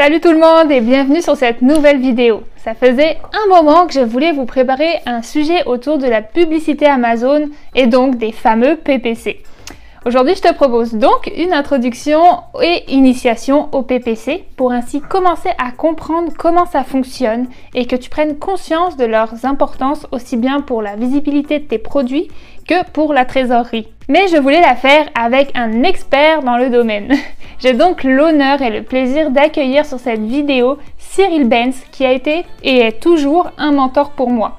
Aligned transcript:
Salut 0.00 0.20
tout 0.20 0.30
le 0.30 0.38
monde 0.38 0.70
et 0.70 0.80
bienvenue 0.80 1.20
sur 1.20 1.36
cette 1.36 1.60
nouvelle 1.60 1.98
vidéo. 1.98 2.44
Ça 2.58 2.74
faisait 2.74 3.18
un 3.32 3.48
moment 3.48 3.84
que 3.88 3.92
je 3.92 3.98
voulais 3.98 4.30
vous 4.30 4.44
préparer 4.44 5.00
un 5.06 5.22
sujet 5.22 5.64
autour 5.66 5.98
de 5.98 6.06
la 6.06 6.22
publicité 6.22 6.86
Amazon 6.86 7.48
et 7.74 7.88
donc 7.88 8.16
des 8.16 8.30
fameux 8.30 8.76
PPC. 8.76 9.42
Aujourd'hui, 10.06 10.36
je 10.36 10.42
te 10.42 10.54
propose 10.54 10.94
donc 10.94 11.30
une 11.36 11.52
introduction 11.52 12.22
et 12.62 12.84
initiation 12.86 13.68
au 13.72 13.82
PPC 13.82 14.44
pour 14.56 14.70
ainsi 14.70 15.00
commencer 15.00 15.50
à 15.58 15.72
comprendre 15.72 16.32
comment 16.38 16.66
ça 16.66 16.84
fonctionne 16.84 17.48
et 17.74 17.84
que 17.86 17.96
tu 17.96 18.08
prennes 18.08 18.38
conscience 18.38 18.96
de 18.96 19.04
leurs 19.04 19.44
importances 19.44 20.06
aussi 20.12 20.36
bien 20.36 20.60
pour 20.60 20.82
la 20.82 20.94
visibilité 20.94 21.58
de 21.58 21.64
tes 21.64 21.78
produits 21.78 22.28
que 22.68 22.88
pour 22.92 23.12
la 23.12 23.24
trésorerie. 23.24 23.88
Mais 24.08 24.28
je 24.28 24.36
voulais 24.36 24.60
la 24.60 24.76
faire 24.76 25.08
avec 25.16 25.50
un 25.56 25.82
expert 25.82 26.42
dans 26.42 26.58
le 26.58 26.70
domaine. 26.70 27.12
J'ai 27.58 27.72
donc 27.72 28.04
l'honneur 28.04 28.62
et 28.62 28.70
le 28.70 28.84
plaisir 28.84 29.30
d'accueillir 29.30 29.84
sur 29.84 29.98
cette 29.98 30.20
vidéo 30.20 30.78
Cyril 30.98 31.48
Benz 31.48 31.82
qui 31.90 32.06
a 32.06 32.12
été 32.12 32.44
et 32.62 32.78
est 32.78 33.00
toujours 33.00 33.50
un 33.58 33.72
mentor 33.72 34.10
pour 34.10 34.30
moi. 34.30 34.56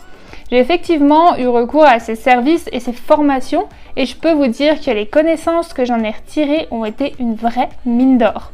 J'ai 0.52 0.60
effectivement 0.60 1.38
eu 1.38 1.48
recours 1.48 1.86
à 1.86 2.00
ses 2.00 2.16
services 2.16 2.68
et 2.72 2.80
ses 2.80 2.94
formations 2.94 3.68
et 3.96 4.06
je 4.06 4.16
peux 4.16 4.32
vous 4.32 4.48
dire 4.48 4.82
que 4.82 4.90
les 4.90 5.06
connaissances 5.06 5.74
que 5.74 5.86
j'en 5.86 6.04
ai 6.04 6.12
retirées 6.12 6.68
ont 6.72 6.86
été 6.86 7.16
une 7.20 7.36
vraie 7.36 7.70
mine 7.86 8.18
d'or. 8.18 8.52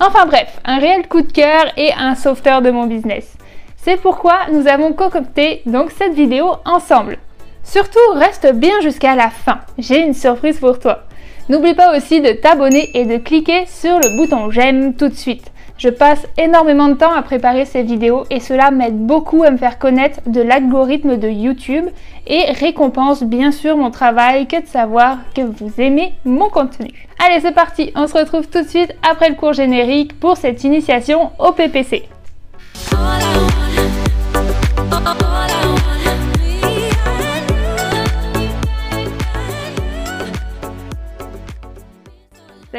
Enfin 0.00 0.26
bref, 0.26 0.60
un 0.64 0.78
réel 0.78 1.08
coup 1.08 1.22
de 1.22 1.32
cœur 1.32 1.72
et 1.76 1.92
un 1.94 2.14
sauveteur 2.14 2.60
de 2.60 2.70
mon 2.70 2.86
business. 2.86 3.36
C'est 3.76 4.00
pourquoi 4.00 4.34
nous 4.52 4.66
avons 4.68 4.92
concocté 4.92 5.62
donc 5.64 5.90
cette 5.90 6.14
vidéo 6.14 6.52
ensemble. 6.64 7.18
Surtout, 7.64 7.98
reste 8.14 8.52
bien 8.54 8.80
jusqu'à 8.80 9.14
la 9.14 9.30
fin. 9.30 9.60
J'ai 9.78 10.00
une 10.00 10.14
surprise 10.14 10.58
pour 10.58 10.78
toi. 10.78 11.04
N'oublie 11.48 11.74
pas 11.74 11.96
aussi 11.96 12.20
de 12.20 12.32
t'abonner 12.32 12.90
et 12.94 13.04
de 13.04 13.16
cliquer 13.16 13.64
sur 13.66 13.98
le 13.98 14.16
bouton 14.16 14.50
j'aime 14.50 14.94
tout 14.94 15.08
de 15.08 15.14
suite. 15.14 15.50
Je 15.78 15.88
passe 15.88 16.26
énormément 16.38 16.88
de 16.88 16.94
temps 16.94 17.12
à 17.12 17.22
préparer 17.22 17.64
ces 17.64 17.82
vidéos 17.82 18.24
et 18.30 18.40
cela 18.40 18.70
m'aide 18.70 18.98
beaucoup 18.98 19.42
à 19.42 19.50
me 19.50 19.56
faire 19.56 19.78
connaître 19.78 20.20
de 20.26 20.40
l'algorithme 20.40 21.16
de 21.16 21.28
YouTube 21.28 21.86
et 22.26 22.52
récompense 22.52 23.22
bien 23.24 23.50
sûr 23.50 23.76
mon 23.76 23.90
travail 23.90 24.46
que 24.46 24.60
de 24.60 24.66
savoir 24.66 25.18
que 25.34 25.42
vous 25.42 25.72
aimez 25.78 26.14
mon 26.24 26.48
contenu. 26.48 27.08
Allez 27.24 27.40
c'est 27.40 27.52
parti, 27.52 27.92
on 27.96 28.06
se 28.06 28.16
retrouve 28.16 28.48
tout 28.48 28.62
de 28.62 28.68
suite 28.68 28.94
après 29.08 29.28
le 29.28 29.34
cours 29.34 29.54
générique 29.54 30.18
pour 30.18 30.36
cette 30.36 30.62
initiation 30.64 31.30
au 31.38 31.52
PPC. 31.52 32.08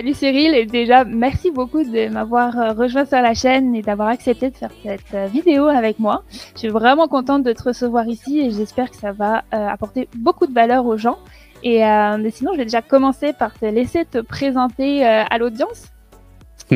Salut 0.03 0.15
Cyril 0.15 0.53
et 0.53 0.65
déjà 0.65 1.05
merci 1.05 1.49
beaucoup 1.49 1.81
de 1.81 2.09
m'avoir 2.09 2.59
euh, 2.59 2.73
rejoint 2.73 3.05
sur 3.05 3.21
la 3.21 3.33
chaîne 3.33 3.73
et 3.73 3.81
d'avoir 3.81 4.09
accepté 4.09 4.49
de 4.49 4.57
faire 4.57 4.71
cette 4.83 5.13
euh, 5.13 5.27
vidéo 5.27 5.67
avec 5.67 5.97
moi. 5.97 6.25
Je 6.55 6.59
suis 6.59 6.67
vraiment 6.67 7.07
contente 7.07 7.43
de 7.43 7.53
te 7.53 7.63
recevoir 7.63 8.05
ici 8.09 8.41
et 8.41 8.51
j'espère 8.51 8.91
que 8.91 8.97
ça 8.97 9.13
va 9.13 9.45
euh, 9.53 9.65
apporter 9.65 10.09
beaucoup 10.17 10.45
de 10.45 10.51
valeur 10.53 10.85
aux 10.85 10.97
gens. 10.97 11.19
Et 11.63 11.83
sinon, 12.31 12.51
je 12.51 12.57
vais 12.57 12.65
déjà 12.65 12.81
commencer 12.81 13.31
par 13.31 13.57
te 13.57 13.63
laisser 13.65 14.03
te 14.03 14.17
présenter 14.17 15.05
à 15.05 15.37
l'audience 15.37 15.93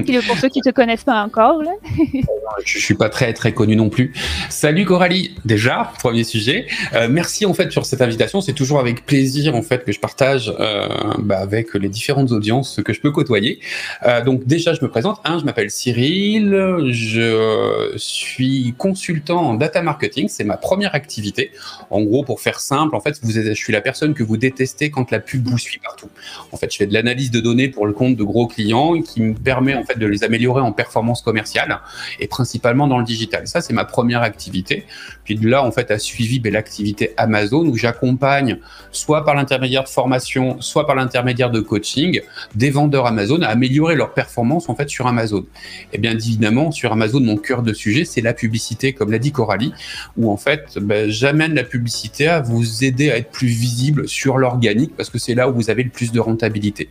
pour 0.28 0.38
ceux 0.38 0.50
qui 0.50 0.62
te 0.62 0.70
connaissent 0.70 1.04
pas 1.04 1.24
encore. 1.24 1.62
Là. 1.64 1.72
je 2.66 2.80
suis 2.80 2.96
pas 2.96 3.10
très 3.10 3.34
très 3.34 3.54
connu 3.54 3.76
non 3.76 3.90
plus. 3.90 4.14
Salut 4.50 4.86
Coralie, 4.86 5.36
déjà 5.46 5.92
premier 6.00 6.24
sujet. 6.24 6.68
Euh, 6.94 7.08
merci 7.10 7.46
en 7.46 7.54
fait 7.54 7.72
sur 7.72 7.86
cette 7.86 8.02
invitation. 8.02 8.42
C'est 8.42 8.54
toujours 8.54 8.80
avec 8.80 9.06
plaisir 9.06 9.56
en 9.56 9.62
fait 9.62 9.84
que 9.84 9.92
je 9.92 10.00
partage 10.00 10.54
euh, 10.60 10.88
bah, 11.20 11.40
avec 11.40 11.74
les 11.74 11.90
différentes 11.90 12.32
audiences 12.32 12.82
que 12.84 12.94
je 12.94 13.02
peux 13.02 13.12
côtoyer. 13.12 13.60
Euh, 14.06 14.24
donc 14.24 14.46
déjà 14.46 14.74
je 14.74 14.84
me 14.84 14.90
présente. 14.90 15.20
Un, 15.26 15.40
je 15.40 15.46
m'appelle 15.46 15.72
Cyril. 15.72 16.52
Je 16.90 17.94
suis 17.98 18.74
consultant 18.78 19.42
en 19.42 19.54
data 19.54 19.82
marketing. 19.82 20.28
C'est 20.30 20.44
ma 20.44 20.58
première 20.58 20.96
activité. 20.96 21.52
En 21.90 22.02
gros, 22.02 22.24
pour 22.24 22.42
faire 22.42 22.60
simple, 22.60 22.96
en 22.96 23.00
fait, 23.00 23.20
vous 23.22 23.32
je 23.32 23.54
suis 23.54 23.74
la 23.74 23.82
personne 23.82 24.14
que 24.14 24.24
vous 24.24 24.38
détestez 24.38 24.90
quand 24.90 25.12
la 25.12 25.20
pub 25.20 25.48
vous 25.48 25.58
suit 25.58 25.80
partout. 25.80 26.10
En 26.52 26.58
fait, 26.58 26.72
je 26.72 26.78
fais 26.78 26.88
de 26.88 26.94
l'analyse 26.94 27.32
de 27.32 27.40
données 27.40 27.70
pour 27.70 27.86
le 27.86 27.94
compte 27.94 28.16
de 28.16 28.24
gros 28.24 28.48
clients 28.48 29.02
qui 29.02 29.22
me 29.22 29.34
permet 29.34 29.76
en 29.76 29.84
de 29.96 30.06
les 30.06 30.24
améliorer 30.24 30.62
en 30.62 30.72
performance 30.72 31.22
commerciale 31.22 31.80
et 32.20 32.28
principalement 32.28 32.88
dans 32.88 33.00
le 33.00 33.06
digital. 33.06 33.48
Ça, 33.48 33.62
c'est 33.62 33.74
ma 33.74 33.86
première 33.86 34.22
activité. 34.22 34.86
Puis 35.24 35.36
de 35.36 35.48
là, 35.48 35.64
en 35.64 35.72
fait, 35.72 35.92
a 35.92 36.00
suivi 36.00 36.40
ben, 36.40 36.54
l'activité 36.54 37.14
Amazon 37.18 37.66
où 37.66 37.76
j'accompagne 37.76 38.60
soit 38.92 39.26
par 39.26 39.36
l'intermédiaire 39.36 39.84
de 39.84 39.90
formation, 39.90 40.62
soit 40.62 40.86
par 40.86 40.96
l'intermédiaire 40.96 41.52
de 41.52 41.60
coaching 41.60 42.22
des 42.56 42.70
vendeurs 42.70 43.06
Amazon 43.06 43.42
à 43.42 43.48
améliorer 43.48 43.96
leur 43.96 44.14
performance 44.14 44.70
en 44.70 44.76
fait 44.76 44.90
sur 44.90 45.08
Amazon. 45.08 45.46
Et 45.94 45.98
bien 45.98 46.14
évidemment, 46.14 46.72
sur 46.72 46.92
Amazon, 46.92 47.20
mon 47.20 47.38
cœur 47.38 47.64
de 47.64 47.74
sujet, 47.74 48.06
c'est 48.06 48.22
la 48.22 48.34
publicité, 48.34 48.94
comme 48.94 49.12
l'a 49.12 49.20
dit 49.20 49.32
Coralie, 49.32 49.74
où 50.18 50.32
en 50.32 50.38
fait, 50.38 50.78
ben, 50.80 51.10
j'amène 51.10 51.54
la 51.54 51.64
publicité 51.64 52.28
à 52.28 52.42
vous 52.42 52.84
aider 52.84 53.12
à 53.12 53.18
être 53.18 53.32
plus 53.32 53.48
visible 53.48 54.08
sur 54.08 54.38
l'organique 54.38 54.96
parce 54.96 55.10
que 55.10 55.18
c'est 55.18 55.36
là 55.36 55.50
où 55.50 55.54
vous 55.54 55.70
avez 55.70 55.84
le 55.84 55.90
plus 55.90 56.12
de 56.12 56.20
rentabilité. 56.20 56.90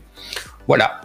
Voilà, 0.69 1.01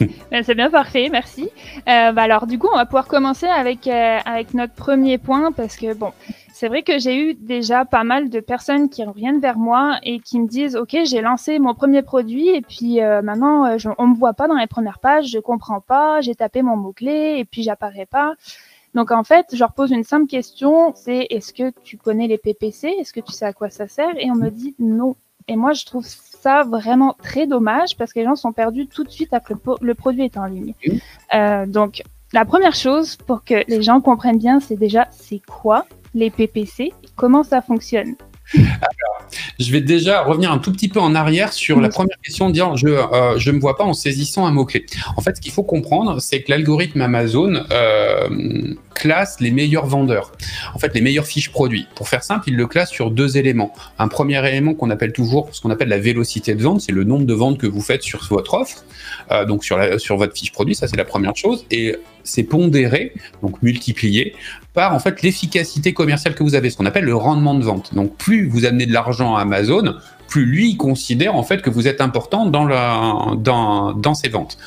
ben, 0.30 0.42
c'est 0.42 0.54
bien 0.54 0.70
parfait, 0.70 1.08
merci. 1.10 1.50
Euh, 1.88 2.12
bah, 2.12 2.22
alors 2.22 2.46
du 2.46 2.58
coup, 2.58 2.68
on 2.72 2.76
va 2.76 2.86
pouvoir 2.86 3.06
commencer 3.06 3.46
avec 3.46 3.86
euh, 3.86 4.18
avec 4.24 4.54
notre 4.54 4.74
premier 4.74 5.18
point 5.18 5.52
parce 5.52 5.76
que 5.76 5.94
bon, 5.94 6.12
c'est 6.52 6.68
vrai 6.68 6.82
que 6.82 6.98
j'ai 6.98 7.30
eu 7.30 7.34
déjà 7.34 7.84
pas 7.84 8.04
mal 8.04 8.30
de 8.30 8.40
personnes 8.40 8.88
qui 8.88 9.04
reviennent 9.04 9.40
vers 9.40 9.58
moi 9.58 9.98
et 10.02 10.20
qui 10.20 10.40
me 10.40 10.46
disent 10.46 10.76
OK, 10.76 10.96
j'ai 11.04 11.20
lancé 11.20 11.58
mon 11.58 11.74
premier 11.74 12.02
produit 12.02 12.48
et 12.48 12.60
puis 12.62 13.02
euh, 13.02 13.22
maintenant 13.22 13.76
on 13.98 14.06
me 14.06 14.14
voit 14.14 14.34
pas 14.34 14.48
dans 14.48 14.56
les 14.56 14.66
premières 14.66 14.98
pages, 14.98 15.26
je 15.28 15.38
comprends 15.38 15.80
pas, 15.80 16.20
j'ai 16.20 16.34
tapé 16.34 16.62
mon 16.62 16.76
mot 16.76 16.92
clé 16.92 17.36
et 17.38 17.44
puis 17.44 17.62
j'apparais 17.62 18.06
pas. 18.06 18.34
Donc 18.94 19.10
en 19.10 19.22
fait, 19.24 19.46
je 19.52 19.58
leur 19.58 19.72
pose 19.72 19.90
une 19.90 20.04
simple 20.04 20.26
question, 20.26 20.92
c'est 20.94 21.26
est-ce 21.30 21.52
que 21.52 21.72
tu 21.84 21.96
connais 21.96 22.26
les 22.26 22.38
PPC 22.38 22.88
Est-ce 22.88 23.12
que 23.12 23.20
tu 23.20 23.32
sais 23.32 23.44
à 23.44 23.52
quoi 23.52 23.70
ça 23.70 23.86
sert? 23.86 24.16
Et 24.18 24.30
on 24.30 24.34
me 24.34 24.50
dit 24.50 24.74
non. 24.78 25.14
Et 25.48 25.56
moi, 25.56 25.72
je 25.72 25.84
trouve 25.84 26.06
ça 26.06 26.62
vraiment 26.64 27.16
très 27.22 27.46
dommage 27.46 27.96
parce 27.96 28.12
que 28.12 28.20
les 28.20 28.26
gens 28.26 28.36
sont 28.36 28.52
perdus 28.52 28.86
tout 28.86 29.02
de 29.02 29.10
suite 29.10 29.32
après 29.32 29.54
que 29.54 29.70
le 29.80 29.94
produit 29.94 30.24
est 30.24 30.36
en 30.36 30.46
ligne. 30.46 30.74
Euh, 31.34 31.66
donc, 31.66 32.02
la 32.32 32.44
première 32.44 32.74
chose 32.74 33.16
pour 33.16 33.42
que 33.44 33.64
les 33.66 33.82
gens 33.82 34.00
comprennent 34.00 34.38
bien, 34.38 34.60
c'est 34.60 34.76
déjà 34.76 35.08
c'est 35.10 35.40
quoi 35.40 35.86
les 36.14 36.30
PPC, 36.30 36.92
comment 37.16 37.42
ça 37.42 37.62
fonctionne? 37.62 38.14
Alors, 38.54 39.30
je 39.58 39.70
vais 39.72 39.82
déjà 39.82 40.22
revenir 40.22 40.50
un 40.50 40.58
tout 40.58 40.72
petit 40.72 40.88
peu 40.88 41.00
en 41.00 41.14
arrière 41.14 41.52
sur 41.52 41.80
la 41.80 41.90
première 41.90 42.16
question, 42.22 42.48
dire 42.48 42.76
je 42.76 42.88
euh, 42.88 43.38
je 43.38 43.50
me 43.50 43.60
vois 43.60 43.76
pas 43.76 43.84
en 43.84 43.92
saisissant 43.92 44.46
un 44.46 44.52
mot 44.52 44.64
clé. 44.64 44.86
En 45.16 45.20
fait, 45.20 45.36
ce 45.36 45.40
qu'il 45.40 45.52
faut 45.52 45.62
comprendre, 45.62 46.18
c'est 46.20 46.42
que 46.42 46.50
l'algorithme 46.50 47.02
Amazon 47.02 47.64
euh, 47.70 48.28
classe 48.98 49.40
les 49.40 49.52
meilleurs 49.52 49.86
vendeurs. 49.86 50.32
En 50.74 50.78
fait, 50.78 50.92
les 50.94 51.00
meilleures 51.00 51.26
fiches 51.26 51.50
produits. 51.50 51.86
Pour 51.94 52.08
faire 52.08 52.24
simple, 52.24 52.48
il 52.48 52.56
le 52.56 52.66
classe 52.66 52.90
sur 52.90 53.10
deux 53.10 53.38
éléments. 53.38 53.72
Un 53.98 54.08
premier 54.08 54.46
élément 54.46 54.74
qu'on 54.74 54.90
appelle 54.90 55.12
toujours 55.12 55.48
ce 55.52 55.60
qu'on 55.60 55.70
appelle 55.70 55.88
la 55.88 55.98
vélocité 55.98 56.54
de 56.54 56.62
vente, 56.62 56.80
c'est 56.80 56.92
le 56.92 57.04
nombre 57.04 57.24
de 57.24 57.34
ventes 57.34 57.58
que 57.58 57.66
vous 57.66 57.80
faites 57.80 58.02
sur 58.02 58.22
votre 58.28 58.54
offre, 58.54 58.84
euh, 59.30 59.44
donc 59.44 59.64
sur 59.64 59.78
sur 60.00 60.16
votre 60.16 60.36
fiche 60.36 60.52
produit. 60.52 60.74
Ça, 60.74 60.88
c'est 60.88 60.96
la 60.96 61.04
première 61.04 61.36
chose. 61.36 61.64
Et 61.70 61.96
c'est 62.24 62.42
pondéré, 62.42 63.14
donc 63.42 63.62
multiplié 63.62 64.34
par 64.74 64.94
en 64.94 64.98
fait 64.98 65.22
l'efficacité 65.22 65.92
commerciale 65.92 66.34
que 66.34 66.42
vous 66.42 66.54
avez, 66.54 66.70
ce 66.70 66.76
qu'on 66.76 66.86
appelle 66.86 67.04
le 67.04 67.16
rendement 67.16 67.54
de 67.54 67.64
vente. 67.64 67.94
Donc 67.94 68.16
plus 68.16 68.46
vous 68.48 68.64
amenez 68.64 68.86
de 68.86 68.92
l'argent 68.92 69.36
à 69.36 69.42
Amazon, 69.42 69.94
plus 70.28 70.44
lui 70.44 70.76
considère 70.76 71.34
en 71.34 71.42
fait 71.42 71.62
que 71.62 71.70
vous 71.70 71.88
êtes 71.88 72.00
important 72.00 72.46
dans, 72.46 72.66
la, 72.66 73.34
dans, 73.36 73.92
dans 73.94 74.14
ses 74.14 74.28
ventes. 74.28 74.58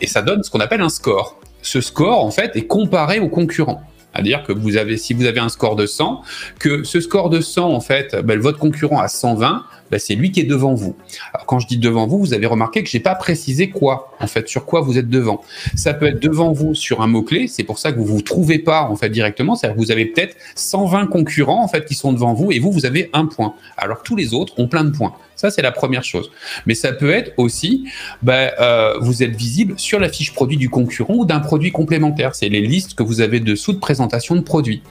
Et 0.00 0.06
ça 0.06 0.22
donne 0.22 0.42
ce 0.42 0.50
qu'on 0.50 0.60
appelle 0.60 0.82
un 0.82 0.90
score. 0.90 1.40
Ce 1.62 1.80
score 1.80 2.24
en 2.24 2.30
fait 2.30 2.56
est 2.56 2.66
comparé 2.66 3.20
aux 3.20 3.28
concurrents. 3.28 3.82
C'est-à-dire 4.12 4.42
que 4.42 4.52
vous 4.52 4.76
avez, 4.76 4.96
si 4.96 5.14
vous 5.14 5.26
avez 5.26 5.38
un 5.38 5.48
score 5.48 5.76
de 5.76 5.86
100, 5.86 6.22
que 6.58 6.82
ce 6.82 7.00
score 7.00 7.30
de 7.30 7.40
100, 7.40 7.72
en 7.72 7.80
fait, 7.80 8.16
ben, 8.16 8.40
votre 8.40 8.58
concurrent 8.58 8.98
a 8.98 9.06
120, 9.06 9.64
ben, 9.90 9.98
c'est 9.98 10.14
lui 10.14 10.32
qui 10.32 10.40
est 10.40 10.44
devant 10.44 10.74
vous. 10.74 10.96
Alors 11.32 11.46
quand 11.46 11.58
je 11.58 11.66
dis 11.66 11.78
devant 11.78 12.06
vous, 12.06 12.18
vous 12.18 12.34
avez 12.34 12.46
remarqué 12.46 12.82
que 12.82 12.90
j'ai 12.90 13.00
pas 13.00 13.14
précisé 13.14 13.70
quoi, 13.70 14.12
en 14.20 14.26
fait, 14.26 14.48
sur 14.48 14.64
quoi 14.64 14.80
vous 14.80 14.98
êtes 14.98 15.08
devant. 15.08 15.42
Ça 15.74 15.94
peut 15.94 16.06
être 16.06 16.20
devant 16.20 16.52
vous 16.52 16.74
sur 16.74 17.00
un 17.00 17.06
mot-clé, 17.06 17.48
c'est 17.48 17.64
pour 17.64 17.78
ça 17.78 17.92
que 17.92 17.98
vous 17.98 18.04
vous 18.04 18.22
trouvez 18.22 18.58
pas, 18.58 18.82
en 18.82 18.96
fait, 18.96 19.10
directement. 19.10 19.54
C'est-à-dire 19.54 19.76
que 19.76 19.80
vous 19.80 19.90
avez 19.90 20.06
peut-être 20.06 20.36
120 20.54 21.06
concurrents, 21.06 21.62
en 21.62 21.68
fait, 21.68 21.84
qui 21.84 21.94
sont 21.94 22.12
devant 22.12 22.34
vous 22.34 22.52
et 22.52 22.58
vous, 22.58 22.72
vous 22.72 22.86
avez 22.86 23.10
un 23.12 23.26
point. 23.26 23.54
Alors 23.76 24.02
tous 24.02 24.16
les 24.16 24.34
autres 24.34 24.54
ont 24.58 24.68
plein 24.68 24.84
de 24.84 24.90
points. 24.90 25.14
Ça, 25.38 25.52
c'est 25.52 25.62
la 25.62 25.70
première 25.70 26.02
chose. 26.02 26.32
Mais 26.66 26.74
ça 26.74 26.92
peut 26.92 27.10
être 27.10 27.32
aussi, 27.36 27.84
ben, 28.22 28.50
euh, 28.60 28.98
vous 29.00 29.22
êtes 29.22 29.36
visible 29.36 29.74
sur 29.78 30.00
la 30.00 30.08
fiche 30.08 30.34
produit 30.34 30.56
du 30.56 30.68
concurrent 30.68 31.14
ou 31.14 31.24
d'un 31.24 31.38
produit 31.38 31.70
complémentaire. 31.70 32.34
C'est 32.34 32.48
les 32.48 32.60
listes 32.60 32.94
que 32.94 33.04
vous 33.04 33.20
avez 33.20 33.38
dessous 33.38 33.72
de 33.72 33.78
présentation 33.78 34.34
de 34.34 34.40
produits. 34.40 34.82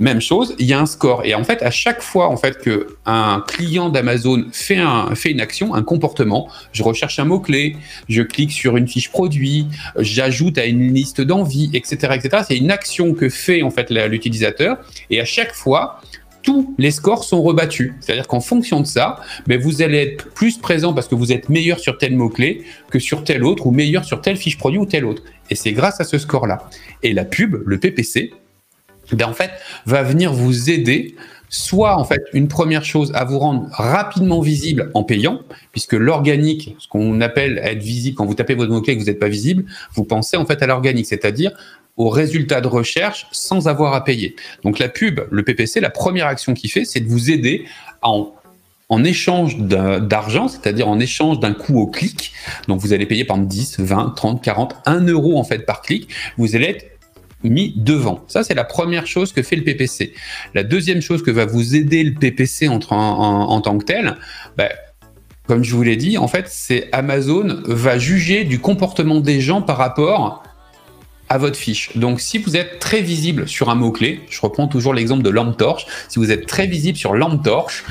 Même 0.00 0.22
chose, 0.22 0.54
il 0.58 0.66
y 0.66 0.72
a 0.72 0.80
un 0.80 0.86
score. 0.86 1.26
Et 1.26 1.34
en 1.34 1.44
fait, 1.44 1.62
à 1.62 1.70
chaque 1.70 2.00
fois 2.00 2.28
en 2.28 2.38
fait 2.38 2.58
que 2.58 2.96
un 3.04 3.44
client 3.46 3.90
d'Amazon 3.90 4.46
fait, 4.50 4.78
un, 4.78 5.14
fait 5.14 5.30
une 5.30 5.40
action, 5.40 5.74
un 5.74 5.82
comportement, 5.82 6.48
je 6.72 6.82
recherche 6.82 7.18
un 7.18 7.26
mot-clé, 7.26 7.76
je 8.08 8.22
clique 8.22 8.50
sur 8.50 8.78
une 8.78 8.88
fiche 8.88 9.10
produit, 9.10 9.66
j'ajoute 9.98 10.56
à 10.56 10.64
une 10.64 10.94
liste 10.94 11.20
d'envie, 11.20 11.70
etc., 11.74 12.14
etc. 12.14 12.44
C'est 12.48 12.56
une 12.56 12.70
action 12.70 13.12
que 13.12 13.28
fait 13.28 13.62
en 13.62 13.70
fait 13.70 13.90
l'utilisateur. 13.90 14.78
Et 15.10 15.20
à 15.20 15.26
chaque 15.26 15.54
fois, 15.54 16.00
tous 16.42 16.74
les 16.78 16.90
scores 16.90 17.24
sont 17.24 17.42
rebattus. 17.42 17.92
C'est-à-dire 18.00 18.26
qu'en 18.26 18.40
fonction 18.40 18.80
de 18.80 18.86
ça, 18.86 19.20
ben, 19.46 19.60
vous 19.60 19.82
allez 19.82 19.98
être 19.98 20.30
plus 20.32 20.56
présent 20.56 20.94
parce 20.94 21.08
que 21.08 21.14
vous 21.14 21.32
êtes 21.32 21.48
meilleur 21.48 21.78
sur 21.78 21.98
tel 21.98 22.16
mot-clé 22.16 22.64
que 22.90 22.98
sur 22.98 23.24
tel 23.24 23.44
autre 23.44 23.66
ou 23.66 23.70
meilleur 23.70 24.04
sur 24.04 24.20
telle 24.22 24.36
fiche 24.36 24.56
produit 24.56 24.78
ou 24.78 24.86
tel 24.86 25.04
autre. 25.04 25.22
Et 25.50 25.54
c'est 25.54 25.72
grâce 25.72 26.00
à 26.00 26.04
ce 26.04 26.16
score-là. 26.16 26.68
Et 27.02 27.12
la 27.12 27.24
pub, 27.24 27.56
le 27.66 27.78
PPC, 27.78 28.32
ben, 29.12 29.28
en 29.28 29.34
fait, 29.34 29.50
va 29.86 30.02
venir 30.02 30.32
vous 30.32 30.70
aider 30.70 31.14
soit 31.50 31.96
en 31.96 32.04
fait 32.04 32.22
une 32.32 32.48
première 32.48 32.84
chose 32.84 33.10
à 33.14 33.24
vous 33.24 33.38
rendre 33.38 33.66
rapidement 33.72 34.40
visible 34.40 34.90
en 34.94 35.02
payant, 35.02 35.40
puisque 35.72 35.94
l'organique, 35.94 36.76
ce 36.78 36.88
qu'on 36.88 37.20
appelle 37.20 37.60
être 37.62 37.82
visible 37.82 38.16
quand 38.16 38.24
vous 38.24 38.34
tapez 38.34 38.54
votre 38.54 38.70
mot-clé 38.70 38.92
et 38.92 38.96
que 38.96 39.02
vous 39.02 39.08
n'êtes 39.08 39.18
pas 39.18 39.28
visible, 39.28 39.64
vous 39.94 40.04
pensez 40.04 40.36
en 40.36 40.46
fait 40.46 40.62
à 40.62 40.66
l'organique, 40.66 41.06
c'est-à-dire 41.06 41.50
aux 41.96 42.08
résultats 42.08 42.60
de 42.60 42.68
recherche 42.68 43.26
sans 43.32 43.68
avoir 43.68 43.94
à 43.94 44.04
payer. 44.04 44.36
Donc 44.62 44.78
la 44.78 44.88
pub, 44.88 45.20
le 45.30 45.42
PPC, 45.42 45.80
la 45.80 45.90
première 45.90 46.28
action 46.28 46.54
qu'il 46.54 46.70
fait, 46.70 46.84
c'est 46.84 47.00
de 47.00 47.08
vous 47.08 47.30
aider 47.30 47.64
en 48.00 48.32
en 48.92 49.04
échange 49.04 49.56
d'argent, 49.56 50.48
c'est-à-dire 50.48 50.88
en 50.88 50.98
échange 50.98 51.38
d'un 51.38 51.52
coût 51.52 51.78
au 51.78 51.86
clic, 51.86 52.32
donc 52.66 52.80
vous 52.80 52.92
allez 52.92 53.06
payer 53.06 53.24
par 53.24 53.38
10, 53.38 53.78
20, 53.78 54.14
30, 54.16 54.42
40, 54.42 54.74
1 54.84 55.06
euro 55.06 55.38
en 55.38 55.44
fait 55.44 55.60
par 55.60 55.80
clic, 55.80 56.08
vous 56.36 56.56
allez 56.56 56.66
être 56.66 56.99
mis 57.44 57.72
devant. 57.76 58.24
Ça, 58.28 58.44
c'est 58.44 58.54
la 58.54 58.64
première 58.64 59.06
chose 59.06 59.32
que 59.32 59.42
fait 59.42 59.56
le 59.56 59.64
PPC. 59.64 60.12
La 60.54 60.62
deuxième 60.62 61.00
chose 61.00 61.22
que 61.22 61.30
va 61.30 61.46
vous 61.46 61.74
aider 61.76 62.02
le 62.02 62.14
PPC 62.14 62.68
en, 62.68 62.80
en, 62.90 63.60
tant 63.60 63.78
que 63.78 63.84
tel, 63.84 64.16
bah, 64.56 64.68
comme 65.46 65.64
je 65.64 65.74
vous 65.74 65.82
l'ai 65.82 65.96
dit, 65.96 66.18
en 66.18 66.28
fait, 66.28 66.46
c'est 66.48 66.88
Amazon 66.92 67.62
va 67.64 67.98
juger 67.98 68.44
du 68.44 68.58
comportement 68.58 69.20
des 69.20 69.40
gens 69.40 69.62
par 69.62 69.78
rapport 69.78 70.42
à 71.28 71.38
votre 71.38 71.56
fiche. 71.56 71.96
Donc, 71.96 72.20
si 72.20 72.38
vous 72.38 72.56
êtes 72.56 72.80
très 72.80 73.00
visible 73.00 73.48
sur 73.48 73.70
un 73.70 73.76
mot-clé, 73.76 74.20
je 74.28 74.40
reprends 74.40 74.66
toujours 74.66 74.92
l'exemple 74.92 75.22
de 75.22 75.30
lampe 75.30 75.56
torche, 75.56 75.86
si 76.08 76.18
vous 76.18 76.30
êtes 76.30 76.46
très 76.46 76.66
visible 76.66 76.98
sur 76.98 77.14
lampe 77.14 77.44
torche, 77.44 77.84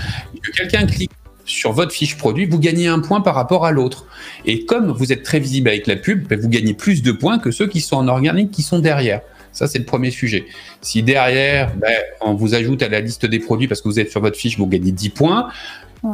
que 0.44 0.52
quelqu'un 0.52 0.86
clique 0.86 1.12
sur 1.46 1.72
votre 1.72 1.92
fiche 1.92 2.18
produit, 2.18 2.46
vous 2.46 2.60
gagnez 2.60 2.88
un 2.88 3.00
point 3.00 3.22
par 3.22 3.36
rapport 3.36 3.66
à 3.66 3.72
l'autre. 3.72 4.06
Et 4.46 4.66
comme 4.66 4.92
vous 4.92 5.12
êtes 5.12 5.24
très 5.24 5.40
visible 5.40 5.70
avec 5.70 5.88
la 5.88 5.96
pub, 5.96 6.28
ben, 6.28 6.40
vous 6.40 6.50
gagnez 6.50 6.74
plus 6.74 7.02
de 7.02 7.12
points 7.12 7.40
que 7.40 7.52
ceux 7.52 7.68
qui 7.68 7.82
sont 7.82 7.98
en 7.98 8.08
organique 8.08 8.52
qui 8.52 8.62
sont 8.62 8.80
derrière. 8.80 9.22
Ça, 9.60 9.68
c'est 9.68 9.80
le 9.80 9.84
premier 9.84 10.10
sujet. 10.10 10.46
Si 10.80 11.04
derrière, 11.04 11.76
ben, 11.76 11.92
on 12.22 12.34
vous 12.34 12.56
ajoute 12.56 12.82
à 12.82 12.88
la 12.88 13.02
liste 13.02 13.26
des 13.26 13.40
produits 13.40 13.68
parce 13.68 13.82
que 13.82 13.90
vous 13.90 14.00
êtes 14.00 14.10
sur 14.10 14.22
votre 14.22 14.38
fiche, 14.38 14.58
vous 14.58 14.68
gagnez 14.68 14.94
10 14.94 15.10
points. 15.10 15.50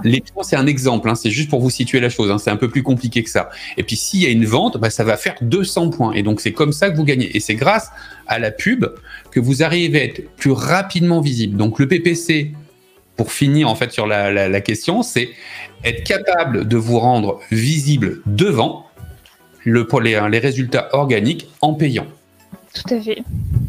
Les 0.04 0.22
points, 0.22 0.42
c'est 0.42 0.56
un 0.56 0.66
exemple, 0.66 1.08
hein, 1.08 1.14
c'est 1.14 1.30
juste 1.30 1.52
pour 1.52 1.62
vous 1.62 1.70
situer 1.70 2.00
la 2.00 2.10
chose, 2.10 2.32
hein, 2.32 2.40
c'est 2.40 2.50
un 2.50 2.56
peu 2.56 2.70
plus 2.70 2.82
compliqué 2.82 3.22
que 3.22 3.30
ça. 3.30 3.52
Et 3.78 3.84
puis 3.84 3.96
s'il 3.96 4.24
y 4.24 4.26
a 4.26 4.30
une 4.30 4.48
vente, 4.48 4.80
ben, 4.80 4.90
ça 4.90 5.04
va 5.04 5.16
faire 5.16 5.36
200 5.42 5.92
points. 5.92 6.14
Et 6.14 6.24
donc 6.24 6.42
c'est 6.42 6.54
comme 6.54 6.74
ça 6.74 6.90
que 6.90 6.98
vous 6.98 7.04
gagnez. 7.04 7.38
Et 7.38 7.40
c'est 7.40 7.54
grâce 7.54 7.92
à 8.26 8.40
la 8.40 8.50
pub 8.50 8.88
que 9.30 9.40
vous 9.40 9.62
arrivez 9.62 10.02
à 10.02 10.04
être 10.06 10.28
plus 10.38 10.50
rapidement 10.50 11.22
visible. 11.22 11.56
Donc 11.56 11.78
le 11.78 11.88
PPC, 11.88 12.52
pour 13.16 13.32
finir 13.32 13.70
en 13.70 13.76
fait 13.76 13.92
sur 13.92 14.08
la, 14.08 14.62
question, 14.62 15.04
c'est 15.04 15.30
être 15.84 16.04
capable 16.04 16.68
de 16.68 16.78
vous 16.78 16.98
rendre 16.98 17.42
visible 17.52 18.24
devant 18.26 18.88
le, 19.66 19.86
pour 19.86 20.02
les 20.02 20.18
résultats 20.18 20.90
organiques 20.94 21.48
en 21.62 21.76
payant. 21.76 22.08
Tout 22.76 22.94
à 22.94 23.00
fait. 23.00 23.24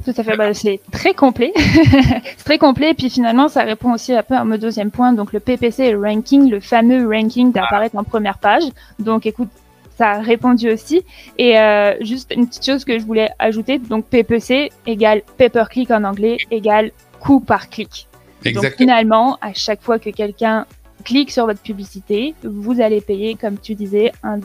Tout 0.05 0.15
à 0.17 0.23
fait. 0.23 0.37
Bah, 0.37 0.53
c'est 0.53 0.81
très 0.91 1.15
complet. 1.15 1.53
c'est 1.57 2.45
très 2.45 2.59
complet. 2.59 2.91
Et 2.91 2.95
puis 2.95 3.09
finalement, 3.09 3.49
ça 3.49 3.63
répond 3.63 3.93
aussi 3.95 4.13
un 4.13 4.23
peu 4.23 4.35
à 4.35 4.45
mon 4.45 4.59
deuxième 4.59 4.91
point. 4.91 5.13
Donc 5.13 5.33
le 5.33 5.41
PPC 5.41 5.85
et 5.85 5.93
le 5.93 6.01
ranking, 6.01 6.51
le 6.51 6.61
fameux 6.61 7.09
ranking 7.09 7.53
d'apparaître 7.53 7.97
en 7.97 8.05
première 8.05 8.39
page. 8.39 8.65
Donc 8.99 9.27
écoute, 9.27 9.49
ça 9.97 10.11
a 10.11 10.21
répondu 10.21 10.71
aussi. 10.71 11.03
Et 11.39 11.59
euh, 11.59 11.95
juste 12.01 12.33
une 12.37 12.47
petite 12.47 12.67
chose 12.67 12.85
que 12.85 12.99
je 12.99 13.05
voulais 13.05 13.31
ajouter. 13.39 13.79
Donc 13.79 14.07
PPC 14.07 14.71
égale 14.87 15.23
pay 15.37 15.49
per 15.49 15.65
click 15.71 15.91
en 15.91 16.05
anglais 16.05 16.39
égale 16.51 16.91
coût 17.21 17.41
par 17.41 17.69
clic. 17.71 18.09
Exactement. 18.45 18.63
Donc 18.63 18.77
finalement, 18.77 19.39
à 19.41 19.53
chaque 19.55 19.83
fois 19.83 19.99
que 19.99 20.11
quelqu'un 20.11 20.67
clique 21.05 21.31
sur 21.31 21.47
votre 21.47 21.61
publicité, 21.61 22.35
vous 22.43 22.81
allez 22.81 23.01
payer, 23.01 23.35
comme 23.35 23.59
tu 23.59 23.75
disais, 23.75 24.13
un, 24.23 24.41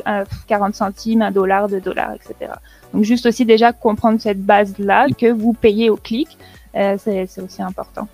40 0.48 0.75
centimes, 0.75 1.21
un 1.21 1.31
dollar, 1.31 1.68
deux 1.68 1.81
dollars, 1.81 2.13
etc. 2.13 2.51
Donc 2.94 3.03
juste 3.03 3.25
aussi 3.25 3.45
déjà 3.45 3.71
comprendre 3.71 4.19
cette 4.19 4.42
base-là 4.42 5.07
que 5.18 5.31
vous 5.31 5.53
payez 5.53 5.89
au 5.89 5.98
clic, 5.98 6.38
euh, 6.75 6.98
c'est 6.98 7.42
aussi 7.42 7.62
important. 7.62 8.07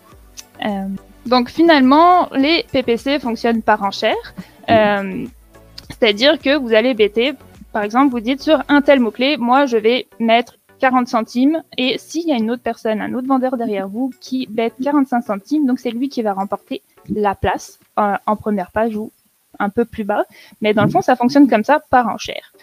Euh, 0.65 0.87
donc 1.25 1.49
finalement, 1.49 2.29
les 2.33 2.65
PPC 2.71 3.19
fonctionnent 3.19 3.61
par 3.61 3.83
enchère. 3.83 4.15
Euh, 4.69 5.25
C'est-à-dire 5.89 6.39
que 6.39 6.57
vous 6.57 6.73
allez 6.73 6.93
bêter, 6.93 7.33
par 7.73 7.83
exemple, 7.83 8.11
vous 8.11 8.19
dites 8.19 8.41
sur 8.41 8.63
un 8.69 8.81
tel 8.81 8.99
mot-clé, 8.99 9.37
moi 9.37 9.65
je 9.65 9.77
vais 9.77 10.07
mettre 10.19 10.57
40 10.79 11.07
centimes. 11.07 11.63
Et 11.77 11.97
s'il 11.97 12.27
y 12.27 12.31
a 12.31 12.35
une 12.35 12.51
autre 12.51 12.63
personne, 12.63 13.01
un 13.01 13.13
autre 13.13 13.27
vendeur 13.27 13.57
derrière 13.57 13.87
vous 13.87 14.11
qui 14.19 14.47
bête 14.47 14.73
45 14.83 15.21
centimes, 15.21 15.65
donc 15.65 15.79
c'est 15.79 15.91
lui 15.91 16.09
qui 16.09 16.21
va 16.21 16.33
remporter 16.33 16.81
la 17.09 17.35
place 17.35 17.79
en, 17.95 18.35
première 18.35 18.71
page 18.71 18.95
ou 18.95 19.11
un 19.59 19.69
peu 19.69 19.85
plus 19.85 20.03
bas. 20.03 20.25
Mais 20.61 20.73
dans 20.73 20.83
le 20.83 20.89
fond, 20.89 21.01
ça 21.01 21.15
fonctionne 21.15 21.49
comme 21.49 21.63
ça 21.63 21.81
par 21.89 22.07
enchère. 22.07 22.53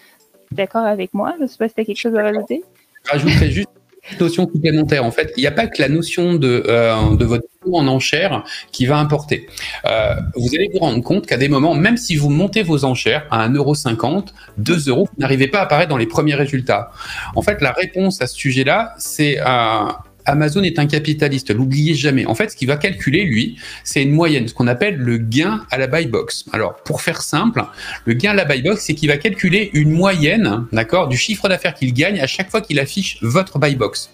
D'accord 0.51 0.85
avec 0.85 1.15
moi? 1.15 1.35
Je 1.39 1.43
ne 1.43 1.47
sais 1.47 1.59
pas 1.59 1.69
si 1.69 1.75
tu 1.75 1.81
as 1.81 1.85
quelque 1.85 2.01
chose 2.01 2.15
à 2.15 2.23
rajouter. 2.23 2.63
Je 3.05 3.11
rajouterais 3.11 3.51
juste 3.51 3.69
une 3.74 3.74
notion 4.21 4.47
complémentaire. 4.47 5.05
En 5.05 5.11
fait, 5.11 5.33
il 5.37 5.41
n'y 5.41 5.47
a 5.47 5.53
pas 5.53 5.67
que 5.67 5.81
la 5.81 5.89
notion 5.89 6.35
de, 6.35 6.65
euh, 6.67 7.17
de 7.17 7.25
votre 7.25 7.45
coût 7.63 7.77
en 7.77 7.87
enchère 7.89 8.45
qui 8.73 8.87
va 8.87 8.99
importer. 8.99 9.47
Euh, 9.87 10.15
vous 10.37 10.55
allez 10.55 10.71
vous 10.73 10.81
rendre 10.81 11.03
compte 11.03 11.27
qu'à 11.27 11.37
des 11.37 11.49
moments, 11.49 11.75
même 11.75 11.97
si 11.97 12.17
vous 12.17 12.31
montez 12.31 12.63
vos 12.63 12.85
enchères 12.85 13.27
à 13.31 13.49
1,50€, 13.49 14.33
2€, 14.61 14.91
vous 14.91 15.09
n'arrivez 15.19 15.49
pas 15.49 15.61
à 15.61 15.63
apparaître 15.63 15.89
dans 15.89 15.97
les 15.97 16.07
premiers 16.07 16.35
résultats. 16.35 16.93
En 17.35 17.43
fait, 17.43 17.61
la 17.61 17.73
réponse 17.73 18.21
à 18.21 18.27
ce 18.27 18.37
sujet-là, 18.37 18.95
c'est 18.99 19.39
euh, 19.41 19.87
Amazon 20.25 20.63
est 20.63 20.79
un 20.79 20.87
capitaliste, 20.87 21.51
l'oubliez 21.51 21.95
jamais. 21.95 22.27
En 22.27 22.35
fait, 22.35 22.51
ce 22.51 22.57
qu'il 22.57 22.69
va 22.69 22.77
calculer, 22.77 23.25
lui, 23.25 23.57
c'est 23.83 24.03
une 24.03 24.13
moyenne, 24.13 24.49
ce 24.49 24.55
qu'on 24.55 24.67
appelle 24.67 24.97
le 24.97 25.19
gain 25.19 25.65
à 25.71 25.79
la 25.79 25.87
buy 25.87 26.07
box. 26.07 26.45
Alors, 26.53 26.77
pour 26.85 27.03
faire 27.03 27.23
simple, 27.23 27.63
le 28.05 28.15
gain 28.15 28.31
à 28.31 28.35
la 28.35 28.45
buy 28.45 28.63
box, 28.63 28.85
c'est 28.85 28.95
qu'il 28.95 29.09
va 29.09 29.17
calculer 29.17 29.71
une 29.75 29.91
moyenne, 29.91 30.67
d'accord, 30.73 31.09
du 31.09 31.17
chiffre 31.17 31.49
d'affaires 31.49 31.75
qu'il 31.75 31.93
gagne 31.93 32.21
à 32.21 32.27
chaque 32.27 32.51
fois 32.51 32.61
qu'il 32.61 32.81
affiche 32.81 33.19
votre 33.23 33.59
buy 33.59 33.75
box. 33.75 34.11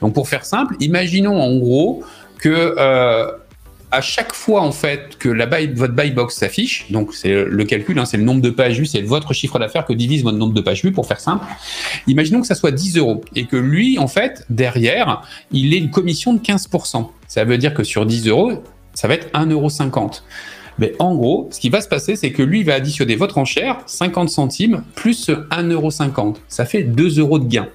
Donc, 0.00 0.14
pour 0.14 0.28
faire 0.28 0.44
simple, 0.44 0.76
imaginons 0.80 1.40
en 1.40 1.56
gros 1.56 2.04
que 2.38 2.74
euh, 2.78 3.30
à 3.90 4.00
chaque 4.00 4.32
fois 4.32 4.62
en 4.62 4.72
fait 4.72 5.16
que 5.18 5.28
votre 5.74 5.92
buy 5.92 6.10
box 6.10 6.36
s'affiche, 6.36 6.86
donc 6.90 7.14
c'est 7.14 7.44
le 7.44 7.64
calcul, 7.64 7.98
hein, 7.98 8.04
c'est 8.04 8.16
le 8.16 8.24
nombre 8.24 8.40
de 8.40 8.50
pages 8.50 8.78
vues, 8.78 8.86
c'est 8.86 9.02
votre 9.02 9.32
chiffre 9.32 9.58
d'affaires 9.58 9.86
que 9.86 9.92
divise 9.92 10.22
votre 10.22 10.36
nombre 10.36 10.54
de 10.54 10.60
pages 10.60 10.82
vues 10.82 10.92
pour 10.92 11.06
faire 11.06 11.20
simple. 11.20 11.44
Imaginons 12.06 12.40
que 12.40 12.46
ça 12.46 12.54
soit 12.54 12.72
10 12.72 12.96
euros 12.98 13.22
et 13.34 13.46
que 13.46 13.56
lui 13.56 13.98
en 13.98 14.08
fait 14.08 14.44
derrière 14.50 15.22
il 15.52 15.74
ait 15.74 15.78
une 15.78 15.90
commission 15.90 16.34
de 16.34 16.40
15%. 16.40 17.08
Ça 17.28 17.44
veut 17.44 17.58
dire 17.58 17.74
que 17.74 17.84
sur 17.84 18.06
10 18.06 18.28
euros, 18.28 18.52
ça 18.94 19.08
va 19.08 19.14
être 19.14 19.28
1,50 19.32 19.52
euro. 19.52 19.68
Mais 20.78 20.92
en 20.98 21.14
gros, 21.14 21.48
ce 21.50 21.60
qui 21.60 21.70
va 21.70 21.80
se 21.80 21.88
passer, 21.88 22.16
c'est 22.16 22.32
que 22.32 22.42
lui 22.42 22.62
va 22.62 22.74
additionner 22.74 23.16
votre 23.16 23.38
enchère, 23.38 23.78
50 23.86 24.28
centimes, 24.28 24.84
plus 24.94 25.30
1,50€. 25.30 26.36
Ça 26.48 26.66
fait 26.66 26.82
2 26.82 27.18
euros 27.18 27.38
de 27.38 27.46
gain. 27.46 27.68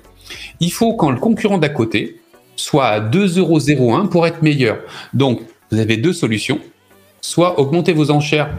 Il 0.59 0.71
faut 0.71 0.93
quand 0.95 1.09
le 1.09 1.19
concurrent 1.19 1.57
d'à 1.57 1.69
côté 1.69 2.21
soit 2.55 2.87
à 2.87 2.99
2,01€ 2.99 4.09
pour 4.09 4.27
être 4.27 4.43
meilleur. 4.43 4.77
Donc, 5.13 5.41
vous 5.71 5.79
avez 5.79 5.97
deux 5.97 6.13
solutions. 6.13 6.59
Soit 7.21 7.59
augmenter 7.59 7.93
vos 7.93 8.11
enchères 8.11 8.49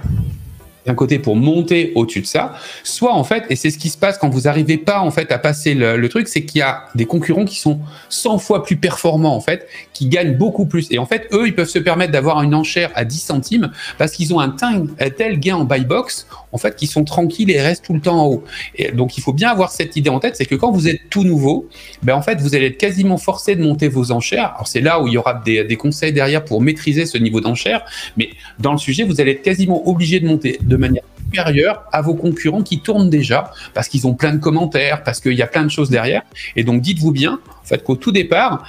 d'un 0.87 0.95
côté 0.95 1.19
pour 1.19 1.37
monter 1.37 1.93
au-dessus 1.95 2.23
de 2.23 2.27
ça, 2.27 2.55
soit 2.83 3.15
en 3.15 3.25
fait, 3.25 3.45
et 3.51 3.57
c'est 3.57 3.71
ce 3.71 3.79
qui 3.79 3.89
se 3.89 3.97
passe 3.97 4.19
quand 4.19 4.29
vous 4.29 4.43
n'arrivez 4.43 4.79
pas 4.79 5.01
en 5.01 5.11
fait 5.11 5.31
à 5.31 5.39
passer 5.39 5.75
le, 5.75 6.09
truc, 6.09 6.29
c'est 6.29 6.45
qu'il 6.45 6.59
y 6.59 6.62
a 6.62 6.85
des 6.95 7.07
concurrents 7.07 7.45
qui 7.45 7.59
sont 7.59 7.81
100 8.09 8.39
fois 8.39 8.62
plus 8.65 8.77
performants 8.77 9.35
en 9.35 9.41
fait, 9.41 9.67
qui 9.93 10.09
gagnent 10.09 10.37
beaucoup 10.37 10.67
plus. 10.67 10.89
Et 10.91 10.99
en 10.99 11.07
fait, 11.07 11.29
eux, 11.33 11.47
ils 11.47 11.55
peuvent 11.55 11.69
se 11.69 11.79
permettre 11.79 12.12
d'avoir 12.12 12.43
une 12.43 12.55
enchère 12.55 12.91
à 12.95 13.05
10 13.05 13.19
centimes 13.19 13.71
parce 13.99 14.12
qu'ils 14.12 14.35
ont 14.35 14.41
un, 14.41 14.51
tel 14.51 15.39
gain 15.39 15.57
en 15.57 15.65
buy 15.65 15.85
box, 15.85 16.27
en 16.51 16.59
fait, 16.59 16.77
qu'ils 16.77 16.89
sont 16.89 17.05
tranquilles 17.05 17.51
et 17.51 17.61
restent 17.61 17.85
tout 17.85 17.95
le 17.95 18.01
temps 18.01 18.21
en 18.21 18.27
haut. 18.27 18.45
Et 18.77 18.93
donc, 18.93 19.17
il 19.17 19.21
faut 19.21 19.33
bien 19.33 19.51
avoir 19.51 19.71
cette 19.71 19.97
idée 19.97 20.11
en 20.11 20.19
tête, 20.19 20.37
c'est 20.37 20.47
que 20.47 20.55
quand 20.55 20.73
vous 20.73 20.89
êtes 20.89 21.01
tout 21.11 21.25
nouveau, 21.25 21.69
ben 22.03 22.15
en 22.15 22.23
fait, 22.23 22.41
vous 22.41 22.55
allez 22.55 22.67
être 22.67 22.79
quasiment 22.79 23.17
forcé 23.17 23.55
de 23.57 23.62
monter 23.62 23.89
vos 23.89 24.12
enchères. 24.12 24.53
Alors, 24.55 24.67
c'est 24.67 24.81
là 24.81 25.01
où 25.01 25.07
il 25.07 25.15
y 25.15 25.19
aura 25.19 25.35
des, 25.35 25.77
conseils 25.77 26.12
derrière 26.12 26.45
pour 26.45 26.61
maîtriser 26.61 27.07
ce 27.07 27.19
niveau 27.19 27.41
d'enchère, 27.41 27.85
mais 28.17 28.31
dans 28.59 28.73
le 28.73 28.79
sujet, 28.79 29.05
vous 29.05 29.21
allez 29.21 29.33
être 29.33 29.43
quasiment 29.43 29.89
obligé 29.89 30.21
de 30.21 30.27
monter 30.27 30.59
manière 30.76 31.02
supérieure 31.25 31.85
à 31.93 32.02
vos 32.02 32.14
concurrents 32.14 32.62
qui 32.62 32.81
tournent 32.81 33.11
déjà 33.11 33.52
parce 33.75 33.88
qu'ils 33.88 34.07
ont 34.07 34.14
plein 34.14 34.33
de 34.33 34.38
commentaires, 34.41 35.02
parce 35.02 35.21
qu'il 35.21 35.33
y 35.33 35.43
a 35.43 35.47
plein 35.47 35.64
de 35.64 35.71
choses 35.71 35.91
derrière. 35.91 36.23
Et 36.57 36.64
donc, 36.64 36.83
dites-vous 36.83 37.12
bien, 37.12 37.41
en 37.62 37.67
fait, 37.67 37.83
qu'au 37.83 37.97
tout 37.97 38.12
départ, 38.12 38.64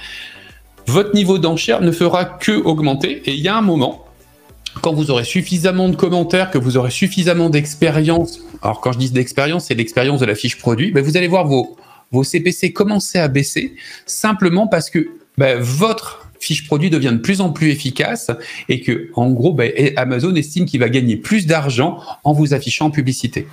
votre 0.86 1.14
niveau 1.14 1.38
d'enchère 1.38 1.80
ne 1.80 1.92
fera 1.92 2.24
que 2.24 2.52
augmenter. 2.52 3.22
Et 3.26 3.34
il 3.34 3.40
y 3.40 3.48
a 3.48 3.56
un 3.56 3.62
moment, 3.62 4.06
quand 4.82 4.92
vous 4.92 5.10
aurez 5.10 5.24
suffisamment 5.24 5.88
de 5.88 5.96
commentaires, 5.96 6.50
que 6.50 6.58
vous 6.58 6.76
aurez 6.76 6.90
suffisamment 6.90 7.50
d'expérience, 7.50 8.40
alors 8.62 8.80
quand 8.80 8.92
je 8.92 8.98
dis 8.98 9.10
d'expérience, 9.10 9.66
c'est 9.66 9.74
l'expérience 9.74 10.20
de 10.20 10.26
la 10.26 10.34
fiche 10.34 10.58
produit, 10.58 10.90
ben 10.90 11.02
vous 11.02 11.16
allez 11.16 11.28
voir 11.28 11.46
vos, 11.46 11.76
vos 12.12 12.24
CPC 12.24 12.72
commencer 12.72 13.18
à 13.18 13.28
baisser 13.28 13.74
simplement 14.06 14.66
parce 14.66 14.90
que 14.90 15.08
ben, 15.36 15.58
votre 15.60 16.23
fiche 16.44 16.66
produit 16.66 16.90
devient 16.90 17.12
de 17.12 17.18
plus 17.18 17.40
en 17.40 17.50
plus 17.50 17.70
efficace 17.70 18.30
et 18.68 18.80
que, 18.80 19.10
en 19.14 19.30
gros, 19.30 19.52
ben, 19.52 19.72
Amazon 19.96 20.34
estime 20.34 20.66
qu'il 20.66 20.80
va 20.80 20.88
gagner 20.88 21.16
plus 21.16 21.46
d'argent 21.46 21.98
en 22.22 22.32
vous 22.32 22.54
affichant 22.54 22.86
en 22.86 22.90
publicité. 22.90 23.46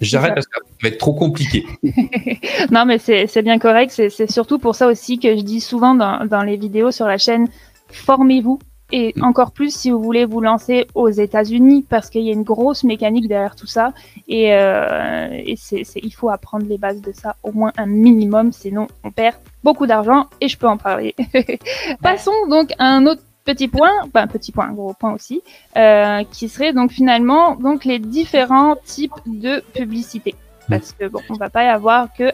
J'arrête 0.00 0.34
parce 0.34 0.46
que 0.46 0.54
ça 0.54 0.76
va 0.82 0.88
être 0.88 0.98
trop 0.98 1.14
compliqué. 1.14 1.64
non, 2.70 2.84
mais 2.84 2.98
c'est 2.98 3.42
bien 3.42 3.58
correct. 3.58 3.92
C'est 3.92 4.30
surtout 4.30 4.58
pour 4.58 4.74
ça 4.74 4.88
aussi 4.88 5.18
que 5.18 5.36
je 5.36 5.42
dis 5.42 5.60
souvent 5.60 5.94
dans, 5.94 6.26
dans 6.26 6.42
les 6.42 6.56
vidéos 6.56 6.90
sur 6.90 7.06
la 7.06 7.18
chaine, 7.18 7.46
formez-vous 7.88 8.58
Et 8.92 9.14
encore 9.22 9.52
plus 9.52 9.74
si 9.74 9.90
vous 9.90 10.02
voulez 10.02 10.26
vous 10.26 10.40
lancer 10.40 10.86
aux 10.94 11.08
États-Unis, 11.08 11.84
parce 11.88 12.10
qu'il 12.10 12.22
y 12.22 12.28
a 12.28 12.32
une 12.32 12.42
grosse 12.42 12.84
mécanique 12.84 13.26
derrière 13.26 13.56
tout 13.56 13.66
ça. 13.66 13.92
Et, 14.28 14.54
euh, 14.54 15.28
et 15.32 15.56
il 15.96 16.10
faut 16.10 16.28
apprendre 16.28 16.66
les 16.66 16.78
bases 16.78 17.00
de 17.00 17.12
ça, 17.12 17.36
au 17.42 17.52
moins 17.52 17.72
un 17.78 17.86
minimum, 17.86 18.52
sinon 18.52 18.86
on 19.02 19.10
perd 19.10 19.36
beaucoup 19.64 19.86
d'argent 19.86 20.26
et 20.40 20.48
je 20.48 20.58
peux 20.58 20.68
en 20.68 20.76
parler. 20.76 21.14
Passons 22.02 22.46
donc 22.48 22.72
à 22.78 22.86
un 22.86 23.06
autre 23.06 23.22
petit 23.44 23.68
point, 23.68 23.90
un 24.14 24.26
petit 24.26 24.52
point, 24.52 24.68
un 24.68 24.72
gros 24.72 24.94
point 24.94 25.14
aussi, 25.14 25.42
euh, 25.76 26.22
qui 26.30 26.48
serait 26.48 26.72
donc 26.72 26.92
finalement 26.92 27.56
donc 27.56 27.84
les 27.84 27.98
différents 27.98 28.76
types 28.76 29.12
de 29.26 29.62
publicité. 29.72 30.34
Parce 30.68 30.92
que 30.92 31.08
bon, 31.08 31.20
on 31.28 31.34
va 31.34 31.50
pas 31.50 31.64
y 31.64 31.68
avoir 31.68 32.12
que 32.12 32.32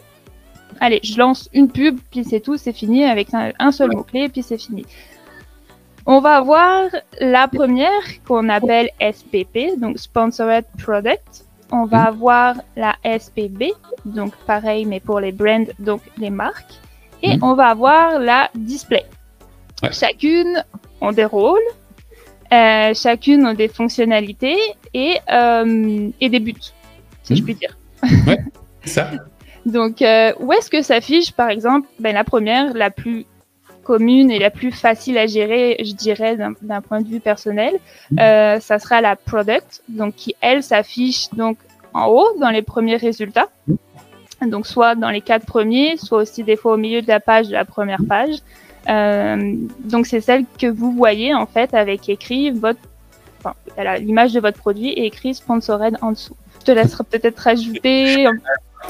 allez, 0.80 1.00
je 1.02 1.18
lance 1.18 1.48
une 1.52 1.68
pub, 1.68 1.98
puis 2.10 2.24
c'est 2.24 2.40
tout, 2.40 2.56
c'est 2.56 2.72
fini 2.72 3.04
avec 3.04 3.28
un, 3.32 3.72
seul 3.72 3.90
mot-clé, 3.92 4.28
puis 4.28 4.42
c'est 4.42 4.58
fini. 4.58 4.84
On 6.10 6.20
va 6.20 6.36
avoir 6.36 6.86
la 7.20 7.48
première 7.48 8.00
qu'on 8.26 8.48
appelle 8.48 8.88
SPP, 8.98 9.78
donc 9.78 9.98
Sponsored 9.98 10.64
Product. 10.82 11.44
On 11.70 11.84
va 11.84 12.04
avoir 12.04 12.54
la 12.76 12.96
SPB, 13.04 13.74
donc 14.06 14.34
pareil, 14.46 14.86
mais 14.86 15.00
pour 15.00 15.20
les 15.20 15.32
brands, 15.32 15.66
donc 15.78 16.00
les 16.16 16.30
marques. 16.30 16.72
Et 17.22 17.36
on 17.42 17.52
va 17.52 17.66
avoir 17.66 18.18
la 18.20 18.48
Display. 18.54 19.04
Chacune 19.92 20.64
ont 21.02 21.12
des 21.12 21.26
rôles, 21.26 21.68
euh, 22.54 22.94
chacune 22.94 23.46
ont 23.46 23.52
des 23.52 23.68
fonctionnalités 23.68 24.56
et, 24.94 25.18
euh, 25.30 26.08
et 26.22 26.30
des 26.30 26.40
buts, 26.40 26.72
si 27.22 27.36
je 27.36 27.42
puis 27.42 27.54
dire. 27.54 27.76
Ouais, 28.26 28.38
ça. 28.86 29.10
Donc, 29.66 30.00
euh, 30.00 30.32
où 30.40 30.54
est-ce 30.54 30.70
que 30.70 30.80
s'affiche, 30.80 31.32
par 31.32 31.50
exemple, 31.50 31.86
ben, 32.00 32.14
la 32.14 32.24
première, 32.24 32.72
la 32.72 32.88
plus 32.88 33.26
commune 33.88 34.30
et 34.30 34.38
la 34.38 34.50
plus 34.50 34.70
facile 34.70 35.16
à 35.16 35.26
gérer, 35.26 35.66
je 35.82 35.94
dirais, 35.94 36.36
d'un 36.36 36.80
point 36.82 37.00
de 37.00 37.08
vue 37.08 37.20
personnel, 37.20 37.72
mm. 38.10 38.18
euh, 38.20 38.60
ça 38.60 38.78
sera 38.78 39.00
la 39.00 39.16
product, 39.16 39.82
donc 39.88 40.14
qui, 40.14 40.34
elle, 40.42 40.62
s'affiche 40.62 41.30
donc 41.32 41.56
en 41.94 42.06
haut 42.08 42.28
dans 42.38 42.50
les 42.50 42.60
premiers 42.60 42.98
résultats. 43.08 43.48
Mm. 43.66 44.50
Donc, 44.50 44.66
soit 44.66 44.94
dans 44.94 45.08
les 45.08 45.22
quatre 45.22 45.46
premiers, 45.46 45.96
soit 45.96 46.18
aussi 46.18 46.44
des 46.44 46.56
fois 46.56 46.74
au 46.74 46.76
milieu 46.76 47.00
de 47.00 47.08
la 47.08 47.18
page 47.18 47.48
de 47.48 47.54
la 47.54 47.64
première 47.64 48.02
page. 48.06 48.36
Euh, 48.90 49.54
donc, 49.92 50.06
c'est 50.06 50.20
celle 50.20 50.44
que 50.60 50.66
vous 50.66 50.92
voyez, 50.92 51.34
en 51.34 51.46
fait, 51.46 51.72
avec 51.72 52.10
écrit 52.10 52.50
votre, 52.50 52.80
enfin, 53.38 53.54
l'image 53.98 54.34
de 54.34 54.40
votre 54.40 54.58
produit 54.58 54.90
et 54.90 55.06
écrit 55.06 55.34
sponsored 55.34 55.96
en 56.02 56.12
dessous. 56.12 56.36
Je 56.60 56.66
te 56.66 56.72
laisserai 56.72 57.04
peut-être 57.04 57.38
rajouter 57.38 58.28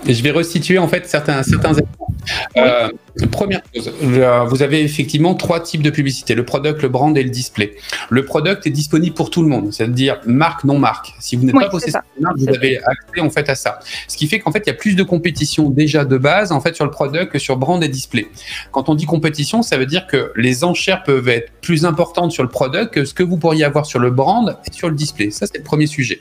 je 0.06 0.22
vais 0.22 0.30
restituer 0.30 0.78
en 0.78 0.88
fait 0.88 1.06
certains, 1.06 1.42
certains 1.42 1.72
éléments. 1.72 2.07
Euh, 2.56 2.88
première 3.30 3.60
chose, 3.74 3.92
vous 4.00 4.62
avez 4.62 4.82
effectivement 4.82 5.34
trois 5.34 5.60
types 5.60 5.82
de 5.82 5.90
publicité 5.90 6.34
le 6.34 6.44
product, 6.44 6.82
le 6.82 6.88
brand 6.88 7.16
et 7.16 7.22
le 7.22 7.30
display. 7.30 7.76
Le 8.10 8.24
product 8.24 8.66
est 8.66 8.70
disponible 8.70 9.14
pour 9.14 9.30
tout 9.30 9.42
le 9.42 9.48
monde, 9.48 9.72
c'est-à-dire 9.72 10.20
marque, 10.26 10.64
non 10.64 10.78
marque. 10.78 11.12
Si 11.20 11.36
vous 11.36 11.44
n'êtes 11.44 11.54
pas 11.54 11.68
possesseur 11.68 12.02
de 12.16 12.22
marque, 12.22 12.38
vous 12.38 12.48
avez 12.48 12.78
accès 12.78 13.20
en 13.20 13.30
fait 13.30 13.48
à 13.48 13.54
ça. 13.54 13.80
Ce 14.06 14.16
qui 14.16 14.26
fait 14.26 14.40
qu'en 14.40 14.52
fait, 14.52 14.62
il 14.66 14.68
y 14.68 14.72
a 14.72 14.74
plus 14.74 14.94
de 14.94 15.02
compétition 15.02 15.70
déjà 15.70 16.04
de 16.04 16.16
base 16.16 16.52
en 16.52 16.60
fait 16.60 16.74
sur 16.74 16.84
le 16.84 16.90
product 16.90 17.32
que 17.32 17.38
sur 17.38 17.56
brand 17.56 17.82
et 17.82 17.88
display. 17.88 18.28
Quand 18.72 18.88
on 18.88 18.94
dit 18.94 19.06
compétition, 19.06 19.62
ça 19.62 19.76
veut 19.76 19.86
dire 19.86 20.06
que 20.06 20.32
les 20.36 20.64
enchères 20.64 21.02
peuvent 21.02 21.28
être 21.28 21.52
plus 21.60 21.84
importantes 21.84 22.32
sur 22.32 22.42
le 22.42 22.48
product 22.48 22.94
que 22.94 23.04
ce 23.04 23.14
que 23.14 23.22
vous 23.22 23.36
pourriez 23.36 23.64
avoir 23.64 23.86
sur 23.86 23.98
le 23.98 24.10
brand 24.10 24.56
et 24.66 24.72
sur 24.72 24.88
le 24.88 24.94
display. 24.94 25.30
Ça, 25.30 25.46
c'est 25.46 25.58
le 25.58 25.64
premier 25.64 25.86
sujet. 25.86 26.20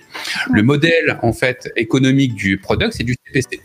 Le 0.51 0.63
modèle 0.63 1.19
en 1.21 1.33
fait 1.33 1.71
économique 1.75 2.35
du 2.35 2.57
product, 2.57 2.93
c'est 2.93 3.03
du 3.03 3.15
CPC. 3.25 3.61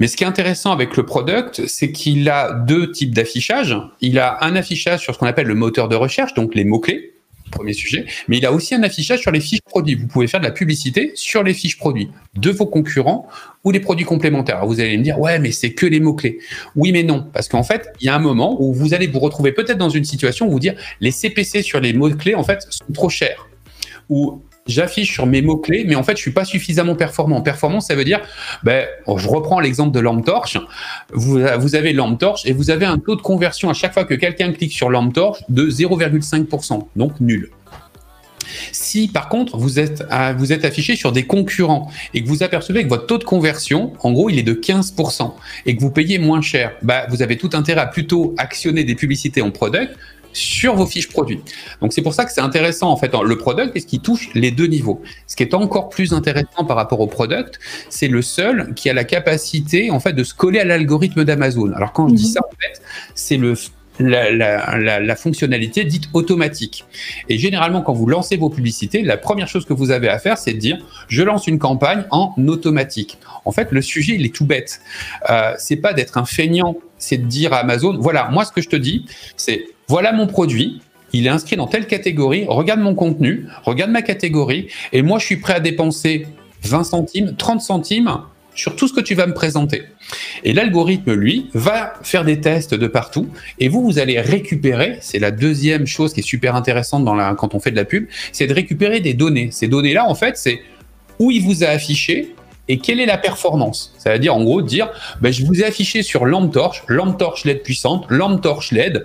Mais 0.00 0.08
ce 0.08 0.16
qui 0.16 0.24
est 0.24 0.26
intéressant 0.26 0.72
avec 0.72 0.96
le 0.96 1.04
product, 1.04 1.66
c'est 1.66 1.92
qu'il 1.92 2.28
a 2.28 2.52
deux 2.52 2.90
types 2.90 3.14
d'affichage. 3.14 3.76
Il 4.00 4.18
a 4.18 4.38
un 4.42 4.56
affichage 4.56 5.00
sur 5.00 5.14
ce 5.14 5.18
qu'on 5.18 5.26
appelle 5.26 5.46
le 5.46 5.54
moteur 5.54 5.88
de 5.88 5.94
recherche, 5.94 6.34
donc 6.34 6.54
les 6.54 6.64
mots-clés, 6.64 7.14
premier 7.50 7.72
sujet, 7.72 8.06
mais 8.28 8.38
il 8.38 8.46
a 8.46 8.52
aussi 8.52 8.74
un 8.74 8.82
affichage 8.82 9.20
sur 9.20 9.30
les 9.30 9.40
fiches 9.40 9.60
produits. 9.62 9.96
Vous 9.96 10.06
pouvez 10.06 10.26
faire 10.26 10.40
de 10.40 10.46
la 10.46 10.52
publicité 10.52 11.12
sur 11.14 11.42
les 11.42 11.52
fiches 11.52 11.76
produits 11.76 12.08
de 12.34 12.50
vos 12.50 12.66
concurrents 12.66 13.28
ou 13.64 13.72
des 13.72 13.80
produits 13.80 14.06
complémentaires. 14.06 14.56
Alors 14.56 14.68
vous 14.68 14.80
allez 14.80 14.96
me 14.96 15.02
dire, 15.02 15.18
ouais, 15.18 15.38
mais 15.38 15.50
c'est 15.50 15.72
que 15.72 15.84
les 15.84 16.00
mots-clés. 16.00 16.38
Oui, 16.76 16.92
mais 16.92 17.02
non, 17.02 17.26
parce 17.32 17.48
qu'en 17.48 17.62
fait, 17.62 17.88
il 18.00 18.06
y 18.06 18.08
a 18.08 18.14
un 18.14 18.20
moment 18.20 18.56
où 18.62 18.72
vous 18.72 18.94
allez 18.94 19.06
vous 19.06 19.20
retrouver 19.20 19.52
peut-être 19.52 19.78
dans 19.78 19.90
une 19.90 20.04
situation 20.04 20.46
où 20.46 20.50
vous 20.50 20.60
dire, 20.60 20.74
les 21.00 21.10
CPC 21.10 21.62
sur 21.62 21.80
les 21.80 21.92
mots-clés, 21.92 22.34
en 22.34 22.44
fait, 22.44 22.66
sont 22.70 22.92
trop 22.92 23.10
chers. 23.10 23.48
Ou 24.08 24.42
j'affiche 24.70 25.12
sur 25.12 25.26
mes 25.26 25.42
mots-clés, 25.42 25.84
mais 25.86 25.94
en 25.94 26.02
fait, 26.02 26.16
je 26.16 26.22
suis 26.22 26.30
pas 26.30 26.44
suffisamment 26.44 26.94
performant. 26.94 27.40
Performance, 27.42 27.86
ça 27.88 27.94
veut 27.94 28.04
dire, 28.04 28.20
ben, 28.62 28.86
je 29.16 29.28
reprends 29.28 29.60
l'exemple 29.60 29.92
de 29.92 30.00
lampe 30.00 30.24
torche. 30.24 30.58
Vous, 31.12 31.40
vous 31.58 31.74
avez 31.74 31.92
lampe 31.92 32.18
torche 32.18 32.46
et 32.46 32.52
vous 32.52 32.70
avez 32.70 32.86
un 32.86 32.98
taux 32.98 33.16
de 33.16 33.22
conversion 33.22 33.70
à 33.70 33.74
chaque 33.74 33.92
fois 33.92 34.04
que 34.04 34.14
quelqu'un 34.14 34.52
clique 34.52 34.72
sur 34.72 34.90
lampe 34.90 35.12
torche 35.12 35.40
de 35.48 35.68
0,5%, 35.70 36.86
donc 36.96 37.20
nul. 37.20 37.50
Si 38.72 39.08
par 39.08 39.28
contre 39.28 39.56
vous 39.56 39.78
êtes, 39.78 40.04
vous 40.36 40.52
êtes 40.52 40.64
affiché 40.64 40.96
sur 40.96 41.12
des 41.12 41.24
concurrents 41.24 41.90
et 42.14 42.22
que 42.22 42.28
vous 42.28 42.42
apercevez 42.42 42.84
que 42.84 42.88
votre 42.88 43.06
taux 43.06 43.18
de 43.18 43.24
conversion, 43.24 43.92
en 44.00 44.12
gros, 44.12 44.30
il 44.30 44.38
est 44.38 44.42
de 44.42 44.54
15% 44.54 45.32
et 45.66 45.76
que 45.76 45.80
vous 45.80 45.90
payez 45.90 46.18
moins 46.18 46.40
cher, 46.40 46.72
bah, 46.82 47.06
vous 47.08 47.22
avez 47.22 47.36
tout 47.36 47.50
intérêt 47.52 47.80
à 47.80 47.86
plutôt 47.86 48.34
actionner 48.38 48.84
des 48.84 48.94
publicités 48.94 49.42
en 49.42 49.50
product 49.50 49.96
sur 50.32 50.74
vos 50.74 50.86
fiches 50.86 51.08
produits. 51.08 51.40
Donc 51.80 51.92
c'est 51.92 52.02
pour 52.02 52.14
ça 52.14 52.24
que 52.24 52.32
c'est 52.32 52.40
intéressant 52.40 52.90
en 52.90 52.96
fait 52.96 53.12
le 53.14 53.36
product 53.36 53.76
est 53.76 53.80
ce 53.80 53.86
qui 53.86 54.00
touche 54.00 54.30
les 54.34 54.50
deux 54.50 54.66
niveaux. 54.66 55.02
Ce 55.26 55.36
qui 55.36 55.42
est 55.42 55.54
encore 55.54 55.88
plus 55.88 56.12
intéressant 56.12 56.64
par 56.66 56.76
rapport 56.76 57.00
au 57.00 57.06
product, 57.06 57.58
c'est 57.88 58.08
le 58.08 58.22
seul 58.22 58.74
qui 58.74 58.88
a 58.90 58.94
la 58.94 59.04
capacité 59.04 59.90
en 59.90 60.00
fait 60.00 60.12
de 60.12 60.24
se 60.24 60.34
coller 60.34 60.60
à 60.60 60.64
l'algorithme 60.64 61.24
d'Amazon. 61.24 61.72
Alors 61.72 61.92
quand 61.92 62.08
je 62.08 62.14
dis 62.14 62.26
mhm. 62.26 62.32
ça 62.32 62.40
en 62.40 62.56
fait, 62.56 62.82
c'est 63.14 63.36
le 63.36 63.54
la, 64.00 64.30
la, 64.78 65.00
la, 65.00 65.16
fonctionnalité 65.16 65.84
dite 65.84 66.08
automatique. 66.12 66.84
Et 67.28 67.38
généralement, 67.38 67.82
quand 67.82 67.92
vous 67.92 68.06
lancez 68.06 68.36
vos 68.36 68.50
publicités, 68.50 69.02
la 69.02 69.16
première 69.16 69.48
chose 69.48 69.64
que 69.64 69.72
vous 69.72 69.90
avez 69.90 70.08
à 70.08 70.18
faire, 70.18 70.38
c'est 70.38 70.54
de 70.54 70.58
dire 70.58 70.78
je 71.08 71.22
lance 71.22 71.46
une 71.46 71.58
campagne 71.58 72.04
en 72.10 72.34
automatique. 72.46 73.18
En 73.44 73.52
fait, 73.52 73.68
le 73.72 73.82
sujet, 73.82 74.14
il 74.14 74.24
est 74.24 74.34
tout 74.34 74.46
bête. 74.46 74.80
Euh, 75.28 75.52
c'est 75.58 75.76
pas 75.76 75.92
d'être 75.92 76.16
un 76.18 76.24
feignant, 76.24 76.76
c'est 76.98 77.18
de 77.18 77.26
dire 77.26 77.52
à 77.52 77.58
Amazon 77.58 77.98
voilà, 77.98 78.28
moi, 78.30 78.44
ce 78.44 78.52
que 78.52 78.62
je 78.62 78.68
te 78.68 78.76
dis, 78.76 79.04
c'est 79.36 79.66
voilà 79.90 80.12
mon 80.12 80.28
produit, 80.28 80.80
il 81.12 81.26
est 81.26 81.30
inscrit 81.30 81.56
dans 81.56 81.66
telle 81.66 81.88
catégorie, 81.88 82.44
regarde 82.46 82.78
mon 82.78 82.94
contenu, 82.94 83.48
regarde 83.64 83.90
ma 83.90 84.02
catégorie, 84.02 84.68
et 84.92 85.02
moi 85.02 85.18
je 85.18 85.26
suis 85.26 85.38
prêt 85.38 85.54
à 85.54 85.58
dépenser 85.58 86.28
20 86.62 86.84
centimes, 86.84 87.34
30 87.36 87.60
centimes 87.60 88.20
sur 88.54 88.76
tout 88.76 88.86
ce 88.86 88.92
que 88.92 89.00
tu 89.00 89.16
vas 89.16 89.26
me 89.26 89.34
présenter. 89.34 89.82
Et 90.44 90.52
l'algorithme, 90.52 91.12
lui, 91.12 91.50
va 91.54 91.94
faire 92.04 92.24
des 92.24 92.40
tests 92.40 92.72
de 92.72 92.86
partout, 92.86 93.30
et 93.58 93.68
vous, 93.68 93.82
vous 93.82 93.98
allez 93.98 94.20
récupérer, 94.20 94.98
c'est 95.00 95.18
la 95.18 95.32
deuxième 95.32 95.88
chose 95.88 96.14
qui 96.14 96.20
est 96.20 96.22
super 96.22 96.54
intéressante 96.54 97.04
dans 97.04 97.16
la, 97.16 97.34
quand 97.34 97.56
on 97.56 97.58
fait 97.58 97.72
de 97.72 97.76
la 97.76 97.84
pub, 97.84 98.06
c'est 98.30 98.46
de 98.46 98.54
récupérer 98.54 99.00
des 99.00 99.14
données. 99.14 99.48
Ces 99.50 99.66
données-là, 99.66 100.06
en 100.08 100.14
fait, 100.14 100.36
c'est 100.36 100.60
où 101.18 101.32
il 101.32 101.42
vous 101.42 101.64
a 101.64 101.66
affiché, 101.66 102.36
et 102.68 102.78
quelle 102.78 103.00
est 103.00 103.06
la 103.06 103.18
performance. 103.18 103.92
C'est-à-dire, 103.98 104.36
en 104.36 104.44
gros, 104.44 104.62
dire, 104.62 104.88
ben, 105.20 105.32
je 105.32 105.44
vous 105.44 105.60
ai 105.60 105.64
affiché 105.64 106.04
sur 106.04 106.26
lampe 106.26 106.52
torche, 106.52 106.84
lampe 106.86 107.18
torche 107.18 107.44
LED 107.44 107.64
puissante, 107.64 108.06
lampe 108.08 108.40
torche 108.40 108.70
LED, 108.70 109.04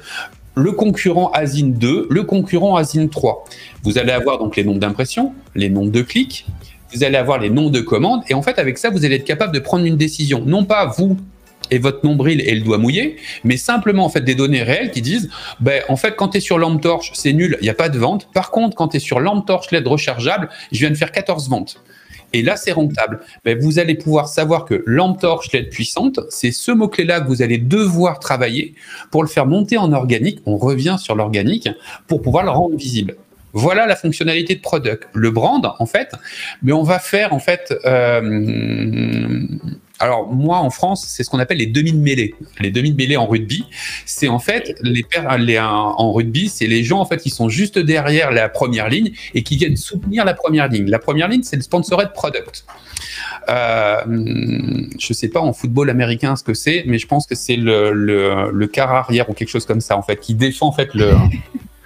le 0.55 0.71
concurrent 0.71 1.31
Asine 1.31 1.73
2, 1.73 2.07
le 2.09 2.23
concurrent 2.23 2.75
Asine 2.75 3.09
3. 3.09 3.45
Vous 3.83 3.97
allez 3.97 4.11
avoir 4.11 4.39
donc 4.39 4.55
les 4.55 4.63
nombres 4.63 4.79
d'impressions, 4.79 5.33
les 5.53 5.69
nombres 5.69 5.91
de 5.91 6.01
clics, 6.01 6.45
vous 6.93 7.03
allez 7.03 7.17
avoir 7.17 7.39
les 7.39 7.49
noms 7.49 7.69
de 7.69 7.81
commandes, 7.81 8.23
et 8.29 8.33
en 8.33 8.41
fait, 8.41 8.57
avec 8.57 8.77
ça, 8.77 8.89
vous 8.89 9.03
allez 9.05 9.15
être 9.15 9.25
capable 9.25 9.53
de 9.53 9.59
prendre 9.59 9.85
une 9.85 9.97
décision. 9.97 10.43
Non 10.45 10.63
pas 10.63 10.85
vous 10.85 11.17
et 11.71 11.79
votre 11.79 12.05
nombril 12.05 12.41
et 12.41 12.53
le 12.53 12.61
doigt 12.61 12.77
mouillé, 12.77 13.17
mais 13.43 13.57
simplement 13.57 14.05
en 14.05 14.09
fait 14.09 14.21
des 14.21 14.35
données 14.35 14.61
réelles 14.61 14.91
qui 14.91 15.01
disent, 15.01 15.29
ben, 15.59 15.81
en 15.89 15.95
fait, 15.95 16.15
quand 16.15 16.29
tu 16.29 16.37
es 16.37 16.39
sur 16.39 16.59
lampe 16.59 16.79
torche, 16.81 17.11
c'est 17.13 17.33
nul, 17.33 17.57
il 17.59 17.63
n'y 17.63 17.69
a 17.69 17.73
pas 17.73 17.89
de 17.89 17.97
vente. 17.97 18.29
Par 18.33 18.51
contre, 18.51 18.75
quand 18.75 18.89
tu 18.89 18.97
es 18.97 18.99
sur 18.99 19.19
lampe 19.19 19.47
torche 19.47 19.71
LED 19.71 19.87
rechargeable, 19.87 20.49
je 20.71 20.79
viens 20.79 20.91
de 20.91 20.95
faire 20.95 21.11
14 21.11 21.49
ventes 21.49 21.81
et 22.35 22.41
là 22.41 22.55
c'est 22.57 22.71
rentable, 22.71 23.19
ben, 23.43 23.57
vous 23.59 23.79
allez 23.79 23.95
pouvoir 23.95 24.27
savoir 24.27 24.65
que 24.65 24.83
lampe 24.85 25.21
torche 25.21 25.51
LED 25.51 25.69
puissante, 25.69 26.19
c'est 26.29 26.51
ce 26.51 26.71
mot-clé-là 26.71 27.21
que 27.21 27.27
vous 27.27 27.41
allez 27.41 27.57
devoir 27.57 28.19
travailler 28.19 28.75
pour 29.11 29.23
le 29.23 29.29
faire 29.29 29.45
monter 29.45 29.77
en 29.77 29.93
organique. 29.93 30.39
On 30.45 30.57
revient 30.57 30.97
sur 30.99 31.15
l'organique 31.15 31.69
pour 32.07 32.21
pouvoir 32.21 32.43
le 32.43 32.51
rendre 32.51 32.75
visible. 32.75 33.15
Voilà 33.53 33.85
la 33.85 33.95
fonctionnalité 33.95 34.55
de 34.55 34.59
product. 34.59 35.07
Le 35.13 35.31
brand, 35.31 35.65
en 35.79 35.85
fait, 35.85 36.11
mais 36.61 36.73
on 36.73 36.83
va 36.83 36.99
faire 36.99 37.31
en 37.31 37.39
fait 37.39 37.73
euh, 37.85 39.39
alors 40.05 40.31
moi 40.31 40.57
en 40.59 40.69
France, 40.69 41.05
c'est 41.07 41.23
ce 41.23 41.29
qu'on 41.29 41.39
appelle 41.39 41.57
les 41.57 41.65
demi-mêlées. 41.65 42.35
Les 42.59 42.69
demi-mêlées 42.69 43.17
en 43.17 43.25
rugby, 43.25 43.65
c'est 44.05 44.27
en 44.27 44.39
fait 44.39 44.75
les, 44.81 45.03
les 45.39 45.59
en 45.59 46.13
rugby, 46.13 46.47
c'est 46.47 46.67
les 46.67 46.83
gens 46.83 46.99
en 46.99 47.05
fait 47.05 47.17
qui 47.17 47.31
sont 47.31 47.49
juste 47.49 47.79
derrière 47.79 48.31
la 48.31 48.47
première 48.47 48.87
ligne 48.87 49.11
et 49.33 49.41
qui 49.41 49.57
viennent 49.57 49.77
soutenir 49.77 50.23
la 50.23 50.35
première 50.35 50.67
ligne. 50.67 50.89
La 50.89 50.99
première 50.99 51.27
ligne, 51.27 51.41
c'est 51.43 51.55
le 51.55 51.63
sponsored 51.63 52.13
product. 52.13 52.65
Euh, 53.49 53.97
je 54.99 55.13
sais 55.13 55.29
pas 55.29 55.39
en 55.39 55.53
football 55.53 55.89
américain 55.89 56.35
ce 56.35 56.43
que 56.43 56.53
c'est, 56.53 56.83
mais 56.85 56.99
je 56.99 57.07
pense 57.07 57.25
que 57.25 57.35
c'est 57.35 57.55
le, 57.55 57.91
le, 57.91 58.51
le 58.51 58.67
quart 58.67 58.91
arrière 58.91 59.29
ou 59.29 59.33
quelque 59.33 59.49
chose 59.49 59.65
comme 59.65 59.81
ça 59.81 59.97
en 59.97 60.03
fait 60.03 60.17
qui 60.17 60.35
défend 60.35 60.67
en 60.67 60.71
fait 60.71 60.93
le. 60.93 61.13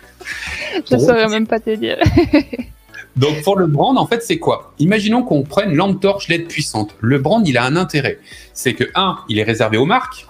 je 0.91 0.97
saurais 0.97 1.29
même 1.29 1.47
pas 1.47 1.59
te 1.59 1.73
dire. 1.75 1.97
Donc 3.15 3.43
pour 3.43 3.57
le 3.57 3.67
brand, 3.67 3.97
en 3.97 4.07
fait, 4.07 4.23
c'est 4.23 4.37
quoi? 4.37 4.73
Imaginons 4.79 5.23
qu'on 5.23 5.43
prenne 5.43 5.73
lampe 5.75 5.99
torche 5.99 6.27
LED 6.27 6.47
puissante. 6.47 6.95
Le 6.99 7.19
brand, 7.19 7.45
il 7.47 7.57
a 7.57 7.65
un 7.65 7.75
intérêt. 7.75 8.19
C'est 8.53 8.73
que, 8.73 8.85
un, 8.95 9.17
il 9.27 9.39
est 9.39 9.43
réservé 9.43 9.77
aux 9.77 9.85
marques. 9.85 10.27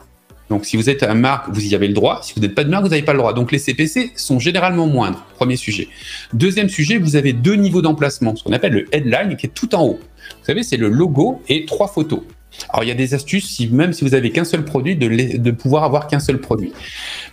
Donc, 0.50 0.65
si 0.65 0.77
vous 0.77 0.89
êtes 0.89 1.03
un 1.03 1.13
marque, 1.13 1.50
vous 1.50 1.63
y 1.63 1.75
avez 1.75 1.88
le 1.88 1.93
droit. 1.93 2.21
Si 2.24 2.33
vous 2.36 2.41
n'êtes 2.41 2.55
pas 2.55 2.63
de 2.63 2.69
marque, 2.69 2.83
vous 2.83 2.89
n'avez 2.89 3.03
pas 3.03 3.13
le 3.13 3.19
droit. 3.19 3.33
Donc, 3.33 3.51
les 3.51 3.59
CPC 3.59 4.13
sont 4.15 4.39
généralement 4.39 4.88
moindres. 4.88 5.24
Premier 5.36 5.55
sujet. 5.55 5.89
Deuxième 6.33 6.69
sujet, 6.69 6.98
vous 6.98 7.15
avez 7.15 7.33
deux 7.33 7.53
niveaux 7.53 7.83
d'emplacement, 7.83 8.36
ce 8.36 8.43
qu'on 8.43 8.53
appelle 8.53 8.74
le 8.74 8.95
headline, 8.95 9.38
qui 9.38 9.45
est 9.45 9.53
tout 9.53 9.75
en 9.75 9.83
haut. 9.83 10.00
Vous 10.39 10.45
savez, 10.45 10.63
c'est 10.63 10.77
le 10.77 10.89
logo 10.89 11.41
et 11.50 11.65
trois 11.65 11.88
photos. 11.88 12.21
Alors, 12.69 12.83
il 12.83 12.88
y 12.88 12.91
a 12.91 12.95
des 12.95 13.13
astuces, 13.13 13.48
si, 13.48 13.67
même 13.67 13.93
si 13.93 14.03
vous 14.03 14.15
avez 14.15 14.31
qu'un 14.31 14.43
seul 14.43 14.65
produit, 14.65 14.95
de, 14.95 15.38
de 15.38 15.51
pouvoir 15.51 15.83
avoir 15.83 16.07
qu'un 16.07 16.19
seul 16.19 16.39
produit. 16.39 16.74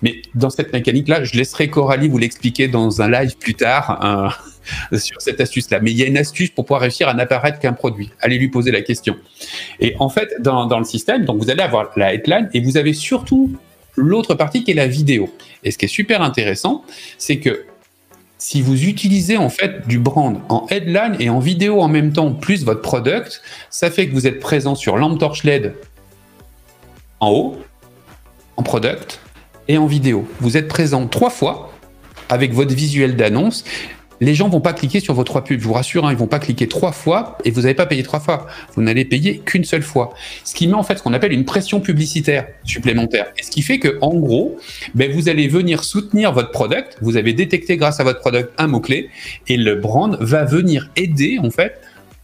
Mais 0.03 0.21
dans 0.35 0.51
cette 0.51 0.75
mécanique-là, 0.75 1.25
je 1.25 1.39
laisserai 1.39 1.71
Coralie 1.71 2.09
vous 2.09 2.19
l'expliquer 2.19 2.69
dans 2.69 3.01
un 3.01 3.11
live 3.11 3.39
plus 3.39 3.55
tard 3.55 4.37
sur 4.97 5.21
cette 5.21 5.41
astuce-là. 5.41 5.81
Mais 5.81 5.91
il 5.91 5.99
y 5.99 6.03
a 6.03 6.07
une 6.07 6.19
astuce 6.19 6.51
pour 6.51 6.65
pouvoir 6.65 6.83
réussir 6.83 7.09
à 7.09 7.15
n'apparaître 7.15 7.59
qu'un 7.59 7.73
produit. 7.73 8.11
Allez 8.21 8.39
lui 8.39 8.49
poser 8.49 8.71
la 8.71 8.83
question. 8.83 9.17
Et 9.81 9.95
en 9.99 10.09
fait, 10.09 10.35
dans, 10.41 10.67
dans 10.67 10.79
le 10.79 10.85
système, 10.85 11.25
donc 11.25 11.43
vous 11.43 11.51
allez 11.51 11.63
avoir 11.63 11.91
la 11.97 12.15
headline 12.15 12.49
et 12.55 12.61
vous 12.61 12.77
avez 12.77 12.93
surtout 12.93 13.53
l'autre 13.97 14.35
partie 14.35 14.65
qui 14.65 14.73
est 14.73 14.75
la 14.75 14.87
vidéo. 14.87 15.33
Et 15.65 15.71
ce 15.71 15.79
qui 15.79 15.87
est 15.87 15.89
super 15.89 16.23
intéressant, 16.23 16.85
c'est 17.19 17.39
que 17.39 17.65
si 18.39 18.61
vous 18.61 18.85
utilisez 18.85 19.37
en 19.37 19.49
fait 19.49 19.87
du 19.89 19.99
brand 19.99 20.41
en 20.49 20.67
headline 20.69 21.17
et 21.19 21.31
en 21.31 21.39
vidéo 21.39 21.81
en 21.81 21.89
même 21.89 22.13
temps, 22.13 22.33
plus 22.33 22.65
votre 22.65 22.83
product, 22.83 23.43
ça 23.71 23.91
fait 23.91 24.09
que 24.09 24.13
vous 24.13 24.27
êtes 24.27 24.41
présent 24.41 24.75
sur 24.75 24.97
lampe 24.97 25.19
torche 25.19 25.45
LED 25.45 25.75
en 27.21 27.31
haut, 27.31 27.57
en 28.57 28.63
product 28.63 29.21
et 29.69 29.79
en 29.79 29.87
vidéo. 29.87 30.29
Vous 30.41 30.57
êtes 30.57 30.69
présent 30.69 31.07
trois 31.07 31.31
fois 31.31 31.73
avec 32.29 32.53
votre 32.53 32.75
visuel 32.75 33.17
d'annonce 33.17 33.65
les 34.21 34.35
gens 34.35 34.49
vont 34.49 34.61
pas 34.61 34.73
cliquer 34.73 35.01
sur 35.01 35.15
vos 35.15 35.25
trois 35.25 35.45
pubs. 35.45 35.61
Je 35.61 35.65
vous 35.65 35.73
rassure, 35.73 36.07
hein, 36.07 36.13
ils 36.13 36.17
vont 36.17 36.27
pas 36.27 36.39
cliquer 36.39 36.69
trois 36.69 36.93
fois 36.93 37.39
et 37.45 37.51
vous 37.51 37.63
n'avez 37.63 37.75
pas 37.75 37.87
payé 37.87 38.03
trois 38.03 38.21
fois. 38.21 38.47
Vous 38.75 38.83
n'allez 38.83 39.05
payer 39.05 39.39
qu'une 39.39 39.65
seule 39.65 39.83
fois. 39.83 40.15
Ce 40.45 40.55
qui 40.55 40.67
met 40.67 40.75
en 40.75 40.83
fait 40.83 40.99
ce 40.99 41.03
qu'on 41.03 41.13
appelle 41.13 41.33
une 41.33 41.45
pression 41.45 41.81
publicitaire 41.81 42.47
supplémentaire. 42.65 43.27
Et 43.39 43.43
ce 43.43 43.51
qui 43.51 43.63
fait 43.63 43.79
que, 43.79 43.99
en 44.01 44.15
gros, 44.15 44.57
ben, 44.95 45.11
vous 45.11 45.29
allez 45.29 45.49
venir 45.49 45.85
soutenir 45.85 46.33
votre 46.33 46.51
product. 46.51 46.97
Vous 47.01 47.17
avez 47.17 47.33
détecté 47.33 47.77
grâce 47.77 48.01
à 48.01 48.05
votre 48.05 48.21
product 48.21 48.53
un 48.59 48.67
mot-clé 48.67 49.11
et 49.49 49.57
le 49.57 49.77
brand 49.77 50.17
va 50.21 50.45
venir 50.45 50.91
aider, 50.97 51.39
en 51.43 51.51
fait, 51.51 51.81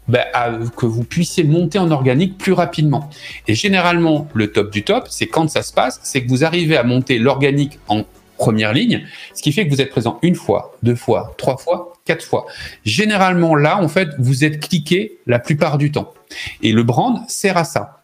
ben, 0.08 0.25
à 0.34 0.50
que 0.76 0.87
vous 0.87 1.04
puissiez 1.04 1.44
monter 1.44 1.78
en 1.78 1.90
organique 1.90 2.38
plus 2.38 2.52
rapidement. 2.52 3.08
Et 3.46 3.54
généralement, 3.54 4.28
le 4.34 4.50
top 4.50 4.72
du 4.72 4.82
top, 4.82 5.06
c'est 5.11 5.26
quand 5.26 5.49
ça 5.49 5.62
se 5.62 5.72
passe, 5.72 6.00
c'est 6.02 6.22
que 6.22 6.28
vous 6.28 6.44
arrivez 6.44 6.76
à 6.76 6.82
monter 6.82 7.18
l'organique 7.18 7.78
en 7.88 8.04
première 8.42 8.72
ligne, 8.72 9.06
ce 9.34 9.40
qui 9.40 9.52
fait 9.52 9.64
que 9.64 9.70
vous 9.72 9.80
êtes 9.80 9.90
présent 9.90 10.18
une 10.22 10.34
fois, 10.34 10.75
deux 10.82 10.96
fois, 10.96 11.32
trois 11.38 11.56
fois, 11.56 11.92
quatre 12.04 12.25
fois. 12.25 12.46
Généralement, 12.84 13.54
là, 13.54 13.80
en 13.80 13.87
fait, 13.87 14.08
vous 14.18 14.42
êtes 14.44 14.58
cliqué 14.58 15.18
la 15.28 15.38
plupart 15.38 15.78
du 15.78 15.92
temps. 15.92 16.12
Et 16.61 16.72
le 16.72 16.82
brand 16.82 17.20
sert 17.28 17.56
à 17.56 17.62
ça. 17.62 18.02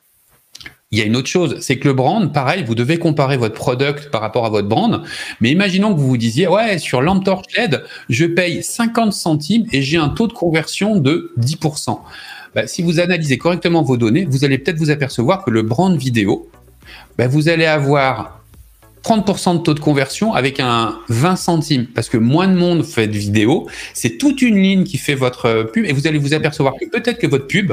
Il 0.92 0.98
y 0.98 1.02
a 1.02 1.04
une 1.04 1.16
autre 1.16 1.28
chose, 1.28 1.56
c'est 1.60 1.76
que 1.78 1.88
le 1.88 1.92
brand, 1.92 2.32
pareil, 2.32 2.62
vous 2.64 2.76
devez 2.76 2.98
comparer 2.98 3.36
votre 3.36 3.56
product 3.56 4.10
par 4.10 4.20
rapport 4.20 4.46
à 4.46 4.48
votre 4.48 4.68
brand. 4.68 5.02
Mais 5.40 5.50
imaginons 5.50 5.92
que 5.92 5.98
vous 5.98 6.06
vous 6.06 6.16
disiez, 6.16 6.46
ouais, 6.46 6.78
sur 6.78 7.02
Torch 7.24 7.44
LED, 7.56 7.82
je 8.08 8.24
paye 8.24 8.62
50 8.62 9.12
centimes 9.12 9.66
et 9.72 9.82
j'ai 9.82 9.98
un 9.98 10.08
taux 10.08 10.28
de 10.28 10.32
conversion 10.32 10.96
de 10.96 11.34
10%. 11.40 11.98
Bah, 12.54 12.66
si 12.66 12.82
vous 12.82 13.00
analysez 13.00 13.38
correctement 13.38 13.82
vos 13.82 13.96
données, 13.96 14.24
vous 14.24 14.44
allez 14.44 14.56
peut-être 14.56 14.78
vous 14.78 14.90
apercevoir 14.90 15.44
que 15.44 15.50
le 15.50 15.62
brand 15.62 15.94
vidéo, 15.98 16.48
bah, 17.18 17.26
vous 17.26 17.48
allez 17.48 17.66
avoir 17.66 18.37
30% 19.04 19.58
de 19.58 19.62
taux 19.62 19.74
de 19.74 19.80
conversion 19.80 20.34
avec 20.34 20.60
un 20.60 20.98
20 21.08 21.36
centimes 21.36 21.86
parce 21.86 22.08
que 22.08 22.16
moins 22.16 22.48
de 22.48 22.54
monde 22.54 22.84
fait 22.84 23.06
de 23.06 23.16
vidéo. 23.16 23.68
C'est 23.94 24.18
toute 24.18 24.42
une 24.42 24.56
ligne 24.56 24.84
qui 24.84 24.98
fait 24.98 25.14
votre 25.14 25.64
pub 25.72 25.84
et 25.84 25.92
vous 25.92 26.06
allez 26.06 26.18
vous 26.18 26.34
apercevoir 26.34 26.74
que 26.78 26.84
peut-être 26.86 27.18
que 27.18 27.26
votre 27.26 27.46
pub, 27.46 27.72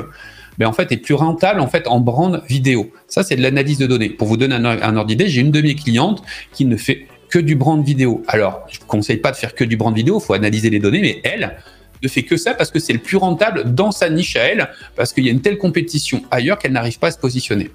ben 0.58 0.68
en 0.68 0.74
fait, 0.74 0.92
est 0.92 0.98
plus 0.98 1.14
rentable 1.14 1.60
en 1.60 1.68
fait 1.68 1.88
en 1.88 2.00
brand 2.00 2.42
vidéo. 2.48 2.92
Ça, 3.08 3.24
c'est 3.24 3.36
de 3.36 3.42
l'analyse 3.42 3.78
de 3.78 3.88
données. 3.88 4.10
Pour 4.10 4.28
vous 4.28 4.38
donner 4.38 4.56
un, 4.56 4.66
un 4.66 4.96
ordre 4.96 5.08
d'idée, 5.08 5.28
j'ai 5.28 5.42
une 5.42 5.52
de 5.52 5.62
mes 5.62 5.76
clientes 5.76 6.22
qui 6.54 6.66
ne 6.66 6.78
fait 6.78 7.08
que 7.30 7.40
du 7.40 7.56
brand 7.56 7.84
vidéo. 7.84 8.24
Alors, 8.28 8.66
je 8.72 8.80
ne 8.80 8.86
conseille 8.86 9.18
pas 9.18 9.32
de 9.32 9.36
faire 9.36 9.56
que 9.56 9.64
du 9.64 9.78
brand 9.78 9.94
vidéo, 9.94 10.20
il 10.22 10.26
faut 10.26 10.34
analyser 10.34 10.70
les 10.70 10.80
données, 10.80 11.02
mais 11.02 11.22
elle 11.24 11.58
ne 12.02 12.08
fait 12.08 12.24
que 12.24 12.38
ça 12.38 12.54
parce 12.54 12.72
que 12.72 12.80
c'est 12.80 12.94
le 12.94 13.00
plus 13.00 13.18
rentable 13.18 13.74
dans 13.74 13.92
sa 13.92 14.10
niche 14.10 14.36
à 14.36 14.44
elle, 14.44 14.70
parce 14.96 15.12
qu'il 15.12 15.26
y 15.26 15.30
a 15.30 15.32
une 15.32 15.42
telle 15.42 15.58
compétition 15.58 16.22
ailleurs 16.32 16.60
qu'elle 16.60 16.72
n'arrive 16.72 17.00
pas 17.00 17.08
à 17.08 17.12
se 17.12 17.18
positionner. 17.18 17.72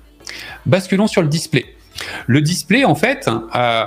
Basculons 0.66 1.07
sur 1.07 1.23
le 1.23 1.28
display. 1.28 1.66
Le 2.26 2.40
display, 2.40 2.85
en 2.85 2.95
fait, 2.95 3.28
euh, 3.54 3.85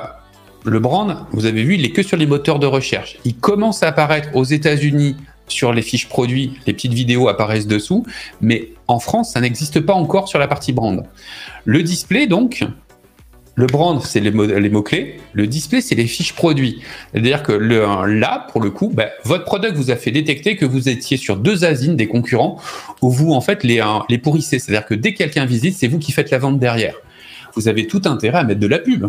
le 0.65 0.79
brand, 0.79 1.25
vous 1.32 1.46
avez 1.46 1.63
vu, 1.63 1.75
il 1.75 1.86
est 1.86 1.91
que 1.91 2.03
sur 2.03 2.17
les 2.17 2.25
moteurs 2.25 2.60
de 2.60 2.67
recherche. 2.67 3.17
Il 3.25 3.36
commence 3.36 3.84
à 3.84 3.88
apparaître 3.88 4.29
aux 4.33 4.44
États-Unis 4.44 5.16
sur 5.48 5.74
les 5.74 5.81
fiches 5.81 6.07
produits, 6.07 6.53
les 6.66 6.74
petites 6.74 6.94
vidéos 6.94 7.27
apparaissent 7.27 7.68
dessous, 7.68 8.05
mais 8.42 8.70
en 8.87 9.00
France, 9.00 9.33
ça 9.33 9.42
n'existe 9.42 9.81
pas 9.81 9.94
encore 9.94 10.27
sur 10.27 10.40
la 10.40 10.48
partie 10.48 10.72
brand. 10.72 11.03
Le 11.66 11.83
display, 11.83 12.27
donc, 12.27 12.64
le 13.55 13.68
brand, 13.68 14.01
c'est 14.01 14.20
les, 14.20 14.31
mots-clés. 14.31 15.20
Le 15.33 15.46
display, 15.46 15.81
c'est 15.81 15.94
les 15.94 16.07
fiches 16.07 16.33
produits. 16.33 16.81
C'est-à-dire 17.11 17.44
que 17.44 17.51
là, 17.51 18.48
pour 18.51 18.61
le 18.61 18.72
coup, 18.72 18.90
ben, 18.92 19.09
votre 19.25 19.46
product 19.46 19.75
vous 19.75 19.92
a 19.92 19.96
fait 19.96 20.09
détecter 20.09 20.55
que 20.55 20.66
vous 20.66 20.90
étiez 20.90 21.18
sur 21.18 21.37
deux 21.37 21.64
asines 21.64 21.96
des 21.96 22.07
concurrents 22.07 22.59
où 23.03 23.11
vous, 23.11 23.33
en 23.33 23.42
fait, 23.42 23.64
les, 23.64 23.83
les 24.09 24.18
pourrissez. 24.18 24.57
C'est-à-dire 24.57 24.87
que 24.87 24.96
dès 24.96 25.14
que 25.14 25.20
quelqu'un 25.20 25.46
visite, 25.46 25.75
c'est 25.77 25.87
vous 25.87 26.00
qui 26.00 26.11
faites 26.11 26.31
la 26.31 26.40
vente 26.40 26.57
derrière 26.57 26.96
vous 27.55 27.68
avez 27.68 27.87
tout 27.87 28.01
intérêt 28.05 28.39
à 28.39 28.44
mettre 28.44 28.59
de 28.59 28.68
la 28.68 28.79
pub 28.79 29.07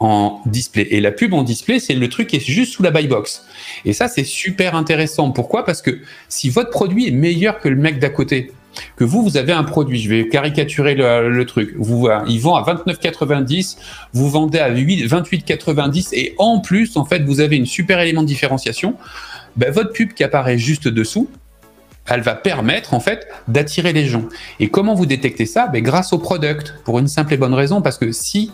en 0.00 0.40
display. 0.46 0.88
Et 0.90 1.00
la 1.00 1.12
pub 1.12 1.34
en 1.34 1.42
display, 1.42 1.78
c'est 1.78 1.94
le 1.94 2.08
truc 2.08 2.28
qui 2.28 2.36
est 2.36 2.40
juste 2.40 2.72
sous 2.72 2.82
la 2.82 2.90
buy 2.90 3.06
box. 3.06 3.44
Et 3.84 3.92
ça, 3.92 4.08
c'est 4.08 4.24
super 4.24 4.74
intéressant. 4.74 5.30
Pourquoi? 5.30 5.64
Parce 5.64 5.82
que 5.82 6.00
si 6.28 6.48
votre 6.48 6.70
produit 6.70 7.06
est 7.06 7.12
meilleur 7.12 7.60
que 7.60 7.68
le 7.68 7.76
mec 7.76 7.98
d'à 7.98 8.08
côté, 8.08 8.50
que 8.96 9.04
vous, 9.04 9.22
vous 9.22 9.36
avez 9.36 9.52
un 9.52 9.64
produit, 9.64 10.00
je 10.00 10.08
vais 10.08 10.28
caricaturer 10.28 10.94
le, 10.94 11.44
truc, 11.44 11.74
vous, 11.76 12.08
il 12.28 12.40
vend 12.40 12.56
à 12.56 12.62
29,90, 12.62 13.76
vous 14.12 14.30
vendez 14.30 14.58
à 14.58 14.72
28,90 14.72 16.14
et 16.14 16.34
en 16.38 16.60
plus, 16.60 16.96
en 16.96 17.04
fait, 17.04 17.22
vous 17.22 17.40
avez 17.40 17.56
une 17.56 17.66
super 17.66 18.00
élément 18.00 18.22
de 18.22 18.28
différenciation, 18.28 18.94
ben, 19.56 19.70
votre 19.70 19.92
pub 19.92 20.12
qui 20.14 20.24
apparaît 20.24 20.58
juste 20.58 20.88
dessous, 20.88 21.28
elle 22.10 22.20
va 22.20 22.34
permettre 22.34 22.94
en 22.94 23.00
fait 23.00 23.26
d'attirer 23.48 23.92
les 23.92 24.06
gens. 24.06 24.24
Et 24.58 24.68
comment 24.68 24.94
vous 24.94 25.06
détectez 25.06 25.46
ça? 25.46 25.68
Ben, 25.68 25.82
Grâce 25.82 26.12
au 26.12 26.18
product, 26.18 26.74
pour 26.84 26.98
une 26.98 27.08
simple 27.08 27.34
et 27.34 27.36
bonne 27.36 27.54
raison, 27.54 27.80
parce 27.80 27.98
que 27.98 28.12
si 28.12 28.50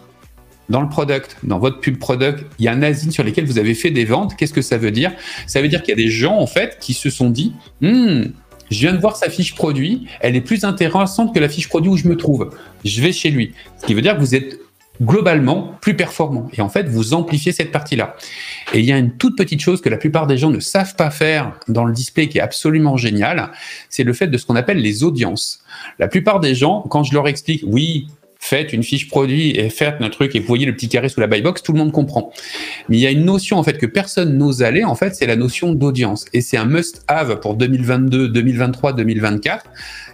dans 0.68 0.80
le 0.80 0.88
product, 0.88 1.36
dans 1.44 1.58
votre 1.58 1.80
pub 1.80 1.98
product, 1.98 2.44
il 2.58 2.64
y 2.64 2.68
a 2.68 2.72
un 2.72 2.82
asine 2.82 3.10
sur 3.10 3.22
lequel 3.22 3.46
vous 3.46 3.58
avez 3.58 3.74
fait 3.74 3.90
des 3.90 4.04
ventes, 4.04 4.36
qu'est-ce 4.36 4.52
que 4.52 4.62
ça 4.62 4.78
veut 4.78 4.90
dire? 4.90 5.12
Ça 5.46 5.62
veut 5.62 5.68
dire 5.68 5.82
qu'il 5.82 5.90
y 5.90 6.00
a 6.00 6.02
des 6.04 6.10
gens 6.10 6.38
en 6.38 6.46
fait 6.46 6.78
qui 6.80 6.92
se 6.92 7.08
sont 7.08 7.30
dit, 7.30 7.52
hmm, 7.80 8.22
je 8.70 8.80
viens 8.80 8.92
de 8.92 8.98
voir 8.98 9.16
sa 9.16 9.30
fiche 9.30 9.54
produit, 9.54 10.06
elle 10.20 10.34
est 10.34 10.40
plus 10.40 10.64
intéressante 10.64 11.32
que 11.32 11.38
la 11.38 11.48
fiche 11.48 11.68
produit 11.68 11.90
où 11.90 11.96
je 11.96 12.08
me 12.08 12.16
trouve. 12.16 12.50
Je 12.84 13.00
vais 13.00 13.12
chez 13.12 13.30
lui. 13.30 13.52
Ce 13.80 13.86
qui 13.86 13.94
veut 13.94 14.02
dire 14.02 14.16
que 14.16 14.20
vous 14.20 14.34
êtes 14.34 14.58
globalement 15.02 15.74
plus 15.80 15.94
performant. 15.94 16.48
Et 16.52 16.60
en 16.60 16.68
fait, 16.68 16.88
vous 16.88 17.14
amplifiez 17.14 17.52
cette 17.52 17.72
partie-là. 17.72 18.16
Et 18.74 18.80
il 18.80 18.84
y 18.84 18.92
a 18.92 18.98
une 18.98 19.12
toute 19.12 19.36
petite 19.36 19.60
chose 19.60 19.80
que 19.80 19.88
la 19.88 19.96
plupart 19.96 20.26
des 20.26 20.38
gens 20.38 20.50
ne 20.50 20.60
savent 20.60 20.96
pas 20.96 21.10
faire 21.10 21.58
dans 21.68 21.84
le 21.84 21.92
display 21.92 22.28
qui 22.28 22.38
est 22.38 22.42
absolument 22.42 22.96
génial, 22.96 23.50
c'est 23.90 24.04
le 24.04 24.12
fait 24.12 24.26
de 24.26 24.38
ce 24.38 24.46
qu'on 24.46 24.56
appelle 24.56 24.78
les 24.78 25.04
audiences. 25.04 25.60
La 25.98 26.08
plupart 26.08 26.40
des 26.40 26.54
gens, 26.54 26.82
quand 26.88 27.02
je 27.02 27.14
leur 27.14 27.28
explique, 27.28 27.62
oui, 27.66 28.08
faites 28.38 28.72
une 28.72 28.82
fiche 28.82 29.08
produit 29.08 29.50
et 29.50 29.70
faites 29.70 29.96
un 30.00 30.08
truc 30.08 30.36
et 30.36 30.40
vous 30.40 30.46
voyez 30.46 30.66
le 30.66 30.74
petit 30.74 30.88
carré 30.88 31.08
sous 31.08 31.20
la 31.20 31.26
buy 31.26 31.42
box, 31.42 31.62
tout 31.62 31.72
le 31.72 31.78
monde 31.78 31.92
comprend. 31.92 32.32
Mais 32.88 32.96
il 32.96 33.00
y 33.00 33.06
a 33.06 33.10
une 33.10 33.24
notion 33.24 33.58
en 33.58 33.62
fait 33.62 33.76
que 33.78 33.86
personne 33.86 34.38
n'ose 34.38 34.62
aller, 34.62 34.84
en 34.84 34.94
fait, 34.94 35.14
c'est 35.14 35.26
la 35.26 35.36
notion 35.36 35.72
d'audience. 35.72 36.26
Et 36.32 36.40
c'est 36.40 36.56
un 36.56 36.64
must-have 36.64 37.40
pour 37.40 37.54
2022, 37.54 38.28
2023, 38.28 38.92
2024. 38.92 39.64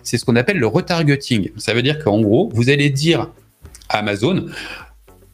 C'est 0.03 0.19
ce 0.19 0.25
qu'on 0.25 0.37
appelle 0.37 0.59
le 0.59 0.67
retargeting. 0.67 1.51
Ça 1.57 1.75
veut 1.75 1.83
dire 1.83 2.03
qu'en 2.03 2.21
gros, 2.21 2.51
vous 2.55 2.71
allez 2.71 2.91
dire 2.91 3.29
Amazon, 3.99 4.47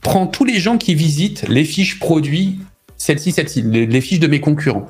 prend 0.00 0.26
tous 0.26 0.44
les 0.44 0.58
gens 0.58 0.78
qui 0.78 0.94
visitent 0.94 1.46
les 1.48 1.64
fiches 1.64 1.98
produits, 1.98 2.58
celle-ci, 2.96 3.32
celle-ci, 3.32 3.62
les, 3.62 4.00
fiches 4.00 4.20
de 4.20 4.26
mes 4.26 4.40
concurrents. 4.40 4.86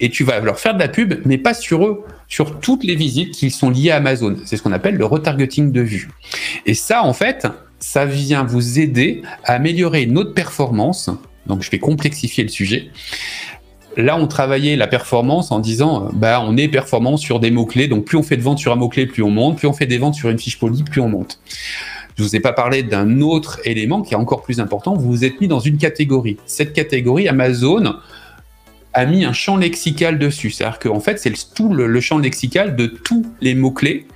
Et 0.00 0.10
tu 0.10 0.24
vas 0.24 0.40
leur 0.40 0.58
faire 0.58 0.74
de 0.74 0.80
la 0.80 0.88
pub, 0.88 1.14
mais 1.24 1.38
pas 1.38 1.54
sur 1.54 1.86
eux, 1.86 2.04
sur 2.28 2.58
toutes 2.60 2.84
les 2.84 2.96
visites 2.96 3.32
qui 3.32 3.50
sont 3.50 3.70
liées 3.70 3.90
à 3.90 3.96
Amazon. 3.96 4.36
C'est 4.44 4.56
ce 4.56 4.62
qu'on 4.62 4.72
appelle 4.72 4.96
le 4.96 5.04
retargeting 5.04 5.72
de 5.72 5.80
vue. 5.80 6.08
Et 6.66 6.74
ça, 6.74 7.04
en 7.04 7.12
fait, 7.12 7.46
ça 7.78 8.04
vient 8.04 8.44
vous 8.44 8.78
aider 8.78 9.22
à 9.44 9.54
améliorer 9.54 10.06
notre 10.06 10.34
performance. 10.34 11.10
Donc, 11.46 11.62
je 11.62 11.70
vais 11.70 11.78
complexifier 11.78 12.42
le 12.44 12.50
sujet. 12.50 12.90
Là, 13.96 14.16
on 14.16 14.26
travaillait 14.26 14.76
la 14.76 14.86
performance 14.86 15.52
en 15.52 15.58
disant, 15.58 16.08
bah, 16.14 16.42
on 16.42 16.56
est 16.56 16.68
performant 16.68 17.16
sur 17.16 17.40
des 17.40 17.50
mots-clés. 17.50 17.88
Donc, 17.88 18.06
plus 18.06 18.16
on 18.16 18.22
fait 18.22 18.36
de 18.36 18.42
ventes 18.42 18.58
sur 18.58 18.72
un 18.72 18.76
mot-clé, 18.76 19.06
plus 19.06 19.22
on 19.22 19.30
monte. 19.30 19.58
Plus 19.58 19.68
on 19.68 19.72
fait 19.72 19.86
des 19.86 19.98
ventes 19.98 20.14
sur 20.14 20.30
une 20.30 20.38
fiche 20.38 20.56
produit, 20.56 20.82
plus 20.82 21.00
on 21.00 21.08
monte. 21.08 21.38
Je 22.22 22.28
vous 22.28 22.36
ai 22.36 22.40
pas 22.40 22.52
parlé 22.52 22.84
d'un 22.84 23.20
autre 23.20 23.58
élément 23.64 24.02
qui 24.02 24.14
est 24.14 24.16
encore 24.16 24.42
plus 24.42 24.60
important. 24.60 24.94
Vous 24.94 25.10
vous 25.10 25.24
êtes 25.24 25.40
mis 25.40 25.48
dans 25.48 25.58
une 25.58 25.76
catégorie. 25.76 26.36
Cette 26.46 26.72
catégorie, 26.72 27.26
Amazon 27.26 27.96
a 28.92 29.06
mis 29.06 29.24
un 29.24 29.32
champ 29.32 29.56
lexical 29.56 30.20
dessus. 30.20 30.52
C'est-à-dire 30.52 30.78
qu'en 30.78 31.00
fait, 31.00 31.18
c'est 31.18 31.32
tout 31.52 31.74
le, 31.74 32.00
champ 32.00 32.18
lexical 32.18 32.76
de 32.76 32.86
tous 32.86 33.26
les 33.40 33.56
mots-clés 33.56 34.06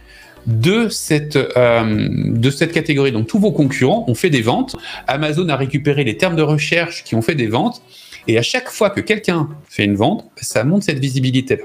de 0.46 0.88
cette, 0.88 1.34
euh, 1.34 2.08
de 2.08 2.50
cette 2.50 2.70
catégorie. 2.70 3.10
Donc 3.10 3.26
tous 3.26 3.40
vos 3.40 3.50
concurrents 3.50 4.04
ont 4.06 4.14
fait 4.14 4.30
des 4.30 4.42
ventes. 4.42 4.76
Amazon 5.08 5.48
a 5.48 5.56
récupéré 5.56 6.04
les 6.04 6.16
termes 6.16 6.36
de 6.36 6.42
recherche 6.42 7.02
qui 7.02 7.16
ont 7.16 7.22
fait 7.22 7.34
des 7.34 7.48
ventes. 7.48 7.82
Et 8.28 8.38
à 8.38 8.42
chaque 8.42 8.70
fois 8.70 8.90
que 8.90 9.00
quelqu'un 9.00 9.48
fait 9.68 9.84
une 9.84 9.96
vente, 9.96 10.26
ça 10.36 10.62
monte 10.62 10.84
cette 10.84 11.00
visibilité-là 11.00 11.64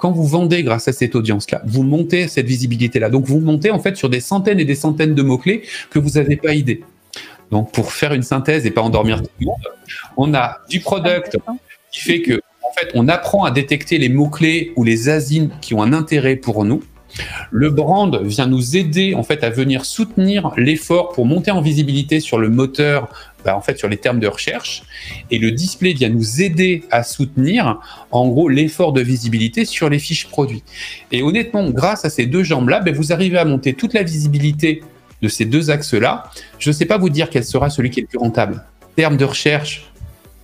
quand 0.00 0.10
vous 0.12 0.26
vendez 0.26 0.62
grâce 0.62 0.88
à 0.88 0.92
cette 0.92 1.14
audience-là, 1.14 1.62
vous 1.66 1.82
montez 1.82 2.28
cette 2.28 2.46
visibilité-là. 2.46 3.10
Donc 3.10 3.26
vous 3.26 3.40
montez 3.40 3.70
en 3.70 3.78
fait 3.78 3.96
sur 3.96 4.08
des 4.08 4.20
centaines 4.20 4.58
et 4.58 4.64
des 4.64 4.74
centaines 4.74 5.14
de 5.14 5.22
mots-clés 5.22 5.62
que 5.90 5.98
vous 5.98 6.10
n'avez 6.10 6.36
pas 6.36 6.54
idée. 6.54 6.82
Donc, 7.50 7.72
pour 7.72 7.92
faire 7.92 8.12
une 8.12 8.22
synthèse 8.22 8.64
et 8.66 8.70
pas 8.70 8.80
endormir 8.80 9.22
tout 9.22 9.28
le 9.40 9.46
monde, 9.46 9.56
on 10.16 10.34
a 10.34 10.58
du 10.68 10.80
product 10.80 11.36
qui 11.92 12.00
fait 12.00 12.22
que, 12.22 12.34
en 12.34 12.72
fait, 12.78 12.90
on 12.94 13.08
apprend 13.08 13.44
à 13.44 13.50
détecter 13.50 13.98
les 13.98 14.08
mots-clés 14.08 14.72
ou 14.76 14.84
les 14.84 15.08
asines 15.08 15.50
qui 15.60 15.74
ont 15.74 15.82
un 15.82 15.92
intérêt 15.92 16.36
pour 16.36 16.64
nous. 16.64 16.82
Le 17.50 17.70
brand 17.70 18.22
vient 18.22 18.46
nous 18.46 18.76
aider 18.76 19.16
en 19.16 19.24
fait 19.24 19.42
à 19.42 19.50
venir 19.50 19.84
soutenir 19.84 20.52
l'effort 20.56 21.10
pour 21.10 21.26
monter 21.26 21.50
en 21.50 21.60
visibilité 21.60 22.20
sur 22.20 22.38
le 22.38 22.48
moteur, 22.48 23.08
bah, 23.44 23.56
en 23.56 23.60
fait 23.60 23.78
sur 23.78 23.88
les 23.88 23.96
termes 23.96 24.20
de 24.20 24.26
recherche, 24.26 24.82
et 25.30 25.38
le 25.38 25.50
display 25.50 25.92
vient 25.92 26.08
nous 26.08 26.42
aider 26.42 26.84
à 26.90 27.02
soutenir 27.02 27.80
en 28.10 28.28
gros 28.28 28.48
l'effort 28.48 28.92
de 28.92 29.00
visibilité 29.00 29.64
sur 29.64 29.88
les 29.88 29.98
fiches 29.98 30.28
produits. 30.28 30.62
Et 31.12 31.22
honnêtement, 31.22 31.70
grâce 31.70 32.04
à 32.04 32.10
ces 32.10 32.26
deux 32.26 32.42
jambes-là, 32.42 32.80
bah, 32.80 32.92
vous 32.92 33.12
arrivez 33.12 33.38
à 33.38 33.44
monter 33.44 33.74
toute 33.74 33.94
la 33.94 34.02
visibilité 34.02 34.82
de 35.22 35.28
ces 35.28 35.44
deux 35.44 35.70
axes-là. 35.70 36.30
Je 36.58 36.70
ne 36.70 36.72
sais 36.72 36.86
pas 36.86 36.98
vous 36.98 37.10
dire 37.10 37.30
quel 37.30 37.44
sera 37.44 37.70
celui 37.70 37.90
qui 37.90 38.00
est 38.00 38.02
le 38.02 38.08
plus 38.08 38.18
rentable. 38.18 38.64
Termes 38.96 39.16
de 39.16 39.24
recherche, 39.24 39.90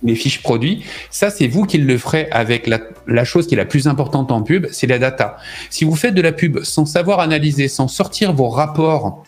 les 0.03 0.15
fiches 0.15 0.41
produits. 0.41 0.83
Ça, 1.09 1.29
c'est 1.29 1.47
vous 1.47 1.65
qui 1.65 1.77
le 1.77 1.97
ferez 1.97 2.27
avec 2.31 2.67
la, 2.67 3.23
chose 3.23 3.47
qui 3.47 3.55
est 3.55 3.57
la 3.57 3.65
plus 3.65 3.87
importante 3.87 4.31
en 4.31 4.41
pub, 4.41 4.67
c'est 4.71 4.87
la 4.87 4.99
data. 4.99 5.37
Si 5.69 5.85
vous 5.85 5.95
faites 5.95 6.13
de 6.13 6.21
la 6.21 6.31
pub 6.31 6.63
sans 6.63 6.85
savoir 6.85 7.19
analyser, 7.19 7.67
sans 7.67 7.87
sortir 7.87 8.33
vos 8.33 8.49
rapports 8.49 9.23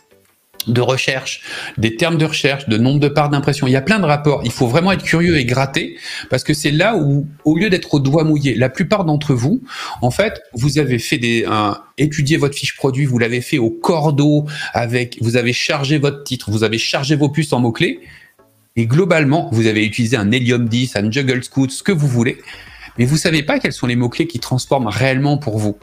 de 0.67 0.81
recherche, 0.81 1.41
des 1.77 1.95
termes 1.95 2.17
de 2.17 2.25
recherche, 2.25 2.67
de 2.67 2.77
nombre 2.77 2.99
de 2.99 3.07
parts 3.07 3.29
d'impression. 3.29 3.67
Il 3.67 3.71
y 3.71 3.75
a 3.75 3.81
plein 3.81 3.99
de 3.99 4.05
rapports. 4.05 4.41
Il 4.43 4.51
faut 4.51 4.67
vraiment 4.67 4.91
être 4.91 5.03
curieux 5.03 5.37
et 5.37 5.45
gratter 5.45 5.97
parce 6.29 6.43
que 6.43 6.53
c'est 6.53 6.71
là 6.71 6.95
où, 6.95 7.27
au 7.45 7.57
lieu 7.57 7.69
d'être 7.69 7.93
au 7.93 7.99
doigt 7.99 8.23
mouillé, 8.23 8.55
la 8.55 8.69
plupart 8.69 9.05
d'entre 9.05 9.33
vous, 9.33 9.61
en 10.01 10.11
fait, 10.11 10.41
vous 10.53 10.77
avez 10.77 10.99
fait 10.99 11.17
des, 11.17 11.45
étudier 11.97 12.37
votre 12.37 12.55
fiche 12.55 12.75
produit, 12.75 13.05
vous 13.05 13.19
l'avez 13.19 13.41
fait 13.41 13.57
au 13.57 13.69
cordeau 13.69 14.45
avec, 14.73 15.17
vous 15.21 15.37
avez 15.37 15.53
chargé 15.53 15.97
votre 15.97 16.23
titre, 16.23 16.51
vous 16.51 16.63
avez 16.63 16.77
chargé 16.77 17.15
vos 17.15 17.29
puces 17.29 17.53
en 17.53 17.59
mots-clés 17.59 17.99
et 18.75 18.85
globalement, 18.85 19.49
vous 19.51 19.67
avez 19.67 19.85
utilisé 19.85 20.15
un 20.15 20.31
Helium 20.31 20.69
10, 20.69 20.95
un 20.95 21.11
Juggle 21.11 21.43
Scoot, 21.43 21.71
ce 21.71 21.83
que 21.83 21.91
vous 21.91 22.07
voulez, 22.07 22.37
mais 22.97 23.05
vous 23.05 23.17
savez 23.17 23.43
pas 23.43 23.59
quels 23.59 23.73
sont 23.73 23.87
les 23.87 23.95
mots-clés 23.95 24.27
qui 24.27 24.39
transforment 24.39 24.87
réellement 24.87 25.37
pour 25.37 25.57
vous. 25.57 25.77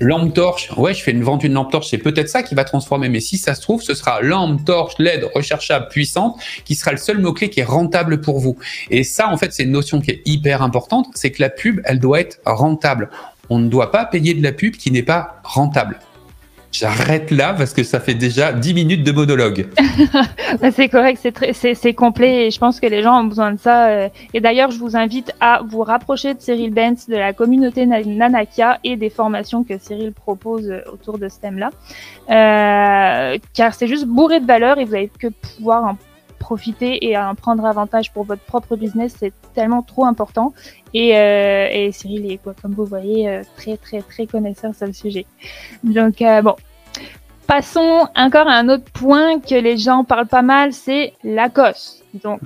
Lampe 0.00 0.34
torche, 0.34 0.70
ouais, 0.76 0.92
je 0.92 1.02
fais 1.02 1.12
une 1.12 1.22
vente 1.22 1.42
d'une 1.42 1.52
lampe 1.52 1.70
torche, 1.70 1.88
c'est 1.88 1.98
peut-être 1.98 2.28
ça 2.28 2.42
qui 2.42 2.56
va 2.56 2.64
transformer, 2.64 3.08
mais 3.08 3.20
si 3.20 3.38
ça 3.38 3.54
se 3.54 3.62
trouve, 3.62 3.80
ce 3.80 3.94
sera 3.94 4.20
lampe 4.22 4.64
torche 4.64 4.94
LED 4.98 5.24
recherchable 5.34 5.88
puissante 5.88 6.36
qui 6.64 6.74
sera 6.74 6.90
le 6.90 6.96
seul 6.96 7.18
mot-clé 7.18 7.48
qui 7.48 7.60
est 7.60 7.64
rentable 7.64 8.20
pour 8.20 8.40
vous. 8.40 8.58
Et 8.90 9.04
ça, 9.04 9.28
en 9.28 9.36
fait, 9.36 9.52
c'est 9.52 9.62
une 9.62 9.70
notion 9.70 10.00
qui 10.00 10.10
est 10.10 10.22
hyper 10.26 10.62
importante, 10.62 11.06
c'est 11.14 11.30
que 11.30 11.40
la 11.40 11.48
pub, 11.48 11.80
elle 11.84 12.00
doit 12.00 12.20
être 12.20 12.40
rentable. 12.44 13.08
On 13.50 13.58
ne 13.58 13.68
doit 13.68 13.92
pas 13.92 14.04
payer 14.04 14.34
de 14.34 14.42
la 14.42 14.52
pub 14.52 14.74
qui 14.74 14.90
n'est 14.90 15.02
pas 15.02 15.40
rentable. 15.44 15.98
J'arrête 16.74 17.30
là 17.30 17.54
parce 17.54 17.72
que 17.72 17.84
ça 17.84 18.00
fait 18.00 18.14
déjà 18.14 18.52
10 18.52 18.74
minutes 18.74 19.04
de 19.04 19.12
monologue. 19.12 19.68
Bah, 20.60 20.70
c'est 20.70 20.88
correct, 20.88 21.20
c'est 21.52 21.94
complet 21.94 22.46
et 22.46 22.50
je 22.50 22.58
pense 22.60 22.78
que 22.78 22.86
les 22.86 23.02
gens 23.02 23.20
ont 23.20 23.24
besoin 23.24 23.52
de 23.52 23.58
ça. 23.58 23.88
Euh. 23.88 24.08
Et 24.34 24.40
d'ailleurs, 24.40 24.70
je 24.70 24.78
vous 24.78 24.96
invite 24.96 25.32
à 25.40 25.62
vous 25.68 25.82
rapprocher 25.82 26.34
de 26.34 26.40
Cyril 26.40 26.72
Benz, 26.72 27.08
de 27.08 27.16
la 27.16 27.32
communauté 27.32 27.86
Nanakia 27.86 28.78
et 28.84 28.96
des 28.96 29.10
formations 29.10 29.64
que 29.64 29.78
Cyril 29.78 30.12
propose 30.12 30.70
euh, 30.70 30.80
autour 30.92 31.18
de 31.18 31.28
ce 31.28 31.40
thème-là. 31.40 31.70
Euh, 32.30 33.38
car 33.52 33.74
c'est 33.74 33.88
juste 33.88 34.06
bourré 34.06 34.38
de 34.38 34.46
valeur 34.46 34.78
et 34.78 34.84
vous 34.84 34.94
avez 34.94 35.10
que 35.18 35.28
pouvoir 35.28 35.84
en 35.84 35.96
profiter 36.48 36.90
et 37.06 37.16
en 37.16 37.34
prendre 37.34 37.64
avantage 37.64 38.12
pour 38.12 38.24
votre 38.24 38.42
propre 38.42 38.76
business. 38.76 39.14
C'est 39.18 39.32
tellement 39.54 39.82
trop 39.82 40.04
important. 40.04 40.52
Et, 40.92 41.10
et 41.10 41.90
Cyril 41.92 42.30
est, 42.30 42.38
quoi, 42.38 42.54
comme 42.60 42.72
vous 42.72 42.84
voyez, 42.84 43.40
très, 43.56 43.76
très, 43.76 44.00
très 44.02 44.26
connaisseur 44.26 44.74
sur 44.74 44.86
le 44.86 44.92
sujet. 44.92 45.26
Donc, 45.82 46.22
bon, 46.42 46.54
Passons 47.46 48.08
encore 48.16 48.48
à 48.48 48.54
un 48.54 48.68
autre 48.68 48.90
point 48.92 49.38
que 49.38 49.54
les 49.54 49.76
gens 49.76 50.04
parlent 50.04 50.26
pas 50.26 50.42
mal, 50.42 50.72
c'est 50.72 51.12
Lacoste. 51.22 52.04
Donc, 52.14 52.40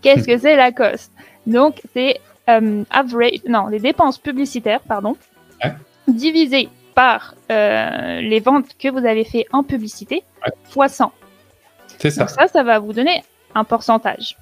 qu'est-ce 0.00 0.26
que 0.26 0.38
c'est 0.38 0.56
Lacoste? 0.56 1.12
Donc, 1.46 1.82
c'est 1.92 2.20
euh, 2.48 2.84
average, 2.90 3.40
non, 3.46 3.66
les 3.66 3.80
dépenses 3.80 4.18
publicitaires, 4.18 4.80
pardon, 4.80 5.16
divisées 6.06 6.68
par 6.94 7.34
euh, 7.52 8.20
les 8.20 8.40
ventes 8.40 8.76
que 8.78 8.88
vous 8.88 9.04
avez 9.04 9.24
fait 9.24 9.46
en 9.52 9.62
publicité, 9.62 10.22
fois 10.64 10.88
100. 10.88 11.12
C'est 11.98 12.10
ça. 12.10 12.20
Donc 12.20 12.30
ça, 12.30 12.48
ça 12.48 12.62
va 12.62 12.78
vous 12.78 12.92
donner 12.92 13.22
un 13.54 13.64
pourcentage. 13.64 14.36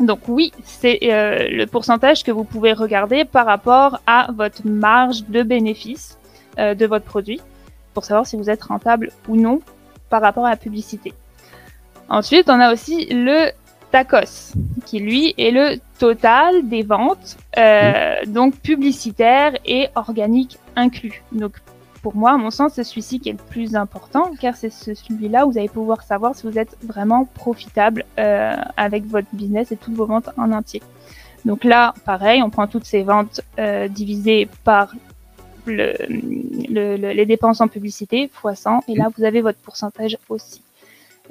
Donc 0.00 0.20
oui, 0.28 0.52
c'est 0.64 0.98
euh, 1.02 1.48
le 1.50 1.66
pourcentage 1.66 2.24
que 2.24 2.30
vous 2.30 2.44
pouvez 2.44 2.72
regarder 2.72 3.24
par 3.24 3.46
rapport 3.46 4.00
à 4.06 4.28
votre 4.32 4.66
marge 4.66 5.24
de 5.28 5.42
bénéfice 5.42 6.18
de 6.58 6.84
votre 6.84 7.06
produit 7.06 7.40
pour 7.94 8.04
savoir 8.04 8.26
si 8.26 8.36
vous 8.36 8.50
êtes 8.50 8.62
rentable 8.62 9.10
ou 9.26 9.36
non 9.36 9.60
par 10.10 10.20
rapport 10.20 10.44
à 10.44 10.50
la 10.50 10.56
publicité. 10.56 11.14
Ensuite, 12.08 12.50
on 12.50 12.60
a 12.60 12.72
aussi 12.72 13.06
le 13.06 13.50
TACOS, 13.90 14.54
qui 14.86 14.98
lui 14.98 15.34
est 15.38 15.50
le 15.50 15.78
total 15.98 16.68
des 16.68 16.82
ventes, 16.82 17.36
euh, 17.58 18.16
donc 18.26 18.56
publicitaires 18.56 19.52
et 19.64 19.88
organiques 19.94 20.58
inclus. 20.76 21.22
Donc 21.32 21.52
pour 22.02 22.16
moi, 22.16 22.32
à 22.32 22.36
mon 22.36 22.50
sens, 22.50 22.72
c'est 22.74 22.84
celui-ci 22.84 23.20
qui 23.20 23.28
est 23.28 23.32
le 23.32 23.38
plus 23.38 23.76
important, 23.76 24.32
car 24.40 24.56
c'est 24.56 24.70
celui-là 24.70 25.46
où 25.46 25.52
vous 25.52 25.58
allez 25.58 25.68
pouvoir 25.68 26.02
savoir 26.02 26.34
si 26.34 26.46
vous 26.46 26.58
êtes 26.58 26.76
vraiment 26.82 27.24
profitable 27.24 28.04
euh, 28.18 28.56
avec 28.76 29.06
votre 29.06 29.28
business 29.32 29.70
et 29.70 29.76
toutes 29.76 29.94
vos 29.94 30.06
ventes 30.06 30.28
en 30.36 30.50
entier. 30.50 30.82
Donc 31.44 31.62
là, 31.64 31.94
pareil, 32.04 32.42
on 32.42 32.50
prend 32.50 32.66
toutes 32.66 32.84
ces 32.84 33.02
ventes 33.02 33.40
euh, 33.58 33.86
divisées 33.86 34.48
par 34.64 34.92
le, 35.66 35.94
les 36.08 37.26
dépenses 37.26 37.60
en 37.60 37.68
publicité 37.68 38.28
fois 38.32 38.56
100 38.56 38.80
et 38.88 38.96
là 38.96 39.08
vous 39.16 39.22
avez 39.22 39.42
votre 39.42 39.60
pourcentage 39.60 40.18
aussi. 40.28 40.60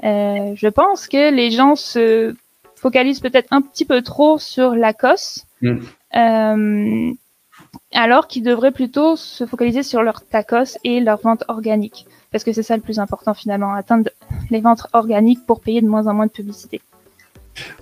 Euh, 0.05 0.53
je 0.55 0.67
pense 0.69 1.07
que 1.07 1.33
les 1.33 1.51
gens 1.51 1.75
se 1.75 2.33
focalisent 2.75 3.19
peut-être 3.19 3.49
un 3.51 3.61
petit 3.61 3.83
peu 3.83 4.01
trop 4.01 4.39
sur 4.39 4.73
la 4.73 4.93
COS, 4.93 5.45
mm. 5.61 7.11
Euh, 7.75 7.77
alors 7.93 8.27
qu'ils 8.27 8.43
devraient 8.43 8.71
plutôt 8.71 9.15
se 9.15 9.45
focaliser 9.45 9.83
sur 9.83 10.03
leur 10.03 10.21
tacos 10.21 10.77
et 10.83 10.99
leur 10.99 11.19
vente 11.21 11.43
organique, 11.47 12.05
parce 12.31 12.43
que 12.43 12.53
c'est 12.53 12.63
ça 12.63 12.75
le 12.75 12.81
plus 12.81 12.99
important 12.99 13.33
finalement, 13.33 13.73
atteindre 13.73 14.09
les 14.49 14.61
ventes 14.61 14.87
organiques 14.93 15.45
pour 15.45 15.61
payer 15.61 15.81
de 15.81 15.87
moins 15.87 16.07
en 16.07 16.13
moins 16.13 16.27
de 16.27 16.31
publicité. 16.31 16.81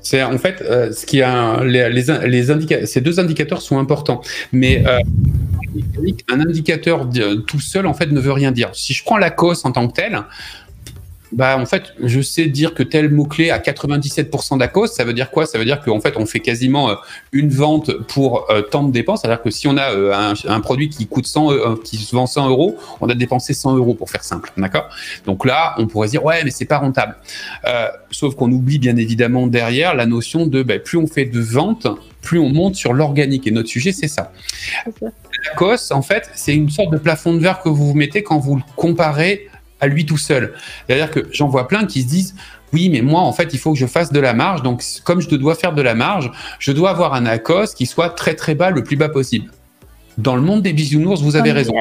C'est 0.01 0.23
en 0.23 0.37
fait 0.37 0.61
euh, 0.61 0.91
ce 0.91 1.05
qui 1.05 1.21
a 1.21 1.63
les, 1.63 1.89
les, 1.89 2.85
ces 2.87 3.01
deux 3.01 3.19
indicateurs 3.19 3.61
sont 3.61 3.77
importants, 3.77 4.21
mais 4.51 4.83
euh, 4.87 4.99
un 6.29 6.39
indicateur 6.39 7.07
tout 7.45 7.59
seul 7.59 7.85
en 7.85 7.93
fait 7.93 8.07
ne 8.07 8.19
veut 8.19 8.31
rien 8.31 8.51
dire. 8.51 8.71
Si 8.73 8.93
je 8.93 9.03
prends 9.03 9.17
la 9.17 9.29
cause 9.29 9.65
en 9.65 9.71
tant 9.71 9.87
que 9.87 9.93
telle, 9.93 10.23
bah 11.31 11.57
en 11.59 11.65
fait, 11.65 11.93
je 12.03 12.21
sais 12.21 12.45
dire 12.45 12.73
que 12.73 12.81
tel 12.81 13.11
mot-clé 13.11 13.51
a 13.51 13.59
97% 13.59 14.57
d'ACOS, 14.57 14.87
ça 14.87 15.03
veut 15.03 15.13
dire 15.13 15.29
quoi? 15.29 15.45
Ça 15.45 15.59
veut 15.59 15.65
dire 15.65 15.81
qu'en 15.81 15.99
fait, 15.99 16.13
on 16.17 16.25
fait 16.25 16.39
quasiment 16.39 16.89
euh, 16.89 16.95
une 17.31 17.49
vente 17.49 17.91
pour 18.07 18.49
euh, 18.49 18.61
tant 18.61 18.83
de 18.83 18.91
dépenses. 18.91 19.21
C'est-à-dire 19.21 19.41
que 19.41 19.51
si 19.51 19.67
on 19.67 19.77
a 19.77 19.91
euh, 19.91 20.33
un, 20.47 20.61
produit 20.61 20.89
qui 20.89 21.07
coûte 21.07 21.27
100, 21.27 21.75
qui 21.83 21.97
se 21.97 22.15
vend 22.15 22.25
100 22.25 22.49
euros, 22.49 22.77
on 22.99 23.09
a 23.09 23.15
dépensé 23.15 23.53
100 23.53 23.75
euros 23.75 23.93
pour 23.93 24.09
faire 24.09 24.23
simple, 24.23 24.51
d'accord? 24.57 24.89
Donc 25.25 25.45
là, 25.45 25.75
on 25.77 25.87
pourrait 25.87 26.07
dire 26.07 26.23
ouais, 26.23 26.43
mais 26.43 26.51
c'est 26.51 26.65
pas 26.65 26.79
rentable. 26.79 27.15
sauf 28.11 28.35
qu'on 28.35 28.51
oublie 28.51 28.79
bien 28.79 28.97
évidemment 28.97 29.47
derrière 29.47 29.93
la 29.93 30.05
notion 30.05 30.47
de 30.47 30.63
bah, 30.63 30.79
plus 30.79 30.97
on 30.97 31.07
fait 31.07 31.25
de 31.25 31.39
ventes, 31.39 31.87
plus 32.21 32.39
on 32.39 32.49
monte 32.49 32.75
sur 32.75 32.93
l'organique. 32.93 33.45
Et 33.45 33.51
notre 33.51 33.69
sujet, 33.69 33.91
c'est 33.91 34.07
ça. 34.07 34.31
L'ACOS, 35.01 35.91
en 35.91 36.01
fait, 36.01 36.29
c'est 36.33 36.55
une 36.55 36.69
sorte 36.69 36.91
de 36.91 36.97
plafond 36.97 37.33
de 37.33 37.39
verre 37.39 37.61
que 37.61 37.69
vous 37.69 37.87
vous 37.87 37.93
mettez 37.93 38.23
quand 38.23 38.39
vous 38.39 38.55
le 38.55 38.63
comparez 38.75 39.48
à 39.79 39.87
lui 39.87 40.05
tout 40.05 40.17
seul. 40.17 40.53
C'est-à-dire 40.87 41.11
que 41.11 41.27
j'en 41.31 41.47
vois 41.47 41.67
plein 41.67 41.85
qui 41.85 42.01
se 42.01 42.07
disent 42.07 42.35
oui, 42.73 42.89
mais 42.89 43.01
moi, 43.01 43.21
en 43.21 43.33
fait, 43.33 43.49
il 43.53 43.59
faut 43.59 43.73
que 43.73 43.79
je 43.79 43.87
fasse 43.87 44.11
de 44.11 44.19
la 44.19 44.33
marge. 44.33 44.61
Donc, 44.61 44.83
comme 45.03 45.21
je 45.21 45.29
dois 45.29 45.55
faire 45.55 45.73
de 45.73 45.81
la 45.81 45.95
marge, 45.95 46.31
je 46.59 46.71
dois 46.71 46.91
avoir 46.91 47.13
un 47.13 47.25
ACOS 47.25 47.73
qui 47.75 47.85
soit 47.85 48.09
très 48.09 48.35
très 48.35 48.55
bas, 48.55 48.69
le 48.69 48.83
plus 48.83 48.95
bas 48.95 49.09
possible. 49.09 49.51
Dans 50.17 50.35
le 50.35 50.41
monde 50.41 50.61
des 50.61 50.73
bisounours, 50.73 51.21
vous 51.21 51.35
avez 51.35 51.51
raison. 51.51 51.73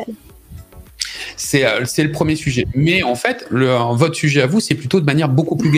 Euh, 1.55 1.85
c'est 1.85 2.03
le 2.03 2.11
premier 2.11 2.37
sujet. 2.37 2.67
Mais 2.75 3.03
en 3.03 3.15
fait, 3.15 3.47
le, 3.51 3.69
votre 3.95 4.15
sujet 4.15 4.43
à 4.43 4.47
vous, 4.47 4.61
c'est 4.61 4.75
plutôt 4.75 5.01
de 5.01 5.05
manière 5.05 5.29
beaucoup 5.29 5.57
plus, 5.57 5.71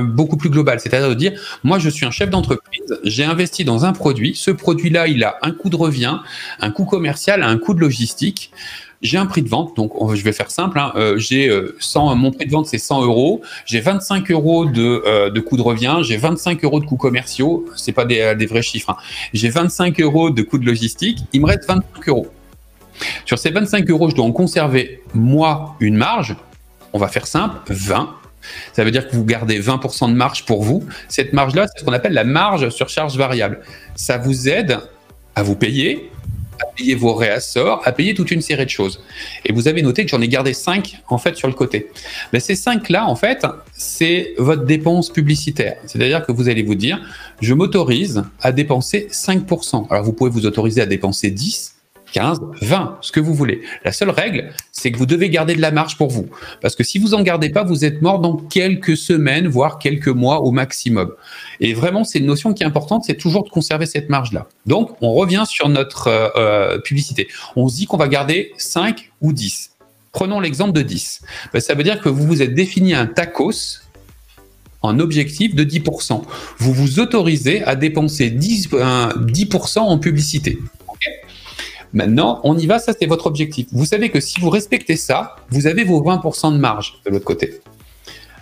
beaucoup 0.00 0.36
plus 0.36 0.50
globale. 0.50 0.80
C'est-à-dire 0.80 1.08
de 1.08 1.14
dire, 1.14 1.32
moi, 1.62 1.78
je 1.78 1.88
suis 1.88 2.06
un 2.06 2.10
chef 2.10 2.30
d'entreprise, 2.30 2.98
j'ai 3.04 3.24
investi 3.24 3.64
dans 3.64 3.84
un 3.84 3.92
produit. 3.92 4.34
Ce 4.34 4.50
produit-là, 4.50 5.08
il 5.08 5.24
a 5.24 5.36
un 5.42 5.52
coût 5.52 5.68
de 5.68 5.76
revient, 5.76 6.18
un 6.60 6.70
coût 6.70 6.84
commercial, 6.84 7.42
un 7.42 7.58
coût 7.58 7.74
de 7.74 7.80
logistique 7.80 8.50
j'ai 9.04 9.18
un 9.18 9.26
prix 9.26 9.42
de 9.42 9.48
vente, 9.48 9.76
donc 9.76 9.92
je 10.14 10.24
vais 10.24 10.32
faire 10.32 10.50
simple. 10.50 10.78
Hein, 10.78 10.92
euh, 10.96 11.18
j'ai 11.18 11.54
100, 11.78 12.10
euh, 12.10 12.14
mon 12.14 12.32
prix 12.32 12.46
de 12.46 12.50
vente 12.50 12.66
c'est 12.66 12.78
100 12.78 13.04
euros. 13.04 13.42
J'ai 13.66 13.80
25 13.80 14.30
euros 14.30 14.64
de, 14.64 15.02
euh, 15.06 15.30
de 15.30 15.40
coût 15.40 15.58
de 15.58 15.62
revient. 15.62 15.98
J'ai 16.02 16.16
25 16.16 16.64
euros 16.64 16.80
de 16.80 16.86
coûts 16.86 16.96
commerciaux. 16.96 17.66
C'est 17.76 17.92
pas 17.92 18.06
des, 18.06 18.34
des, 18.36 18.46
vrais 18.46 18.62
chiffres. 18.62 18.90
Hein. 18.90 18.96
J'ai 19.34 19.50
25 19.50 20.00
euros 20.00 20.30
de 20.30 20.42
coûts 20.42 20.58
de 20.58 20.64
logistique. 20.64 21.18
Il 21.34 21.42
me 21.42 21.46
reste 21.46 21.68
25 21.68 22.08
euros. 22.08 22.26
Sur 23.26 23.38
ces 23.38 23.50
25 23.50 23.88
euros, 23.90 24.08
je 24.08 24.16
dois 24.16 24.24
en 24.24 24.32
conserver 24.32 25.02
moi 25.12 25.76
une 25.80 25.96
marge. 25.96 26.34
On 26.94 26.98
va 26.98 27.08
faire 27.08 27.26
simple, 27.26 27.58
20. 27.68 28.08
Ça 28.72 28.84
veut 28.84 28.90
dire 28.90 29.08
que 29.08 29.16
vous 29.16 29.24
gardez 29.24 29.60
20% 29.60 30.08
de 30.08 30.14
marge 30.14 30.46
pour 30.46 30.62
vous. 30.62 30.82
Cette 31.08 31.34
marge-là, 31.34 31.66
c'est 31.66 31.80
ce 31.80 31.84
qu'on 31.84 31.92
appelle 31.92 32.12
la 32.14 32.24
marge 32.24 32.70
sur 32.70 32.88
charge 32.88 33.18
variable. 33.18 33.60
Ça 33.94 34.16
vous 34.16 34.48
aide 34.48 34.78
à 35.34 35.42
vous 35.42 35.56
payer 35.56 36.10
à 36.60 36.66
payer 36.66 36.94
vos 36.94 37.14
réassorts, 37.14 37.82
à 37.84 37.92
payer 37.92 38.14
toute 38.14 38.30
une 38.30 38.42
série 38.42 38.64
de 38.64 38.70
choses. 38.70 39.02
Et 39.44 39.52
vous 39.52 39.68
avez 39.68 39.82
noté 39.82 40.04
que 40.04 40.10
j'en 40.10 40.20
ai 40.20 40.28
gardé 40.28 40.54
5 40.54 41.02
en 41.08 41.18
fait 41.18 41.36
sur 41.36 41.48
le 41.48 41.54
côté. 41.54 41.90
Mais 42.32 42.40
ces 42.40 42.54
5 42.54 42.88
là 42.88 43.06
en 43.06 43.16
fait, 43.16 43.46
c'est 43.72 44.34
votre 44.38 44.64
dépense 44.64 45.10
publicitaire. 45.10 45.76
C'est-à-dire 45.86 46.24
que 46.24 46.32
vous 46.32 46.48
allez 46.48 46.62
vous 46.62 46.74
dire, 46.74 47.00
je 47.40 47.54
m'autorise 47.54 48.24
à 48.40 48.52
dépenser 48.52 49.08
5%. 49.10 49.88
Alors 49.90 50.04
vous 50.04 50.12
pouvez 50.12 50.30
vous 50.30 50.46
autoriser 50.46 50.80
à 50.80 50.86
dépenser 50.86 51.30
10, 51.30 51.73
15, 52.14 52.40
20, 52.62 52.98
ce 53.00 53.10
que 53.10 53.18
vous 53.18 53.34
voulez. 53.34 53.62
La 53.84 53.90
seule 53.90 54.10
règle, 54.10 54.52
c'est 54.70 54.92
que 54.92 54.98
vous 54.98 55.04
devez 55.04 55.28
garder 55.30 55.56
de 55.56 55.60
la 55.60 55.72
marge 55.72 55.96
pour 55.96 56.10
vous. 56.10 56.26
Parce 56.60 56.76
que 56.76 56.84
si 56.84 57.00
vous 57.00 57.12
en 57.12 57.22
gardez 57.22 57.50
pas, 57.50 57.64
vous 57.64 57.84
êtes 57.84 58.02
mort 58.02 58.20
dans 58.20 58.36
quelques 58.36 58.96
semaines, 58.96 59.48
voire 59.48 59.80
quelques 59.80 60.08
mois 60.08 60.40
au 60.42 60.52
maximum. 60.52 61.12
Et 61.58 61.74
vraiment, 61.74 62.04
c'est 62.04 62.20
une 62.20 62.26
notion 62.26 62.54
qui 62.54 62.62
est 62.62 62.66
importante, 62.66 63.02
c'est 63.04 63.16
toujours 63.16 63.42
de 63.42 63.48
conserver 63.48 63.86
cette 63.86 64.10
marge-là. 64.10 64.46
Donc, 64.64 64.96
on 65.00 65.12
revient 65.12 65.42
sur 65.44 65.68
notre 65.68 66.06
euh, 66.06 66.28
euh, 66.36 66.78
publicité. 66.78 67.26
On 67.56 67.66
se 67.66 67.74
dit 67.76 67.86
qu'on 67.86 67.96
va 67.96 68.06
garder 68.06 68.52
5 68.58 69.10
ou 69.20 69.32
10. 69.32 69.72
Prenons 70.12 70.38
l'exemple 70.38 70.72
de 70.72 70.82
10. 70.82 71.22
Ben, 71.52 71.58
ça 71.58 71.74
veut 71.74 71.82
dire 71.82 72.00
que 72.00 72.08
vous 72.08 72.24
vous 72.24 72.42
êtes 72.42 72.54
défini 72.54 72.94
un 72.94 73.06
tacos 73.06 73.80
en 74.82 75.00
objectif 75.00 75.56
de 75.56 75.64
10%. 75.64 76.22
Vous 76.58 76.72
vous 76.72 77.00
autorisez 77.00 77.64
à 77.64 77.74
dépenser 77.74 78.30
10, 78.30 78.68
10% 78.68 79.78
en 79.80 79.98
publicité. 79.98 80.60
Maintenant, 81.94 82.40
on 82.42 82.58
y 82.58 82.66
va, 82.66 82.80
ça 82.80 82.92
c'est 82.98 83.06
votre 83.06 83.26
objectif. 83.26 83.68
Vous 83.72 83.86
savez 83.86 84.10
que 84.10 84.18
si 84.18 84.40
vous 84.40 84.50
respectez 84.50 84.96
ça, 84.96 85.36
vous 85.50 85.68
avez 85.68 85.84
vos 85.84 86.02
20% 86.02 86.52
de 86.52 86.58
marge 86.58 87.00
de 87.06 87.10
l'autre 87.10 87.24
côté. 87.24 87.60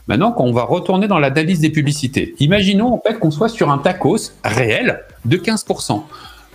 Maintenant, 0.09 0.33
quand 0.33 0.45
on 0.45 0.53
va 0.53 0.65
retourner 0.65 1.07
dans 1.07 1.19
l'analyse 1.19 1.61
des 1.61 1.69
publicités, 1.69 2.35
imaginons 2.41 2.95
en 2.95 3.01
fait 3.01 3.19
qu'on 3.19 3.31
soit 3.31 3.51
sur 3.51 3.71
un 3.71 3.77
tacos 3.77 4.33
réel 4.43 5.03
de 5.27 5.37
15%. 5.37 6.03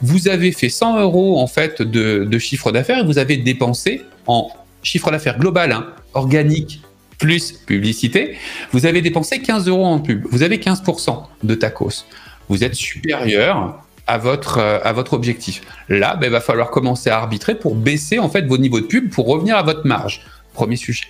Vous 0.01 0.27
avez 0.27 0.51
fait 0.51 0.69
100 0.69 0.99
euros 0.99 1.39
en 1.39 1.47
fait 1.47 1.83
de, 1.83 2.39
chiffre 2.39 2.71
d'affaires 2.71 2.99
et 2.99 3.05
vous 3.05 3.19
avez 3.19 3.37
dépensé 3.37 4.01
en 4.25 4.49
chiffre 4.81 5.11
d'affaires 5.11 5.37
global, 5.37 5.71
hein, 5.71 5.87
organique 6.15 6.81
plus 7.19 7.51
publicité, 7.51 8.37
vous 8.71 8.85
avez 8.85 9.01
dépensé 9.01 9.39
15 9.39 9.67
euros 9.67 9.85
en 9.85 9.99
pub. 9.99 10.25
Vous 10.29 10.43
avez 10.43 10.57
15% 10.57 11.23
de 11.43 11.55
tacos. 11.55 12.05
Vous 12.49 12.63
êtes 12.63 12.75
supérieur 12.75 13.83
à 14.07 14.17
votre, 14.17 14.57
euh, 14.57 14.79
à 14.83 14.93
votre 14.93 15.13
objectif. 15.13 15.61
Là, 15.89 16.15
ben, 16.15 16.27
il 16.27 16.31
va 16.31 16.41
falloir 16.41 16.71
commencer 16.71 17.09
à 17.09 17.17
arbitrer 17.17 17.55
pour 17.55 17.75
baisser 17.75 18.19
en 18.19 18.29
fait 18.29 18.45
vos 18.45 18.57
niveaux 18.57 18.79
de 18.79 18.85
pub 18.85 19.09
pour 19.09 19.27
revenir 19.27 19.57
à 19.57 19.63
votre 19.63 19.85
marge. 19.85 20.25
Premier 20.53 20.77
sujet. 20.77 21.07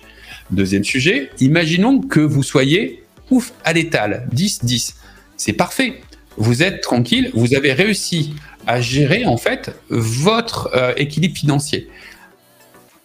Deuxième 0.50 0.84
sujet, 0.84 1.30
imaginons 1.40 2.00
que 2.00 2.20
vous 2.20 2.42
soyez 2.42 3.04
ouf 3.30 3.52
à 3.64 3.72
l'étal, 3.72 4.28
10-10. 4.34 4.94
C'est 5.36 5.52
parfait. 5.52 6.00
Vous 6.36 6.62
êtes 6.62 6.80
tranquille, 6.80 7.30
vous 7.34 7.54
avez 7.54 7.72
réussi 7.72 8.34
à 8.66 8.80
gérer 8.80 9.24
en 9.26 9.36
fait 9.36 9.74
votre 9.88 10.70
euh, 10.74 10.92
équilibre 10.96 11.36
financier. 11.36 11.88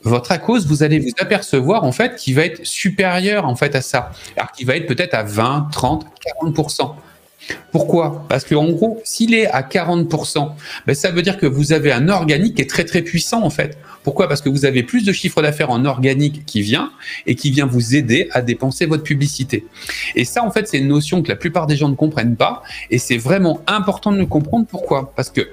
Votre 0.03 0.33
à 0.33 0.37
cause, 0.37 0.67
vous 0.67 0.83
allez 0.83 0.99
vous 0.99 1.11
apercevoir 1.17 1.85
en 1.85 1.93
fait 1.93 2.17
qu'il 2.17 2.35
va 2.35 2.45
être 2.45 2.65
supérieur 2.65 3.45
en 3.45 3.55
fait 3.55 3.73
à 3.75 3.81
ça, 3.81 4.11
alors 4.35 4.51
qu'il 4.51 4.67
va 4.67 4.75
être 4.75 4.85
peut-être 4.85 5.13
à 5.13 5.23
20, 5.23 5.69
30, 5.71 6.05
40 6.43 6.93
pourquoi? 7.71 8.25
Parce 8.29 8.45
qu'en 8.45 8.69
gros, 8.71 9.01
s'il 9.03 9.33
est 9.33 9.47
à 9.47 9.61
40%, 9.61 10.51
ben 10.85 10.95
ça 10.95 11.11
veut 11.11 11.21
dire 11.21 11.37
que 11.37 11.45
vous 11.45 11.73
avez 11.73 11.91
un 11.91 12.07
organique 12.07 12.55
qui 12.55 12.61
est 12.61 12.69
très 12.69 12.85
très 12.85 13.01
puissant 13.01 13.43
en 13.43 13.49
fait. 13.49 13.77
Pourquoi? 14.03 14.27
Parce 14.27 14.41
que 14.41 14.49
vous 14.49 14.65
avez 14.65 14.83
plus 14.83 15.03
de 15.03 15.11
chiffre 15.11 15.41
d'affaires 15.41 15.69
en 15.69 15.85
organique 15.85 16.45
qui 16.45 16.61
vient 16.61 16.91
et 17.25 17.35
qui 17.35 17.51
vient 17.51 17.65
vous 17.65 17.95
aider 17.95 18.27
à 18.31 18.41
dépenser 18.41 18.85
votre 18.85 19.03
publicité. 19.03 19.65
Et 20.15 20.25
ça, 20.25 20.43
en 20.43 20.51
fait, 20.51 20.67
c'est 20.67 20.77
une 20.77 20.87
notion 20.87 21.21
que 21.21 21.29
la 21.29 21.35
plupart 21.35 21.67
des 21.67 21.75
gens 21.75 21.89
ne 21.89 21.95
comprennent 21.95 22.35
pas 22.35 22.63
et 22.91 22.97
c'est 22.97 23.17
vraiment 23.17 23.61
important 23.67 24.11
de 24.11 24.17
le 24.17 24.25
comprendre. 24.25 24.65
Pourquoi? 24.67 25.13
Parce 25.15 25.29
que 25.29 25.49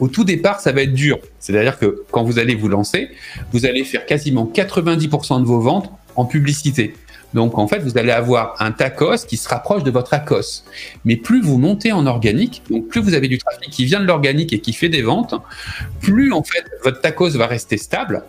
au 0.00 0.08
tout 0.08 0.24
départ, 0.24 0.60
ça 0.60 0.72
va 0.72 0.82
être 0.82 0.94
dur. 0.94 1.18
C'est-à-dire 1.38 1.78
que 1.78 2.04
quand 2.10 2.24
vous 2.24 2.38
allez 2.38 2.54
vous 2.54 2.68
lancer, 2.68 3.10
vous 3.52 3.66
allez 3.66 3.84
faire 3.84 4.06
quasiment 4.06 4.50
90% 4.52 5.40
de 5.40 5.46
vos 5.46 5.60
ventes 5.60 5.90
en 6.16 6.24
publicité. 6.24 6.94
Donc 7.34 7.58
en 7.58 7.68
fait, 7.68 7.78
vous 7.78 7.96
allez 7.96 8.10
avoir 8.10 8.56
un 8.60 8.72
tacos 8.72 9.26
qui 9.26 9.36
se 9.36 9.48
rapproche 9.48 9.84
de 9.84 9.90
votre 9.90 10.12
ACOS. 10.14 10.64
Mais 11.04 11.16
plus 11.16 11.40
vous 11.40 11.58
montez 11.58 11.92
en 11.92 12.06
organique, 12.06 12.62
donc 12.70 12.88
plus 12.88 13.00
vous 13.00 13.14
avez 13.14 13.28
du 13.28 13.38
trafic 13.38 13.70
qui 13.70 13.84
vient 13.84 14.00
de 14.00 14.06
l'organique 14.06 14.52
et 14.52 14.60
qui 14.60 14.72
fait 14.72 14.88
des 14.88 15.02
ventes, 15.02 15.34
plus 16.00 16.32
en 16.32 16.42
fait 16.42 16.64
votre 16.84 17.00
tacos 17.00 17.30
va 17.30 17.46
rester 17.46 17.76
stable 17.76 18.22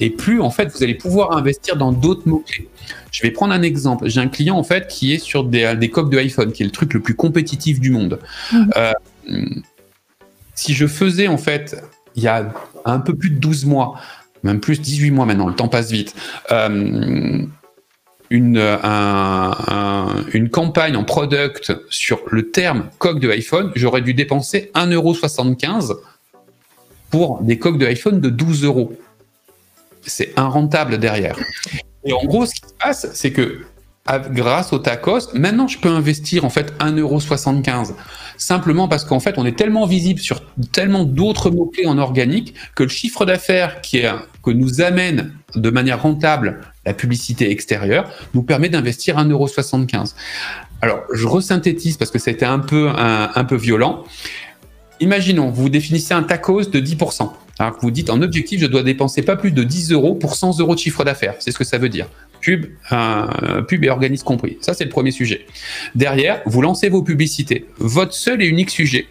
et 0.00 0.10
plus 0.10 0.40
en 0.40 0.50
fait 0.50 0.66
vous 0.66 0.82
allez 0.82 0.94
pouvoir 0.94 1.32
investir 1.32 1.76
dans 1.76 1.92
d'autres 1.92 2.26
mots-clés. 2.26 2.68
Je 3.10 3.22
vais 3.22 3.30
prendre 3.30 3.52
un 3.52 3.62
exemple. 3.62 4.08
J'ai 4.08 4.20
un 4.20 4.28
client 4.28 4.56
en 4.56 4.64
fait 4.64 4.88
qui 4.88 5.12
est 5.14 5.18
sur 5.18 5.44
des, 5.44 5.74
des 5.76 5.90
coques 5.90 6.10
de 6.10 6.18
iPhone, 6.18 6.52
qui 6.52 6.62
est 6.62 6.66
le 6.66 6.72
truc 6.72 6.92
le 6.94 7.00
plus 7.00 7.14
compétitif 7.14 7.80
du 7.80 7.90
monde. 7.90 8.18
Mmh. 8.52 8.70
Euh, 8.76 8.92
si 10.54 10.74
je 10.74 10.86
faisais 10.86 11.28
en 11.28 11.38
fait, 11.38 11.82
il 12.14 12.22
y 12.22 12.28
a 12.28 12.52
un 12.84 12.98
peu 12.98 13.14
plus 13.14 13.30
de 13.30 13.38
12 13.38 13.66
mois, 13.66 14.00
même 14.42 14.60
plus 14.60 14.80
18 14.80 15.10
mois 15.10 15.26
maintenant, 15.26 15.48
le 15.48 15.54
temps 15.54 15.68
passe 15.68 15.90
vite. 15.90 16.14
Euh, 16.50 17.44
une, 18.30 18.58
une 20.32 20.50
campagne 20.50 20.96
en 20.96 21.04
product 21.04 21.72
sur 21.90 22.20
le 22.30 22.50
terme 22.50 22.88
coque 22.98 23.20
de 23.20 23.30
iPhone, 23.30 23.72
j'aurais 23.74 24.02
dû 24.02 24.14
dépenser 24.14 24.70
1,75€ 24.74 25.96
pour 27.10 27.40
des 27.42 27.58
coques 27.58 27.78
de 27.78 27.86
iPhone 27.86 28.20
de 28.20 28.28
12 28.28 28.64
euros. 28.64 28.92
C'est 30.02 30.32
rentable 30.36 30.98
derrière. 30.98 31.38
Et 32.04 32.12
en 32.12 32.24
gros, 32.24 32.46
ce 32.46 32.54
qui 32.54 32.60
se 32.60 32.74
passe, 32.78 33.08
c'est 33.14 33.32
que 33.32 33.62
grâce 34.30 34.72
au 34.72 34.78
tacos, 34.78 35.32
maintenant 35.34 35.66
je 35.66 35.78
peux 35.78 35.88
investir 35.88 36.44
en 36.44 36.50
fait 36.50 36.72
1,75€. 36.78 37.92
Simplement 38.36 38.88
parce 38.88 39.04
qu'en 39.04 39.20
fait, 39.20 39.38
on 39.38 39.46
est 39.46 39.56
tellement 39.56 39.86
visible 39.86 40.20
sur 40.20 40.42
tellement 40.72 41.04
d'autres 41.04 41.50
mots-clés 41.50 41.86
en 41.86 41.98
organique 41.98 42.54
que 42.74 42.82
le 42.82 42.88
chiffre 42.88 43.24
d'affaires 43.24 43.80
que 43.82 44.50
nous 44.50 44.80
amène 44.80 45.32
de 45.54 45.70
manière 45.70 46.02
rentable 46.02 46.60
la 46.84 46.94
publicité 46.94 47.50
extérieure 47.50 48.10
nous 48.34 48.42
permet 48.42 48.68
d'investir 48.68 49.16
1,75€. 49.18 50.14
Alors, 50.82 51.02
je 51.12 51.26
resynthétise 51.26 51.96
parce 51.96 52.10
que 52.10 52.18
ça 52.18 52.30
a 52.30 52.34
été 52.34 52.44
un 52.44 52.58
peu, 52.58 52.90
un, 52.90 53.44
peu 53.44 53.56
violent. 53.56 54.04
Imaginons, 55.00 55.50
vous 55.50 55.68
définissez 55.68 56.14
un 56.14 56.22
tacos 56.22 56.66
de 56.66 56.80
10%. 56.80 57.30
Alors 57.58 57.78
vous 57.80 57.90
dites 57.90 58.10
en 58.10 58.20
objectif, 58.20 58.60
je 58.60 58.66
dois 58.66 58.82
dépenser 58.82 59.22
pas 59.22 59.34
plus 59.34 59.50
de 59.50 59.62
10 59.62 59.92
euros 59.92 60.14
pour 60.14 60.34
100 60.36 60.58
euros 60.58 60.74
de 60.74 60.78
chiffre 60.78 61.04
d'affaires. 61.04 61.34
C'est 61.38 61.52
ce 61.52 61.58
que 61.58 61.64
ça 61.64 61.78
veut 61.78 61.88
dire. 61.88 62.06
Pub, 62.46 63.82
et 63.84 63.90
organisme 63.90 64.24
compris. 64.24 64.58
Ça, 64.60 64.72
c'est 64.72 64.84
le 64.84 64.90
premier 64.90 65.10
sujet. 65.10 65.46
Derrière, 65.96 66.42
vous 66.46 66.62
lancez 66.62 66.88
vos 66.88 67.02
publicités. 67.02 67.66
Votre 67.78 68.14
seul 68.14 68.40
et 68.40 68.46
unique 68.46 68.70
sujet, 68.70 69.06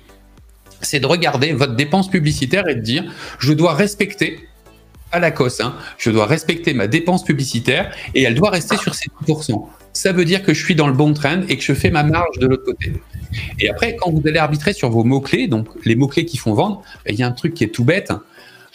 c'est 0.82 1.02
de 1.02 1.06
regarder 1.06 1.52
votre 1.52 1.76
dépense 1.76 2.10
publicitaire 2.10 2.68
et 2.70 2.76
de 2.76 2.82
dire, 2.82 3.04
je 3.40 3.52
dois 3.52 3.74
respecter 3.74 4.48
à 5.12 5.20
la 5.20 5.32
cosse, 5.32 5.60
hein, 5.60 5.76
je 5.98 6.12
dois 6.12 6.26
respecter 6.26 6.74
ma 6.74 6.88
dépense 6.88 7.24
publicitaire 7.24 7.94
et 8.14 8.24
elle 8.24 8.36
doit 8.36 8.50
rester 8.50 8.78
sur 8.78 8.96
ces 8.96 9.10
10%. 9.26 9.68
Ça 9.94 10.12
veut 10.12 10.26
dire 10.26 10.44
que 10.44 10.54
je 10.54 10.64
suis 10.64 10.76
dans 10.76 10.88
le 10.88 10.94
bon 10.94 11.14
trend 11.14 11.42
et 11.48 11.58
que 11.58 11.64
je 11.64 11.74
fais 11.74 11.90
ma 11.90 12.04
marge 12.04 12.38
de 12.40 12.48
l'autre 12.48 12.66
côté. 12.66 12.94
Et 13.60 13.70
après, 13.70 13.96
quand 13.96 14.12
vous 14.12 14.22
allez 14.26 14.40
arbitrer 14.40 14.74
sur 14.74 14.90
vos 14.90 15.04
mots-clés, 15.04 15.48
donc 15.48 15.68
les 15.86 15.96
mots-clés 15.96 16.26
qui 16.26 16.38
font 16.38 16.54
vendre, 16.54 16.84
ben, 17.06 17.14
il 17.14 17.20
y 17.20 17.24
a 17.24 17.28
un 17.28 17.32
truc 17.32 17.54
qui 17.54 17.64
est 17.64 17.70
tout 17.70 17.84
bête. 17.84 18.12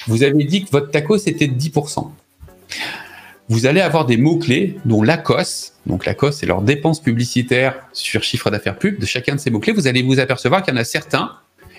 Vous 0.07 0.23
avez 0.23 0.45
dit 0.45 0.65
que 0.65 0.71
votre 0.71 0.91
taco, 0.91 1.19
c'était 1.19 1.47
de 1.47 1.59
10%. 1.59 2.11
Vous 3.51 3.67
allez 3.67 3.81
avoir 3.81 4.07
des 4.07 4.17
mots-clés, 4.17 4.77
dont 4.85 5.03
l'ACOS, 5.03 5.73
donc 5.85 6.07
l'ACOS, 6.07 6.31
c'est 6.31 6.47
leur 6.47 6.63
dépense 6.63 7.03
publicitaire 7.03 7.75
sur 7.93 8.23
chiffre 8.23 8.49
d'affaires 8.49 8.79
pub. 8.79 9.01
De 9.01 9.07
chacun 9.07 9.35
de 9.35 9.41
ces 9.41 9.51
mots-clés, 9.51 9.73
vous 9.73 9.89
allez 9.89 10.03
vous 10.03 10.21
apercevoir 10.21 10.63
qu'il 10.63 10.73
y 10.73 10.77
en 10.77 10.81
a 10.81 10.85
certains 10.85 11.33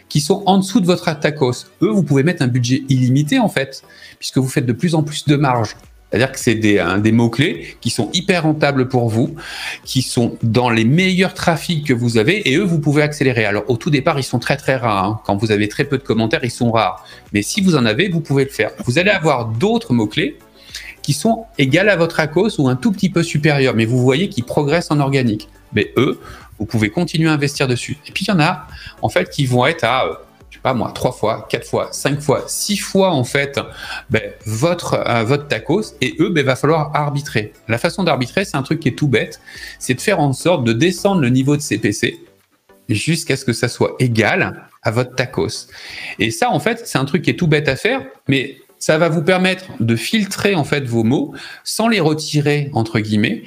qui 0.10 0.20
sont 0.20 0.44
en 0.48 0.58
dessous 0.58 0.82
de 0.82 0.86
votre 0.86 1.18
tacos. 1.18 1.68
Eux, 1.82 1.88
vous 1.88 2.04
pouvez 2.04 2.24
mettre 2.24 2.42
un 2.42 2.48
budget 2.48 2.84
illimité, 2.90 3.40
en 3.40 3.48
fait, 3.48 3.84
puisque 4.20 4.38
vous 4.38 4.50
faites 4.50 4.66
de 4.66 4.74
plus 4.74 4.96
en 4.96 5.04
plus 5.04 5.24
de 5.24 5.38
marge. 5.38 5.78
C'est-à-dire 6.10 6.34
que 6.34 6.40
c'est 6.40 6.56
des, 6.56 6.84
des 7.02 7.14
mots-clés 7.14 7.78
qui 7.80 7.90
sont 7.90 8.10
hyper 8.12 8.44
rentables 8.44 8.90
pour 8.90 9.08
vous, 9.08 9.36
qui 9.86 10.02
sont 10.02 10.38
dans 10.44 10.70
les 10.70 10.84
meilleurs 10.84 11.34
trafics 11.34 11.88
que 11.88 11.94
vous 11.94 12.18
avez, 12.18 12.52
et 12.52 12.58
eux, 12.58 12.66
vous 12.66 12.80
pouvez 12.80 13.02
accélérer. 13.02 13.46
Alors, 13.46 13.64
au 13.70 13.78
tout 13.78 13.92
départ, 13.92 14.20
ils 14.20 14.24
sont 14.24 14.40
très 14.40 14.58
très 14.58 14.76
rares. 14.76 15.06
Hein. 15.06 15.22
Quand 15.26 15.38
vous 15.38 15.54
avez 15.54 15.70
très 15.70 15.86
peu 15.86 15.98
de 15.98 16.04
commentaires, 16.04 16.44
ils 16.44 16.52
sont 16.52 16.70
rares. 16.70 17.06
Mais 17.32 17.42
si 17.44 17.62
vous 17.62 17.78
en 17.78 17.86
avez, 17.86 18.10
vous 18.10 18.20
pouvez 18.20 18.44
le 18.44 18.50
faire. 18.50 18.72
Vous 18.84 19.00
allez 19.00 19.12
avoir 19.12 19.46
d'autres 19.46 19.94
mots-clés 19.94 20.38
qui 21.02 21.14
sont 21.14 21.46
égales 21.58 21.90
à 21.90 21.96
votre 21.96 22.20
ACOS 22.20 22.60
ou 22.60 22.70
un 22.70 22.76
tout 22.76 22.92
petit 22.92 23.10
peu 23.10 23.24
supérieurs, 23.24 23.76
mais 23.76 23.86
vous 23.86 24.02
voyez 24.02 24.30
qu'ils 24.30 24.44
progressent 24.44 24.92
en 24.92 25.00
organique. 25.00 25.50
Mais 25.74 25.94
eux, 25.98 26.20
vous 26.60 26.66
pouvez 26.66 26.90
continuer 26.90 27.30
à 27.30 27.34
investir 27.34 27.68
dessus. 27.68 27.98
Et 28.08 28.12
puis, 28.12 28.26
il 28.26 28.30
y 28.30 28.32
en 28.32 28.40
a, 28.40 28.68
en 29.02 29.10
fait, 29.10 29.30
qui 29.30 29.46
vont 29.46 29.66
être 29.66 29.84
à 29.84 30.06
euh, 30.06 30.14
pas 30.62 30.74
moi, 30.74 30.92
trois 30.94 31.12
fois, 31.12 31.48
quatre 31.50 31.66
fois, 31.66 31.90
cinq 31.92 32.22
fois, 32.22 32.44
six 32.48 32.78
fois 32.78 33.12
en 33.12 33.24
fait 33.24 33.60
ben, 34.10 34.22
votre, 34.46 34.94
euh, 34.94 35.24
votre 35.24 35.48
tacos 35.48 35.96
et 36.02 36.16
eux, 36.20 36.30
ben, 36.30 36.46
va 36.46 36.56
falloir 36.56 36.96
arbitrer. 36.96 37.54
La 37.68 37.78
façon 37.78 38.04
d'arbitrer, 38.04 38.46
c'est 38.46 38.58
un 38.58 38.64
truc 38.64 38.80
qui 38.80 38.90
est 38.90 38.98
tout 38.98 39.08
bête, 39.08 39.42
c'est 39.80 39.94
de 39.94 40.02
faire 40.02 40.20
en 40.20 40.34
sorte 40.34 40.64
de 40.64 40.74
descendre 40.74 41.22
le 41.22 41.30
niveau 41.30 41.56
de 41.56 41.62
CPC 41.62 42.20
jusqu'à 42.90 43.38
ce 43.38 43.46
que 43.46 43.54
ça 43.54 43.68
soit 43.68 43.96
égal 44.00 44.68
à 44.84 44.92
votre 44.92 45.16
tacos. 45.16 45.68
Et 46.20 46.32
ça, 46.32 46.50
en 46.50 46.60
fait, 46.60 46.82
c'est 46.86 46.98
un 46.98 47.06
truc 47.06 47.22
qui 47.22 47.30
est 47.30 47.36
tout 47.36 47.48
bête 47.48 47.68
à 47.68 47.76
faire, 47.76 48.02
mais 48.28 48.58
ça 48.82 48.98
va 48.98 49.08
vous 49.10 49.22
permettre 49.22 49.66
de 49.80 49.96
filtrer 49.96 50.56
en 50.56 50.64
fait 50.64 50.86
vos 50.86 51.04
mots 51.04 51.34
sans 51.64 51.88
les 51.88 52.00
retirer 52.00 52.72
entre 52.74 53.00
guillemets 53.00 53.44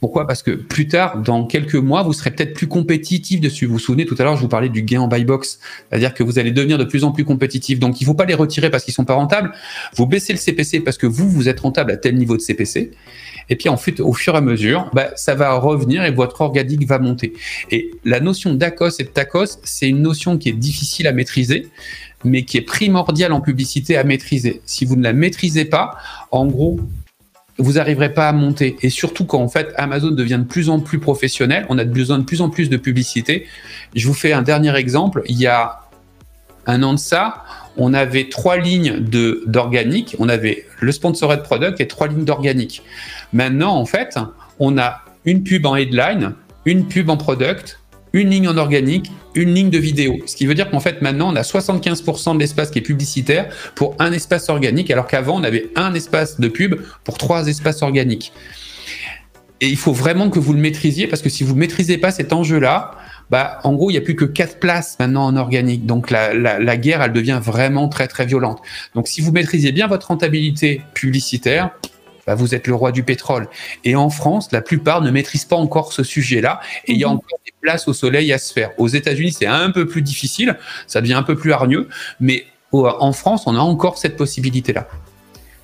Pourquoi? 0.00 0.26
Parce 0.26 0.42
que 0.42 0.52
plus 0.52 0.88
tard, 0.88 1.18
dans 1.18 1.44
quelques 1.44 1.74
mois, 1.74 2.02
vous 2.02 2.14
serez 2.14 2.30
peut-être 2.30 2.54
plus 2.54 2.66
compétitif 2.66 3.40
dessus. 3.40 3.66
Vous 3.66 3.74
vous 3.74 3.78
souvenez, 3.78 4.06
tout 4.06 4.14
à 4.18 4.22
l'heure, 4.22 4.36
je 4.36 4.40
vous 4.40 4.48
parlais 4.48 4.70
du 4.70 4.82
gain 4.82 5.02
en 5.02 5.08
buy 5.08 5.24
box. 5.24 5.58
C'est-à-dire 5.90 6.14
que 6.14 6.22
vous 6.22 6.38
allez 6.38 6.50
devenir 6.50 6.78
de 6.78 6.84
plus 6.84 7.04
en 7.04 7.12
plus 7.12 7.24
compétitif. 7.24 7.78
Donc, 7.78 8.00
il 8.00 8.04
ne 8.04 8.06
faut 8.06 8.14
pas 8.14 8.24
les 8.24 8.34
retirer 8.34 8.70
parce 8.70 8.84
qu'ils 8.84 8.94
sont 8.94 9.04
pas 9.04 9.14
rentables. 9.14 9.52
Vous 9.96 10.06
baissez 10.06 10.32
le 10.32 10.38
CPC 10.38 10.80
parce 10.80 10.96
que 10.96 11.06
vous, 11.06 11.28
vous 11.28 11.48
êtes 11.48 11.60
rentable 11.60 11.90
à 11.90 11.96
tel 11.96 12.14
niveau 12.14 12.36
de 12.36 12.42
CPC. 12.42 12.92
Et 13.50 13.56
puis, 13.56 13.68
en 13.68 13.76
fait, 13.76 14.00
au 14.00 14.12
fur 14.12 14.34
et 14.34 14.38
à 14.38 14.40
mesure, 14.40 14.88
bah, 14.94 15.10
ça 15.16 15.34
va 15.34 15.58
revenir 15.58 16.04
et 16.04 16.12
votre 16.12 16.40
organique 16.42 16.86
va 16.86 16.98
monter. 16.98 17.32
Et 17.70 17.90
la 18.04 18.20
notion 18.20 18.54
d'ACOS 18.54 19.00
et 19.00 19.04
de 19.04 19.08
TACOS, 19.08 19.58
c'est 19.64 19.88
une 19.88 20.00
notion 20.00 20.38
qui 20.38 20.48
est 20.48 20.52
difficile 20.52 21.06
à 21.06 21.12
maîtriser 21.12 21.66
mais 22.24 22.44
qui 22.44 22.56
est 22.56 22.62
primordiale 22.62 23.32
en 23.32 23.40
publicité 23.40 23.96
à 23.96 24.04
maîtriser. 24.04 24.60
Si 24.64 24.84
vous 24.84 24.96
ne 24.96 25.02
la 25.02 25.12
maîtrisez 25.12 25.64
pas, 25.64 25.96
en 26.30 26.46
gros, 26.46 26.80
vous 27.58 27.72
n'arriverez 27.72 28.12
pas 28.12 28.28
à 28.28 28.32
monter. 28.32 28.76
Et 28.82 28.90
surtout 28.90 29.24
quand 29.24 29.40
en 29.40 29.48
fait 29.48 29.72
Amazon 29.76 30.10
devient 30.10 30.38
de 30.40 30.48
plus 30.48 30.68
en 30.70 30.80
plus 30.80 30.98
professionnel, 30.98 31.66
on 31.68 31.78
a 31.78 31.84
besoin 31.84 32.18
de 32.18 32.24
plus 32.24 32.40
en 32.40 32.50
plus 32.50 32.70
de 32.70 32.76
publicité. 32.76 33.46
Je 33.94 34.06
vous 34.06 34.14
fais 34.14 34.32
un 34.32 34.42
dernier 34.42 34.74
exemple. 34.76 35.22
Il 35.26 35.38
y 35.38 35.46
a 35.46 35.80
un 36.66 36.82
an 36.82 36.92
de 36.92 36.98
ça, 36.98 37.44
on 37.76 37.94
avait 37.94 38.28
trois 38.28 38.58
lignes 38.58 38.98
d'organique. 39.46 40.16
On 40.18 40.28
avait 40.28 40.66
le 40.80 40.92
sponsored 40.92 41.42
product 41.42 41.80
et 41.80 41.88
trois 41.88 42.08
lignes 42.08 42.24
d'organique. 42.24 42.82
Maintenant, 43.32 43.74
en 43.76 43.86
fait, 43.86 44.18
on 44.58 44.78
a 44.78 45.02
une 45.24 45.42
pub 45.42 45.66
en 45.66 45.76
headline, 45.76 46.34
une 46.64 46.86
pub 46.86 47.08
en 47.08 47.16
product, 47.16 47.77
une 48.12 48.30
ligne 48.30 48.48
en 48.48 48.56
organique, 48.56 49.10
une 49.34 49.54
ligne 49.54 49.70
de 49.70 49.78
vidéo. 49.78 50.16
Ce 50.26 50.36
qui 50.36 50.46
veut 50.46 50.54
dire 50.54 50.70
qu'en 50.70 50.80
fait, 50.80 51.02
maintenant, 51.02 51.32
on 51.32 51.36
a 51.36 51.42
75% 51.42 52.34
de 52.34 52.40
l'espace 52.40 52.70
qui 52.70 52.78
est 52.78 52.82
publicitaire 52.82 53.48
pour 53.74 53.94
un 53.98 54.12
espace 54.12 54.48
organique, 54.48 54.90
alors 54.90 55.06
qu'avant, 55.06 55.40
on 55.40 55.44
avait 55.44 55.70
un 55.76 55.94
espace 55.94 56.40
de 56.40 56.48
pub 56.48 56.80
pour 57.04 57.18
trois 57.18 57.46
espaces 57.46 57.82
organiques. 57.82 58.32
Et 59.60 59.68
il 59.68 59.76
faut 59.76 59.92
vraiment 59.92 60.30
que 60.30 60.38
vous 60.38 60.52
le 60.52 60.60
maîtrisiez, 60.60 61.08
parce 61.08 61.20
que 61.20 61.28
si 61.28 61.42
vous 61.42 61.54
ne 61.54 61.58
maîtrisez 61.58 61.98
pas 61.98 62.12
cet 62.12 62.32
enjeu-là, 62.32 62.92
bah, 63.30 63.58
en 63.64 63.74
gros, 63.74 63.90
il 63.90 63.94
n'y 63.94 63.98
a 63.98 64.02
plus 64.02 64.14
que 64.14 64.24
quatre 64.24 64.60
places 64.60 64.96
maintenant 65.00 65.24
en 65.24 65.36
organique. 65.36 65.84
Donc, 65.84 66.10
la, 66.10 66.32
la, 66.32 66.76
guerre, 66.76 67.02
elle 67.02 67.12
devient 67.12 67.40
vraiment 67.42 67.88
très, 67.88 68.06
très 68.06 68.24
violente. 68.24 68.60
Donc, 68.94 69.08
si 69.08 69.20
vous 69.20 69.32
maîtrisez 69.32 69.72
bien 69.72 69.88
votre 69.88 70.08
rentabilité 70.08 70.82
publicitaire, 70.94 71.70
bah, 72.28 72.34
vous 72.34 72.54
êtes 72.54 72.66
le 72.66 72.74
roi 72.74 72.92
du 72.92 73.04
pétrole. 73.04 73.48
Et 73.84 73.96
en 73.96 74.10
France, 74.10 74.52
la 74.52 74.60
plupart 74.60 75.00
ne 75.00 75.10
maîtrisent 75.10 75.46
pas 75.46 75.56
encore 75.56 75.94
ce 75.94 76.02
sujet-là. 76.02 76.60
Et 76.84 76.92
il 76.92 76.98
y 76.98 77.04
a 77.04 77.08
mhm. 77.08 77.14
encore 77.14 77.38
des 77.46 77.54
places 77.58 77.88
au 77.88 77.94
soleil 77.94 78.34
à 78.34 78.38
se 78.38 78.52
faire. 78.52 78.72
Aux 78.76 78.86
États-Unis, 78.86 79.32
c'est 79.32 79.46
un 79.46 79.70
peu 79.70 79.86
plus 79.86 80.02
difficile, 80.02 80.58
ça 80.86 81.00
devient 81.00 81.14
un 81.14 81.22
peu 81.22 81.36
plus 81.36 81.54
hargneux. 81.54 81.88
Mais 82.20 82.44
en 82.70 83.12
France, 83.12 83.44
on 83.46 83.54
a 83.54 83.60
encore 83.60 83.96
cette 83.96 84.18
possibilité-là. 84.18 84.86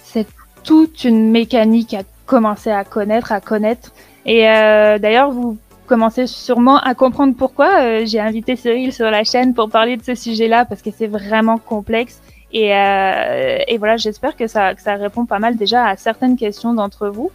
C'est 0.03 0.27
toute 0.63 1.05
une 1.05 1.31
mécanique 1.31 1.93
à 1.93 2.01
commencer 2.25 2.71
à 2.71 2.83
connaître, 2.85 3.31
à 3.31 3.43
connaître. 3.43 3.93
Et 4.25 4.49
euh, 4.49 4.99
d'ailleurs, 4.99 5.33
vous 5.33 5.59
commencez 5.87 6.27
sûrement 6.27 6.79
à 6.79 6.95
comprendre 6.95 7.35
pourquoi 7.37 7.83
euh, 7.83 8.07
j'ai 8.07 8.21
invité 8.21 8.57
Cyril 8.57 8.91
sur 8.91 9.11
la 9.11 9.23
chaîne 9.23 9.53
pour 9.53 9.69
parler 9.69 9.99
de 9.99 10.03
ce 10.03 10.15
sujet-là, 10.15 10.65
parce 10.65 10.81
que 10.81 10.89
c'est 10.97 11.09
vraiment 11.09 11.59
complexe 11.59 12.23
et, 12.55 12.73
euh, 12.73 13.59
et 13.67 13.79
voilà, 13.79 13.97
j'espère 13.97 14.37
que 14.37 14.47
ça, 14.47 14.75
que 14.77 14.81
ça 14.81 14.95
répond 14.95 15.27
pas 15.27 15.41
mal 15.41 15.57
déjà 15.57 15.87
à 15.87 15.97
certaines 15.97 16.37
questions 16.37 16.73
d'entre 16.73 17.09
vous. 17.09 17.33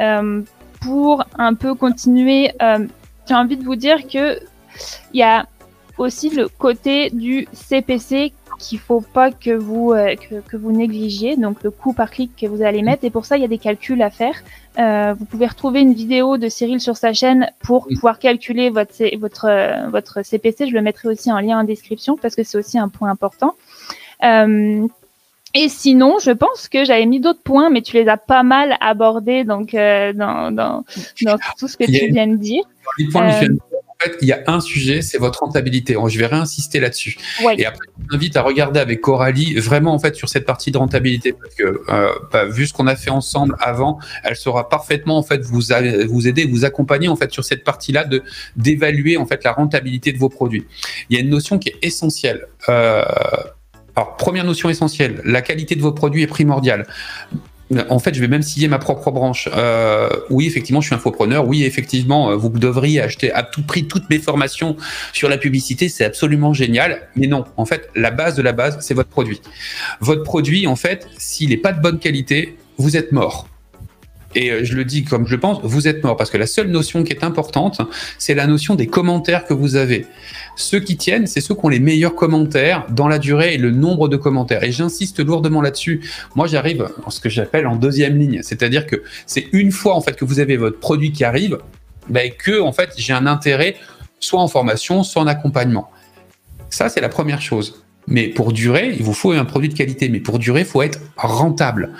Euh, 0.00 0.40
pour 0.80 1.24
un 1.38 1.52
peu 1.52 1.74
continuer, 1.74 2.50
euh, 2.62 2.86
j'ai 3.28 3.34
envie 3.34 3.58
de 3.58 3.64
vous 3.64 3.76
dire 3.76 4.08
que 4.08 4.40
il 5.12 5.20
y 5.20 5.22
a 5.22 5.46
aussi 5.98 6.30
le 6.30 6.48
côté 6.48 7.10
du 7.10 7.46
CPC 7.52 8.32
qu'il 8.58 8.78
faut 8.78 9.02
pas 9.02 9.30
que 9.30 9.50
vous 9.50 9.92
euh, 9.92 10.14
que, 10.16 10.36
que, 10.40 10.56
vous 10.56 10.72
négligiez, 10.72 11.36
donc 11.36 11.62
le 11.62 11.70
coût 11.70 11.92
par 11.92 12.10
clic 12.10 12.34
que 12.34 12.46
vous 12.46 12.62
allez 12.62 12.80
mettre. 12.82 13.04
Et 13.04 13.10
pour 13.10 13.26
ça, 13.26 13.36
il 13.36 13.42
y 13.42 13.44
a 13.44 13.48
des 13.48 13.58
calculs 13.58 14.00
à 14.00 14.10
faire. 14.10 14.36
Euh, 14.78 15.14
vous 15.18 15.26
pouvez 15.26 15.46
retrouver 15.46 15.80
une 15.80 15.92
vidéo 15.92 16.38
de 16.38 16.48
Cyril 16.48 16.80
sur 16.80 16.96
sa 16.96 17.12
chaîne 17.12 17.50
pour 17.62 17.86
pouvoir 17.88 18.18
calculer 18.18 18.70
votre 18.70 19.16
votre 19.18 19.90
votre 19.90 20.22
CPC. 20.22 20.68
Je 20.68 20.72
le 20.72 20.80
mettrai 20.80 21.08
aussi 21.08 21.30
en 21.30 21.40
lien 21.40 21.60
en 21.60 21.64
description 21.64 22.16
parce 22.16 22.34
que 22.34 22.42
c'est 22.42 22.56
aussi 22.56 22.78
un 22.78 22.88
point 22.88 23.10
important. 23.10 23.54
Euh, 24.22 24.86
et 25.54 25.68
sinon, 25.68 26.18
je 26.18 26.30
pense 26.30 26.68
que 26.68 26.84
j'avais 26.84 27.04
mis 27.04 27.20
d'autres 27.20 27.42
points, 27.42 27.68
mais 27.68 27.82
tu 27.82 27.96
les 27.96 28.08
as 28.08 28.16
pas 28.16 28.42
mal 28.42 28.76
abordés 28.80 29.44
donc, 29.44 29.74
euh, 29.74 30.12
dans, 30.14 30.50
dans, 30.50 30.84
dans, 31.22 31.36
tout 31.58 31.68
ce 31.68 31.76
que 31.76 31.84
tu 31.84 32.12
viens 32.12 32.26
de 32.26 32.36
dire. 32.36 32.62
Les 32.98 33.06
points, 33.08 33.30
euh, 33.42 33.48
en 33.70 34.04
fait, 34.04 34.16
il 34.22 34.28
y 34.28 34.32
a 34.32 34.42
un 34.46 34.60
sujet, 34.60 35.02
c'est 35.02 35.18
votre 35.18 35.40
rentabilité. 35.40 35.94
Je 36.08 36.18
vais 36.18 36.26
réinsister 36.26 36.80
là-dessus. 36.80 37.18
Et 37.58 37.66
après, 37.66 37.86
je 38.00 38.08
t'invite 38.08 38.36
à 38.36 38.42
regarder 38.42 38.80
avec 38.80 39.02
Coralie 39.02 39.54
vraiment 39.56 39.92
en 39.92 39.98
fait 39.98 40.16
sur 40.16 40.28
cette 40.28 40.46
partie 40.46 40.70
de 40.70 40.78
rentabilité 40.78 41.34
parce 41.34 41.54
que 41.54 41.82
euh, 41.88 42.08
bah, 42.32 42.46
vu 42.46 42.66
ce 42.66 42.72
qu'on 42.72 42.86
a 42.86 42.96
fait 42.96 43.10
ensemble 43.10 43.54
avant, 43.60 43.98
elle 44.24 44.36
saura 44.36 44.68
parfaitement 44.68 45.18
en 45.18 45.22
fait 45.22 45.42
vous 45.42 45.60
vous 46.08 46.28
aider, 46.28 46.46
vous 46.46 46.64
accompagner 46.64 47.08
en 47.08 47.16
fait 47.16 47.30
sur 47.30 47.44
cette 47.44 47.62
partie-là 47.62 48.04
de 48.04 48.22
d'évaluer 48.56 49.18
en 49.18 49.26
fait 49.26 49.44
la 49.44 49.52
rentabilité 49.52 50.12
de 50.12 50.18
vos 50.18 50.30
produits. 50.30 50.66
Il 51.08 51.16
y 51.16 51.20
a 51.20 51.22
une 51.22 51.30
notion 51.30 51.58
qui 51.58 51.68
est 51.68 51.78
essentielle. 51.82 52.46
Alors, 53.96 54.16
première 54.16 54.44
notion 54.44 54.70
essentielle, 54.70 55.20
la 55.24 55.42
qualité 55.42 55.74
de 55.74 55.82
vos 55.82 55.92
produits 55.92 56.22
est 56.22 56.26
primordiale. 56.28 56.86
En 57.88 57.98
fait, 57.98 58.14
je 58.14 58.20
vais 58.20 58.28
même 58.28 58.42
scier 58.42 58.68
ma 58.68 58.78
propre 58.78 59.10
branche. 59.10 59.48
Euh, 59.54 60.08
oui, 60.28 60.46
effectivement, 60.46 60.82
je 60.82 60.88
suis 60.88 60.94
infopreneur. 60.94 61.46
Oui, 61.46 61.64
effectivement, 61.64 62.30
euh, 62.30 62.36
vous 62.36 62.50
devriez 62.50 63.00
acheter 63.00 63.32
à 63.32 63.42
tout 63.42 63.62
prix 63.62 63.86
toutes 63.86 64.10
mes 64.10 64.18
formations 64.18 64.76
sur 65.14 65.30
la 65.30 65.38
publicité. 65.38 65.88
C'est 65.88 66.04
absolument 66.04 66.52
génial. 66.52 67.08
Mais 67.16 67.26
non, 67.26 67.44
en 67.56 67.64
fait, 67.64 67.88
la 67.94 68.10
base 68.10 68.36
de 68.36 68.42
la 68.42 68.52
base, 68.52 68.78
c'est 68.80 68.94
votre 68.94 69.08
produit. 69.08 69.40
Votre 70.00 70.22
produit, 70.22 70.66
en 70.66 70.76
fait, 70.76 71.08
s'il 71.16 71.48
n'est 71.48 71.56
pas 71.56 71.72
de 71.72 71.80
bonne 71.80 71.98
qualité, 71.98 72.58
vous 72.76 72.96
êtes 72.96 73.12
mort 73.12 73.48
et 74.34 74.50
euh, 74.50 74.64
je 74.64 74.74
le 74.74 74.84
dis 74.84 75.04
comme 75.04 75.26
je 75.26 75.36
pense, 75.36 75.60
vous 75.62 75.88
êtes 75.88 76.02
mort. 76.04 76.16
Parce 76.16 76.30
que 76.30 76.38
la 76.38 76.46
seule 76.46 76.68
notion 76.68 77.04
qui 77.04 77.12
est 77.12 77.24
importante, 77.24 77.80
c'est 78.18 78.34
la 78.34 78.46
notion 78.46 78.74
des 78.74 78.86
commentaires 78.86 79.44
que 79.46 79.54
vous 79.54 79.76
avez. 79.76 80.06
Ceux 80.56 80.80
qui 80.80 80.96
tiennent, 80.96 81.26
c'est 81.26 81.40
ceux 81.40 81.54
qui 81.54 81.64
ont 81.64 81.68
les 81.68 81.80
meilleurs 81.80 82.14
commentaires 82.14 82.86
dans 82.90 83.08
la 83.08 83.18
durée 83.18 83.54
et 83.54 83.58
le 83.58 83.70
nombre 83.70 84.08
de 84.08 84.16
commentaires. 84.16 84.62
Et 84.64 84.72
j'insiste 84.72 85.20
lourdement 85.20 85.62
là-dessus. 85.62 86.02
Moi, 86.34 86.46
j'arrive 86.46 86.88
en 87.04 87.10
ce 87.10 87.20
que 87.20 87.28
j'appelle 87.28 87.66
en 87.66 87.76
deuxième 87.76 88.18
ligne. 88.18 88.40
C'est-à-dire 88.42 88.86
que 88.86 89.02
c'est 89.26 89.46
une 89.52 89.72
fois 89.72 89.94
en 89.94 90.00
fait 90.00 90.16
que 90.16 90.24
vous 90.24 90.40
avez 90.40 90.56
votre 90.56 90.78
produit 90.78 91.12
qui 91.12 91.24
arrive, 91.24 91.58
ben, 92.08 92.30
que 92.30 92.60
en 92.60 92.72
fait 92.72 92.90
j'ai 92.96 93.12
un 93.12 93.26
intérêt 93.26 93.76
soit 94.20 94.40
en 94.40 94.48
formation, 94.48 95.02
soit 95.02 95.22
en 95.22 95.26
accompagnement. 95.26 95.90
Ça, 96.70 96.88
c'est 96.88 97.00
la 97.00 97.08
première 97.08 97.42
chose. 97.42 97.81
Mais 98.08 98.28
pour 98.28 98.52
durer, 98.52 98.94
il 98.96 99.02
vous 99.02 99.12
faut 99.12 99.32
un 99.32 99.44
produit 99.44 99.68
de 99.68 99.74
qualité. 99.74 100.08
Mais 100.08 100.20
pour 100.20 100.38
durer, 100.38 100.60
il 100.60 100.66
faut 100.66 100.82
être 100.82 101.00
rentable. 101.16 101.90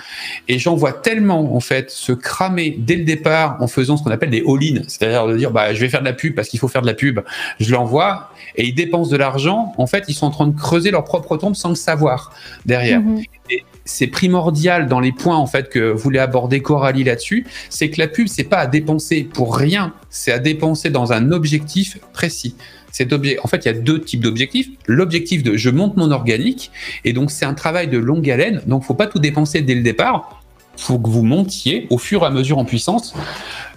Et 0.48 0.58
j'en 0.58 0.74
vois 0.74 0.92
tellement, 0.92 1.54
en 1.54 1.60
fait, 1.60 1.90
se 1.90 2.12
cramer 2.12 2.74
dès 2.76 2.96
le 2.96 3.04
départ 3.04 3.56
en 3.60 3.68
faisant 3.68 3.96
ce 3.96 4.02
qu'on 4.02 4.10
appelle 4.10 4.30
des 4.30 4.42
all-in. 4.46 4.82
C'est-à-dire 4.88 5.26
de 5.26 5.36
dire, 5.36 5.50
bah, 5.52 5.72
je 5.74 5.80
vais 5.80 5.88
faire 5.88 6.00
de 6.00 6.06
la 6.06 6.12
pub 6.12 6.34
parce 6.34 6.48
qu'il 6.48 6.58
faut 6.58 6.68
faire 6.68 6.82
de 6.82 6.86
la 6.86 6.94
pub. 6.94 7.20
Je 7.60 7.70
l'envoie 7.72 8.30
et 8.56 8.66
ils 8.66 8.74
dépensent 8.74 9.10
de 9.10 9.16
l'argent. 9.16 9.72
En 9.78 9.86
fait, 9.86 10.04
ils 10.08 10.14
sont 10.14 10.26
en 10.26 10.30
train 10.30 10.46
de 10.48 10.58
creuser 10.58 10.90
leur 10.90 11.04
propre 11.04 11.36
tombe 11.36 11.54
sans 11.54 11.68
le 11.68 11.74
savoir 11.74 12.32
derrière. 12.66 13.00
Mhm. 13.00 13.22
Et 13.50 13.64
c'est 13.84 14.06
primordial 14.06 14.88
dans 14.88 15.00
les 15.00 15.12
points, 15.12 15.36
en 15.36 15.46
fait, 15.46 15.68
que 15.68 15.92
voulait 15.92 16.18
aborder 16.18 16.60
Coralie 16.60 17.04
là-dessus. 17.04 17.46
C'est 17.68 17.90
que 17.90 18.00
la 18.00 18.08
pub, 18.08 18.28
c'est 18.28 18.44
pas 18.44 18.58
à 18.58 18.66
dépenser 18.66 19.22
pour 19.22 19.56
rien. 19.56 19.94
C'est 20.10 20.32
à 20.32 20.38
dépenser 20.38 20.90
dans 20.90 21.12
un 21.12 21.32
objectif 21.32 21.98
précis 22.12 22.56
en 23.00 23.48
fait, 23.48 23.64
il 23.64 23.66
y 23.66 23.70
a 23.70 23.74
deux 23.74 24.00
types 24.00 24.20
d'objectifs. 24.20 24.68
L'objectif 24.86 25.42
de 25.42 25.56
je 25.56 25.70
monte 25.70 25.96
mon 25.96 26.10
organique, 26.10 26.70
et 27.04 27.12
donc 27.12 27.30
c'est 27.30 27.44
un 27.44 27.54
travail 27.54 27.88
de 27.88 27.98
longue 27.98 28.28
haleine, 28.30 28.62
donc 28.66 28.84
faut 28.84 28.94
pas 28.94 29.06
tout 29.06 29.18
dépenser 29.18 29.62
dès 29.62 29.74
le 29.74 29.82
départ. 29.82 30.42
Faut 30.76 30.98
que 30.98 31.08
vous 31.08 31.22
montiez 31.22 31.86
au 31.90 31.98
fur 31.98 32.22
et 32.22 32.26
à 32.26 32.30
mesure 32.30 32.58
en 32.58 32.64
puissance. 32.64 33.14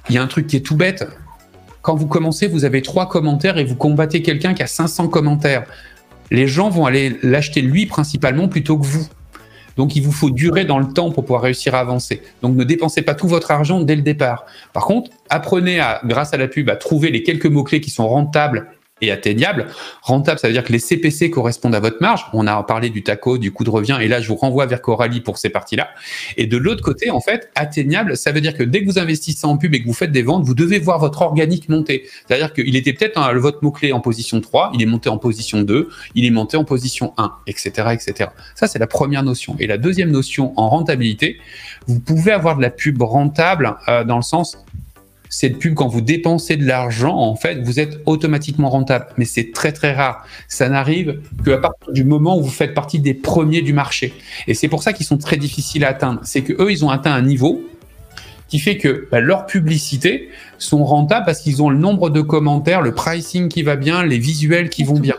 Il 0.09 0.15
y 0.15 0.17
a 0.17 0.23
un 0.23 0.27
truc 0.27 0.47
qui 0.47 0.55
est 0.55 0.61
tout 0.61 0.75
bête. 0.75 1.07
Quand 1.81 1.95
vous 1.95 2.07
commencez, 2.07 2.47
vous 2.47 2.65
avez 2.65 2.81
trois 2.81 3.07
commentaires 3.07 3.57
et 3.57 3.63
vous 3.63 3.75
combattez 3.75 4.21
quelqu'un 4.21 4.53
qui 4.53 4.63
a 4.63 4.67
500 4.67 5.07
commentaires. 5.09 5.65
Les 6.31 6.47
gens 6.47 6.69
vont 6.69 6.85
aller 6.85 7.17
l'acheter 7.21 7.61
lui 7.61 7.85
principalement 7.85 8.47
plutôt 8.47 8.77
que 8.77 8.85
vous. 8.85 9.07
Donc 9.77 9.95
il 9.95 10.01
vous 10.01 10.11
faut 10.11 10.29
durer 10.29 10.65
dans 10.65 10.79
le 10.79 10.87
temps 10.87 11.11
pour 11.11 11.25
pouvoir 11.25 11.41
réussir 11.41 11.75
à 11.75 11.79
avancer. 11.79 12.21
Donc 12.41 12.55
ne 12.55 12.63
dépensez 12.63 13.01
pas 13.01 13.13
tout 13.13 13.27
votre 13.27 13.51
argent 13.51 13.81
dès 13.81 13.95
le 13.95 14.01
départ. 14.01 14.45
Par 14.73 14.85
contre, 14.85 15.11
apprenez 15.29 15.79
à, 15.79 16.01
grâce 16.05 16.33
à 16.33 16.37
la 16.37 16.47
pub, 16.47 16.69
à 16.69 16.75
trouver 16.75 17.11
les 17.11 17.23
quelques 17.23 17.45
mots-clés 17.45 17.81
qui 17.81 17.89
sont 17.89 18.07
rentables 18.07 18.67
et 19.01 19.11
atteignable. 19.11 19.67
Rentable, 20.01 20.39
ça 20.39 20.47
veut 20.47 20.53
dire 20.53 20.63
que 20.63 20.71
les 20.71 20.79
CPC 20.79 21.29
correspondent 21.29 21.75
à 21.75 21.81
votre 21.81 21.97
marge. 21.99 22.25
On 22.31 22.47
a 22.47 22.63
parlé 22.63 22.89
du 22.89 23.03
TACO, 23.03 23.37
du 23.37 23.51
coût 23.51 23.65
de 23.65 23.69
revient, 23.69 23.97
et 23.99 24.07
là, 24.07 24.21
je 24.21 24.29
vous 24.29 24.37
renvoie 24.37 24.65
vers 24.67 24.81
Coralie 24.81 25.19
pour 25.19 25.37
ces 25.37 25.49
parties-là. 25.49 25.89
Et 26.37 26.47
de 26.47 26.55
l'autre 26.55 26.81
côté, 26.81 27.09
en 27.09 27.19
fait, 27.19 27.49
atteignable, 27.55 28.15
ça 28.15 28.31
veut 28.31 28.39
dire 28.39 28.55
que 28.55 28.63
dès 28.63 28.81
que 28.81 28.85
vous 28.85 28.97
investissez 28.97 29.45
en 29.45 29.57
pub 29.57 29.73
et 29.73 29.81
que 29.81 29.87
vous 29.87 29.93
faites 29.93 30.13
des 30.13 30.21
ventes, 30.21 30.45
vous 30.45 30.53
devez 30.53 30.79
voir 30.79 30.99
votre 30.99 31.21
organique 31.23 31.67
monter. 31.67 32.05
C'est-à-dire 32.25 32.53
qu'il 32.53 32.73
était 32.77 32.93
peut-être 32.93 33.19
votre 33.35 33.61
mot-clé 33.63 33.91
en 33.91 33.99
position 33.99 34.39
3, 34.39 34.71
il 34.73 34.81
est 34.81 34.85
monté 34.85 35.09
en 35.09 35.17
position 35.17 35.61
2, 35.61 35.89
il 36.15 36.25
est 36.25 36.29
monté 36.29 36.55
en 36.55 36.63
position 36.63 37.13
1, 37.17 37.33
etc., 37.47 37.89
etc. 37.91 38.29
Ça, 38.55 38.67
c'est 38.67 38.79
la 38.79 38.87
première 38.87 39.23
notion. 39.23 39.57
Et 39.59 39.67
la 39.67 39.77
deuxième 39.77 40.11
notion 40.11 40.53
en 40.57 40.69
rentabilité, 40.69 41.37
vous 41.87 41.99
pouvez 41.99 42.31
avoir 42.31 42.55
de 42.55 42.61
la 42.61 42.69
pub 42.69 43.01
rentable 43.01 43.75
euh, 43.89 44.05
dans 44.05 44.15
le 44.15 44.21
sens 44.21 44.57
cette 45.29 45.59
pub, 45.59 45.73
quand 45.73 45.87
vous 45.87 46.01
dépensez 46.01 46.57
de 46.57 46.65
l'argent, 46.65 47.15
en 47.15 47.35
fait, 47.35 47.61
vous 47.61 47.79
êtes 47.79 47.99
automatiquement 48.05 48.69
rentable. 48.69 49.07
Mais 49.17 49.25
c'est 49.25 49.51
très 49.51 49.71
très 49.71 49.93
rare. 49.93 50.25
Ça 50.47 50.69
n'arrive 50.69 51.19
qu'à 51.43 51.57
partir 51.57 51.91
du 51.91 52.03
moment 52.03 52.37
où 52.37 52.43
vous 52.43 52.49
faites 52.49 52.73
partie 52.73 52.99
des 52.99 53.13
premiers 53.13 53.61
du 53.61 53.73
marché. 53.73 54.13
Et 54.47 54.53
c'est 54.53 54.67
pour 54.67 54.83
ça 54.83 54.93
qu'ils 54.93 55.05
sont 55.05 55.17
très 55.17 55.37
difficiles 55.37 55.83
à 55.83 55.89
atteindre. 55.89 56.21
C'est 56.23 56.41
que 56.41 56.53
eux, 56.53 56.71
ils 56.71 56.85
ont 56.85 56.89
atteint 56.89 57.13
un 57.13 57.21
niveau 57.21 57.63
qui 58.47 58.59
fait 58.59 58.77
que 58.77 59.07
bah, 59.11 59.19
leurs 59.19 59.45
publicités 59.45 60.29
sont 60.57 60.83
rentables 60.83 61.25
parce 61.25 61.41
qu'ils 61.41 61.61
ont 61.61 61.69
le 61.69 61.77
nombre 61.77 62.09
de 62.09 62.21
commentaires, 62.21 62.81
le 62.81 62.93
pricing 62.93 63.49
qui 63.49 63.63
va 63.63 63.75
bien, 63.75 64.03
les 64.03 64.17
visuels 64.17 64.69
qui 64.69 64.83
vont 64.83 64.99
bien. 64.99 65.15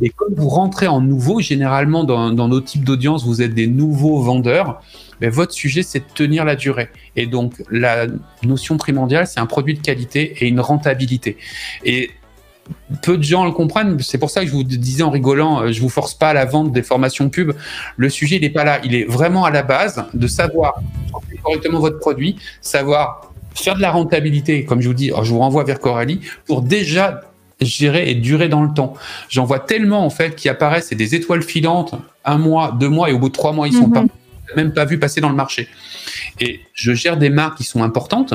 Et 0.00 0.10
comme 0.10 0.34
vous 0.34 0.48
rentrez 0.48 0.86
en 0.86 1.00
nouveau, 1.00 1.40
généralement 1.40 2.04
dans, 2.04 2.32
nos 2.32 2.60
types 2.60 2.84
d'audience, 2.84 3.24
vous 3.24 3.42
êtes 3.42 3.54
des 3.54 3.66
nouveaux 3.66 4.20
vendeurs, 4.20 4.80
mais 5.20 5.28
ben, 5.28 5.34
votre 5.34 5.52
sujet, 5.52 5.82
c'est 5.82 6.00
de 6.00 6.14
tenir 6.14 6.44
la 6.44 6.56
durée. 6.56 6.88
Et 7.14 7.26
donc, 7.26 7.62
la 7.70 8.06
notion 8.42 8.76
primordiale, 8.76 9.26
c'est 9.26 9.38
un 9.38 9.46
produit 9.46 9.74
de 9.74 9.80
qualité 9.80 10.34
et 10.40 10.48
une 10.48 10.60
rentabilité. 10.60 11.36
Et 11.84 12.10
peu 13.02 13.16
de 13.16 13.22
gens 13.22 13.44
le 13.44 13.52
comprennent. 13.52 13.98
C'est 14.00 14.18
pour 14.18 14.30
ça 14.30 14.40
que 14.42 14.46
je 14.46 14.52
vous 14.52 14.64
disais 14.64 15.02
en 15.02 15.10
rigolant, 15.10 15.62
euh, 15.62 15.72
je 15.72 15.80
vous 15.80 15.88
force 15.88 16.14
pas 16.14 16.30
à 16.30 16.34
la 16.34 16.44
vente 16.44 16.72
des 16.72 16.82
formations 16.82 17.28
pub. 17.28 17.52
Le 17.96 18.08
sujet, 18.08 18.36
il 18.36 18.42
n'est 18.42 18.50
pas 18.50 18.64
là. 18.64 18.80
Il 18.84 18.94
est 18.94 19.04
vraiment 19.04 19.44
à 19.44 19.50
la 19.50 19.62
base 19.62 20.04
de 20.14 20.26
savoir 20.26 20.80
correctement 21.42 21.80
votre 21.80 21.98
produit, 21.98 22.36
savoir 22.60 23.31
faire 23.54 23.76
de 23.76 23.80
la 23.80 23.90
rentabilité, 23.90 24.64
comme 24.64 24.80
je 24.80 24.88
vous 24.88 24.94
dis, 24.94 25.10
je 25.22 25.30
vous 25.30 25.38
renvoie 25.38 25.64
vers 25.64 25.80
Coralie, 25.80 26.20
pour 26.46 26.62
déjà 26.62 27.20
gérer 27.60 28.10
et 28.10 28.14
durer 28.14 28.48
dans 28.48 28.62
le 28.62 28.72
temps. 28.72 28.94
J'en 29.28 29.44
vois 29.44 29.60
tellement 29.60 30.04
en 30.04 30.10
fait 30.10 30.34
qui 30.34 30.48
apparaissent, 30.48 30.88
c'est 30.88 30.94
des 30.94 31.14
étoiles 31.14 31.42
filantes, 31.42 31.94
un 32.24 32.38
mois, 32.38 32.76
deux 32.78 32.88
mois, 32.88 33.10
et 33.10 33.12
au 33.12 33.18
bout 33.18 33.28
de 33.28 33.34
trois 33.34 33.52
mois, 33.52 33.68
ils 33.68 33.74
sont 33.74 33.88
mhm. 33.88 33.92
pas, 33.92 34.04
même 34.56 34.72
pas 34.72 34.84
vus 34.84 34.98
passer 34.98 35.20
dans 35.20 35.28
le 35.28 35.34
marché. 35.34 35.68
Et 36.40 36.60
je 36.74 36.92
gère 36.92 37.16
des 37.16 37.30
marques 37.30 37.58
qui 37.58 37.64
sont 37.64 37.82
importantes, 37.82 38.34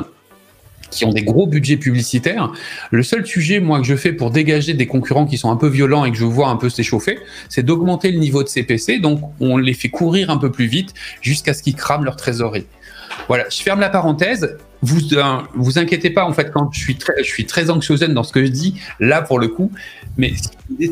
qui 0.89 1.05
ont 1.05 1.11
des 1.11 1.24
gros 1.24 1.47
budgets 1.47 1.78
publicitaires. 1.78 2.51
Le 2.91 3.03
seul 3.03 3.26
sujet, 3.26 3.59
moi, 3.59 3.80
que 3.80 3.86
je 3.86 3.95
fais 3.95 4.13
pour 4.13 4.32
dégager 4.32 4.74
des 4.74 4.88
concurrents 4.88 5.26
qui 5.26 5.38
sont 5.38 5.51
un 5.51 5.57
peu 5.57 5.68
violents 5.68 6.05
et 6.05 6.11
que 6.11 6.18
je 6.18 6.26
vois 6.26 6.47
un 6.47 6.55
peu 6.55 6.70
s'échauffer, 6.70 7.20
c'est 7.49 7.63
d'augmenter 7.63 8.11
le 8.11 8.20
niveau 8.20 8.43
de 8.43 8.47
CPC. 8.47 8.99
Donc, 8.99 9.20
on 9.39 9.57
les 9.57 9.74
fait 9.74 9.89
courir 9.89 10.30
un 10.30 10.38
peu 10.38 10.51
plus 10.51 10.68
vite 10.68 10.93
jusqu'à 11.22 11.53
ce 11.53 11.61
qu'ils 11.61 11.76
crament 11.76 12.05
leur 12.05 12.15
trésorerie. 12.15 12.65
Voilà, 13.28 13.45
je 13.49 13.61
ferme 13.61 13.82
la 13.82 13.89
parenthèse. 13.89 14.57
Vous 14.82 15.13
euh, 15.13 15.23
vous 15.55 15.80
inquiétez 15.80 16.09
pas, 16.09 16.25
en 16.25 16.34
fait, 16.34 16.51
quand 16.51 16.71
je 16.71 16.80
suis 16.80 16.95
très, 16.95 17.23
je 17.23 18.07
dans 18.13 18.23
ce 18.23 18.32
que 18.32 18.45
je 18.45 18.51
dis, 18.51 18.80
là, 18.99 19.21
pour 19.21 19.39
le 19.39 19.47
coup, 19.47 19.71
mais 20.17 20.34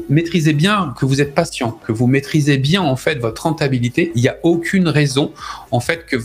maîtrisez 0.10 0.54
bien 0.54 0.94
que 0.98 1.06
vous 1.06 1.22
êtes 1.22 1.36
patient, 1.36 1.72
que 1.86 1.92
vous 1.92 2.08
maîtrisez 2.08 2.58
bien, 2.58 2.82
en 2.82 2.96
fait, 2.96 3.16
votre 3.20 3.44
rentabilité. 3.44 4.12
Il 4.16 4.22
n'y 4.22 4.28
a 4.28 4.38
aucune 4.44 4.88
raison, 4.88 5.34
en 5.72 5.80
fait, 5.80 6.06
que, 6.06 6.18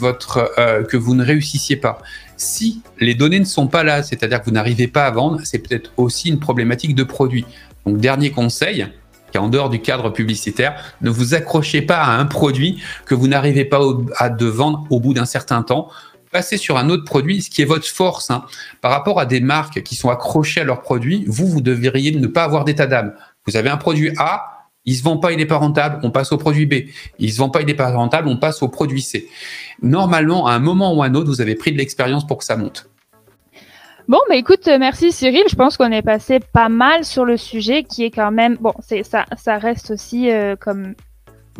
euh, 0.58 0.84
que 0.84 0.96
vous 0.96 1.14
ne 1.14 1.24
réussissiez 1.24 1.76
pas. 1.76 1.98
Si 2.36 2.80
les 2.98 3.14
données 3.14 3.40
ne 3.40 3.44
sont 3.44 3.66
pas 3.66 3.84
là, 3.84 4.02
c'est-à-dire 4.02 4.40
que 4.40 4.46
vous 4.46 4.52
n'arrivez 4.52 4.86
pas 4.86 5.04
à 5.04 5.10
vendre, 5.10 5.40
c'est 5.44 5.58
peut-être 5.58 5.92
aussi 5.98 6.30
une 6.30 6.38
problématique 6.38 6.94
de 6.94 7.04
produit. 7.04 7.44
Donc, 7.84 7.98
dernier 7.98 8.30
conseil, 8.30 8.86
qui 9.30 9.36
est 9.36 9.40
en 9.40 9.48
dehors 9.48 9.70
du 9.70 9.80
cadre 9.80 10.10
publicitaire, 10.10 10.74
ne 11.02 11.10
vous 11.10 11.34
accrochez 11.34 11.82
pas 11.82 11.98
à 11.98 12.18
un 12.18 12.26
produit 12.26 12.82
que 13.06 13.14
vous 13.14 13.28
n'arrivez 13.28 13.64
pas 13.64 13.80
à 14.16 14.28
de 14.28 14.46
vendre 14.46 14.86
au 14.90 15.00
bout 15.00 15.14
d'un 15.14 15.24
certain 15.24 15.62
temps. 15.62 15.88
Passez 16.32 16.56
sur 16.56 16.76
un 16.76 16.90
autre 16.90 17.04
produit, 17.04 17.42
ce 17.42 17.50
qui 17.50 17.62
est 17.62 17.64
votre 17.64 17.86
force. 17.86 18.30
Hein. 18.30 18.44
Par 18.80 18.92
rapport 18.92 19.18
à 19.18 19.26
des 19.26 19.40
marques 19.40 19.82
qui 19.82 19.96
sont 19.96 20.10
accrochées 20.10 20.60
à 20.60 20.64
leurs 20.64 20.80
produits, 20.80 21.24
vous, 21.26 21.46
vous 21.46 21.60
devriez 21.60 22.12
ne 22.12 22.26
pas 22.26 22.44
avoir 22.44 22.64
d'état 22.64 22.86
d'âme. 22.86 23.14
Vous 23.46 23.56
avez 23.56 23.68
un 23.68 23.76
produit 23.76 24.12
A, 24.16 24.68
il 24.84 24.94
se 24.94 25.02
vend 25.02 25.18
pas, 25.18 25.32
il 25.32 25.38
n'est 25.38 25.46
pas 25.46 25.56
rentable, 25.56 25.98
on 26.02 26.10
passe 26.10 26.32
au 26.32 26.38
produit 26.38 26.66
B. 26.66 26.88
Il 27.18 27.32
se 27.32 27.38
vend 27.38 27.50
pas, 27.50 27.60
il 27.60 27.66
n'est 27.66 27.74
pas 27.74 27.90
rentable, 27.90 28.28
on 28.28 28.36
passe 28.36 28.62
au 28.62 28.68
produit 28.68 29.02
C. 29.02 29.28
Normalement, 29.82 30.46
à 30.46 30.52
un 30.52 30.58
moment 30.58 30.94
ou 30.94 31.02
à 31.02 31.06
un 31.06 31.14
autre, 31.14 31.28
vous 31.28 31.40
avez 31.40 31.54
pris 31.54 31.72
de 31.72 31.78
l'expérience 31.78 32.26
pour 32.26 32.38
que 32.38 32.44
ça 32.44 32.56
monte. 32.56 32.88
Bon, 34.08 34.18
bah 34.28 34.36
écoute, 34.36 34.68
merci 34.78 35.12
Cyril. 35.12 35.44
Je 35.48 35.54
pense 35.54 35.76
qu'on 35.76 35.92
est 35.92 36.02
passé 36.02 36.40
pas 36.40 36.68
mal 36.68 37.04
sur 37.04 37.24
le 37.24 37.36
sujet 37.36 37.84
qui 37.84 38.04
est 38.04 38.10
quand 38.10 38.32
même 38.32 38.56
bon. 38.60 38.72
C'est 38.80 39.04
ça, 39.04 39.24
ça 39.36 39.58
reste 39.58 39.90
aussi 39.92 40.30
euh, 40.30 40.56
comme 40.56 40.94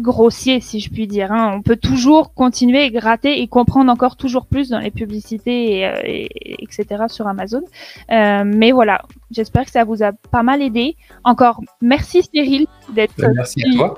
grossier, 0.00 0.60
si 0.60 0.80
je 0.80 0.90
puis 0.90 1.06
dire. 1.06 1.32
Hein. 1.32 1.54
On 1.56 1.62
peut 1.62 1.76
toujours 1.76 2.34
continuer 2.34 2.84
et 2.84 2.90
gratter 2.90 3.40
et 3.40 3.48
comprendre 3.48 3.90
encore 3.90 4.16
toujours 4.16 4.46
plus 4.46 4.70
dans 4.70 4.78
les 4.78 4.90
publicités, 4.90 5.78
et, 5.78 5.86
euh, 5.86 6.26
etc. 6.58 7.04
sur 7.08 7.26
Amazon. 7.26 7.62
Euh, 8.10 8.42
mais 8.44 8.72
voilà, 8.72 9.02
j'espère 9.30 9.64
que 9.64 9.70
ça 9.70 9.84
vous 9.84 10.02
a 10.02 10.12
pas 10.12 10.42
mal 10.42 10.62
aidé. 10.62 10.96
Encore 11.24 11.60
merci 11.80 12.22
Cyril 12.22 12.66
d'être. 12.94 13.14
Ben, 13.18 13.32
merci 13.34 13.62
à 13.64 13.76
toi. 13.76 13.94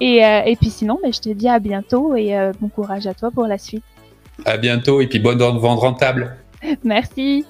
Et, 0.00 0.24
euh, 0.24 0.42
et 0.44 0.56
puis 0.56 0.70
sinon, 0.70 0.98
ben, 1.02 1.12
je 1.12 1.20
te 1.20 1.28
dis 1.30 1.48
à 1.48 1.58
bientôt 1.58 2.16
et 2.16 2.34
bon 2.60 2.68
courage 2.68 3.06
à 3.06 3.14
toi 3.14 3.30
pour 3.30 3.46
la 3.46 3.58
suite. 3.58 3.84
À 4.44 4.56
bientôt 4.56 5.00
et 5.00 5.06
puis 5.06 5.18
bonne 5.18 5.38
vente 5.38 5.80
rentable. 5.80 6.36
Merci. 6.84 7.44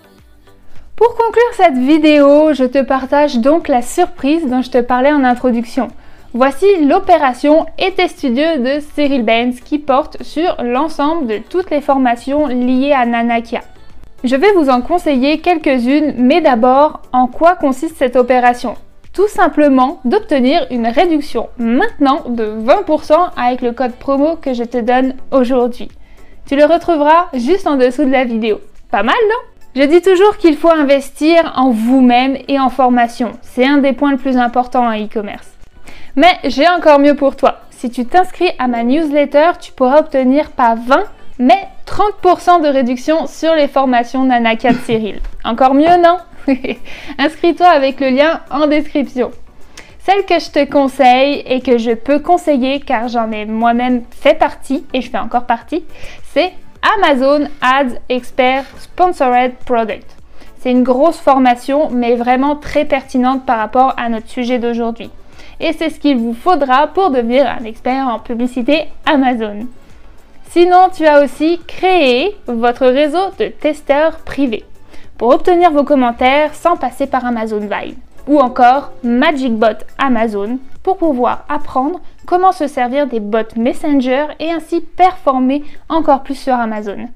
Pour 0.96 1.08
conclure 1.16 1.54
cette 1.54 1.78
vidéo, 1.78 2.54
je 2.54 2.64
te 2.64 2.82
partage 2.82 3.38
donc 3.38 3.66
la 3.66 3.82
surprise 3.82 4.46
dont 4.48 4.62
je 4.62 4.70
te 4.70 4.80
parlais 4.80 5.12
en 5.12 5.24
introduction. 5.24 5.88
Voici 6.36 6.66
l'opération 6.84 7.64
Été 7.78 8.08
studieux 8.08 8.58
de 8.58 8.80
Cyril 8.80 9.22
Benz 9.22 9.60
qui 9.60 9.78
porte 9.78 10.20
sur 10.24 10.56
l'ensemble 10.64 11.28
de 11.28 11.38
toutes 11.38 11.70
les 11.70 11.80
formations 11.80 12.48
liées 12.48 12.92
à 12.92 13.06
Nanakia. 13.06 13.60
Je 14.24 14.34
vais 14.34 14.50
vous 14.54 14.68
en 14.68 14.80
conseiller 14.80 15.38
quelques-unes, 15.38 16.14
mais 16.18 16.40
d'abord, 16.40 17.02
en 17.12 17.28
quoi 17.28 17.54
consiste 17.54 17.98
cette 17.98 18.16
opération? 18.16 18.74
Tout 19.12 19.28
simplement 19.28 20.00
d'obtenir 20.04 20.66
une 20.72 20.88
réduction 20.88 21.50
maintenant 21.56 22.22
de 22.28 22.44
20% 22.44 23.12
avec 23.36 23.62
le 23.62 23.70
code 23.70 23.94
promo 23.94 24.34
que 24.34 24.54
je 24.54 24.64
te 24.64 24.78
donne 24.78 25.14
aujourd'hui. 25.30 25.88
Tu 26.46 26.56
le 26.56 26.64
retrouveras 26.64 27.28
juste 27.34 27.68
en 27.68 27.76
dessous 27.76 28.06
de 28.06 28.10
la 28.10 28.24
vidéo. 28.24 28.58
Pas 28.90 29.04
mal, 29.04 29.14
non? 29.28 29.80
Je 29.80 29.86
dis 29.86 30.02
toujours 30.02 30.36
qu'il 30.38 30.56
faut 30.56 30.72
investir 30.72 31.52
en 31.54 31.70
vous-même 31.70 32.36
et 32.48 32.58
en 32.58 32.70
formation. 32.70 33.30
C'est 33.42 33.64
un 33.64 33.78
des 33.78 33.92
points 33.92 34.10
les 34.10 34.18
plus 34.18 34.36
importants 34.36 34.88
en 34.88 34.98
e-commerce. 34.98 35.53
Mais 36.16 36.38
j'ai 36.44 36.68
encore 36.68 37.00
mieux 37.00 37.16
pour 37.16 37.34
toi. 37.34 37.60
Si 37.70 37.90
tu 37.90 38.06
t'inscris 38.06 38.50
à 38.58 38.68
ma 38.68 38.84
newsletter, 38.84 39.52
tu 39.60 39.72
pourras 39.72 39.98
obtenir 39.98 40.52
pas 40.52 40.76
20, 40.76 41.04
mais 41.40 41.68
30% 41.86 42.62
de 42.62 42.68
réduction 42.68 43.26
sur 43.26 43.52
les 43.54 43.66
formations 43.66 44.24
Nana 44.24 44.54
4 44.54 44.76
Cyril. 44.84 45.20
Encore 45.42 45.74
mieux, 45.74 45.96
non? 46.00 46.18
Inscris-toi 47.18 47.66
avec 47.66 47.98
le 47.98 48.10
lien 48.10 48.40
en 48.50 48.68
description. 48.68 49.32
Celle 49.98 50.24
que 50.24 50.38
je 50.38 50.50
te 50.50 50.64
conseille 50.70 51.42
et 51.46 51.60
que 51.60 51.78
je 51.78 51.92
peux 51.92 52.20
conseiller 52.20 52.78
car 52.78 53.08
j'en 53.08 53.32
ai 53.32 53.44
moi-même 53.44 54.04
fait 54.10 54.38
partie 54.38 54.84
et 54.92 55.00
je 55.00 55.10
fais 55.10 55.18
encore 55.18 55.46
partie, 55.46 55.84
c'est 56.32 56.52
Amazon 56.96 57.48
Ads 57.60 57.98
Expert 58.08 58.66
Sponsored 58.78 59.54
Product. 59.64 60.06
C'est 60.60 60.70
une 60.70 60.84
grosse 60.84 61.18
formation 61.18 61.90
mais 61.90 62.14
vraiment 62.14 62.54
très 62.54 62.84
pertinente 62.84 63.44
par 63.44 63.58
rapport 63.58 63.94
à 63.96 64.08
notre 64.08 64.28
sujet 64.28 64.58
d'aujourd'hui 64.58 65.10
et 65.64 65.72
c'est 65.72 65.88
ce 65.88 65.98
qu'il 65.98 66.18
vous 66.18 66.34
faudra 66.34 66.88
pour 66.88 67.10
devenir 67.10 67.48
un 67.48 67.64
expert 67.64 68.06
en 68.06 68.18
publicité 68.18 68.88
Amazon. 69.06 69.60
Sinon, 70.50 70.90
tu 70.94 71.06
as 71.06 71.24
aussi 71.24 71.58
créé 71.66 72.36
votre 72.46 72.86
réseau 72.86 73.30
de 73.38 73.46
testeurs 73.46 74.18
privés 74.18 74.62
pour 75.16 75.30
obtenir 75.30 75.70
vos 75.70 75.82
commentaires 75.82 76.54
sans 76.54 76.76
passer 76.76 77.06
par 77.06 77.24
Amazon 77.24 77.60
Vibe 77.60 77.96
ou 78.28 78.40
encore 78.40 78.92
MagicBot 79.02 79.78
Amazon 79.96 80.58
pour 80.82 80.98
pouvoir 80.98 81.46
apprendre 81.48 81.98
comment 82.26 82.52
se 82.52 82.66
servir 82.66 83.06
des 83.06 83.20
bots 83.20 83.56
Messenger 83.56 84.26
et 84.40 84.50
ainsi 84.50 84.82
performer 84.82 85.64
encore 85.88 86.24
plus 86.24 86.38
sur 86.38 86.54
Amazon. 86.54 87.08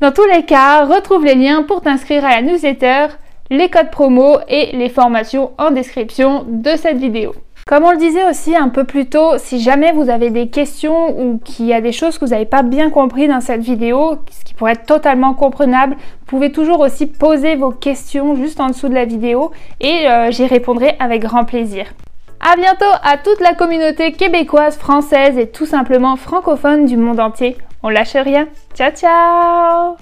Dans 0.00 0.12
tous 0.12 0.26
les 0.26 0.44
cas, 0.44 0.84
retrouve 0.84 1.24
les 1.24 1.34
liens 1.34 1.64
pour 1.64 1.80
t'inscrire 1.80 2.24
à 2.24 2.30
la 2.30 2.42
newsletter 2.42 3.08
les 3.50 3.68
codes 3.68 3.90
promo 3.90 4.38
et 4.48 4.76
les 4.76 4.88
formations 4.88 5.52
en 5.58 5.70
description 5.70 6.44
de 6.48 6.70
cette 6.76 6.98
vidéo. 6.98 7.34
Comme 7.66 7.84
on 7.84 7.92
le 7.92 7.96
disait 7.96 8.28
aussi 8.28 8.54
un 8.54 8.68
peu 8.68 8.84
plus 8.84 9.06
tôt, 9.06 9.38
si 9.38 9.58
jamais 9.58 9.92
vous 9.92 10.10
avez 10.10 10.28
des 10.28 10.48
questions 10.48 11.18
ou 11.18 11.38
qu'il 11.38 11.64
y 11.64 11.72
a 11.72 11.80
des 11.80 11.92
choses 11.92 12.18
que 12.18 12.26
vous 12.26 12.32
n'avez 12.32 12.44
pas 12.44 12.62
bien 12.62 12.90
compris 12.90 13.26
dans 13.26 13.40
cette 13.40 13.62
vidéo, 13.62 14.18
ce 14.30 14.44
qui 14.44 14.52
pourrait 14.52 14.72
être 14.72 14.84
totalement 14.84 15.32
comprenable, 15.32 15.96
vous 15.96 16.26
pouvez 16.26 16.52
toujours 16.52 16.80
aussi 16.80 17.06
poser 17.06 17.56
vos 17.56 17.70
questions 17.70 18.34
juste 18.34 18.60
en 18.60 18.66
dessous 18.66 18.90
de 18.90 18.94
la 18.94 19.06
vidéo 19.06 19.50
et 19.80 20.06
euh, 20.08 20.30
j'y 20.30 20.46
répondrai 20.46 20.96
avec 20.98 21.22
grand 21.22 21.44
plaisir. 21.44 21.86
A 22.46 22.56
bientôt 22.56 22.84
à 23.02 23.16
toute 23.16 23.40
la 23.40 23.54
communauté 23.54 24.12
québécoise, 24.12 24.76
française 24.76 25.38
et 25.38 25.48
tout 25.48 25.64
simplement 25.64 26.16
francophone 26.16 26.84
du 26.84 26.98
monde 26.98 27.20
entier. 27.20 27.56
On 27.82 27.88
lâche 27.88 28.16
rien. 28.16 28.46
Ciao 28.74 28.90
ciao 28.90 29.96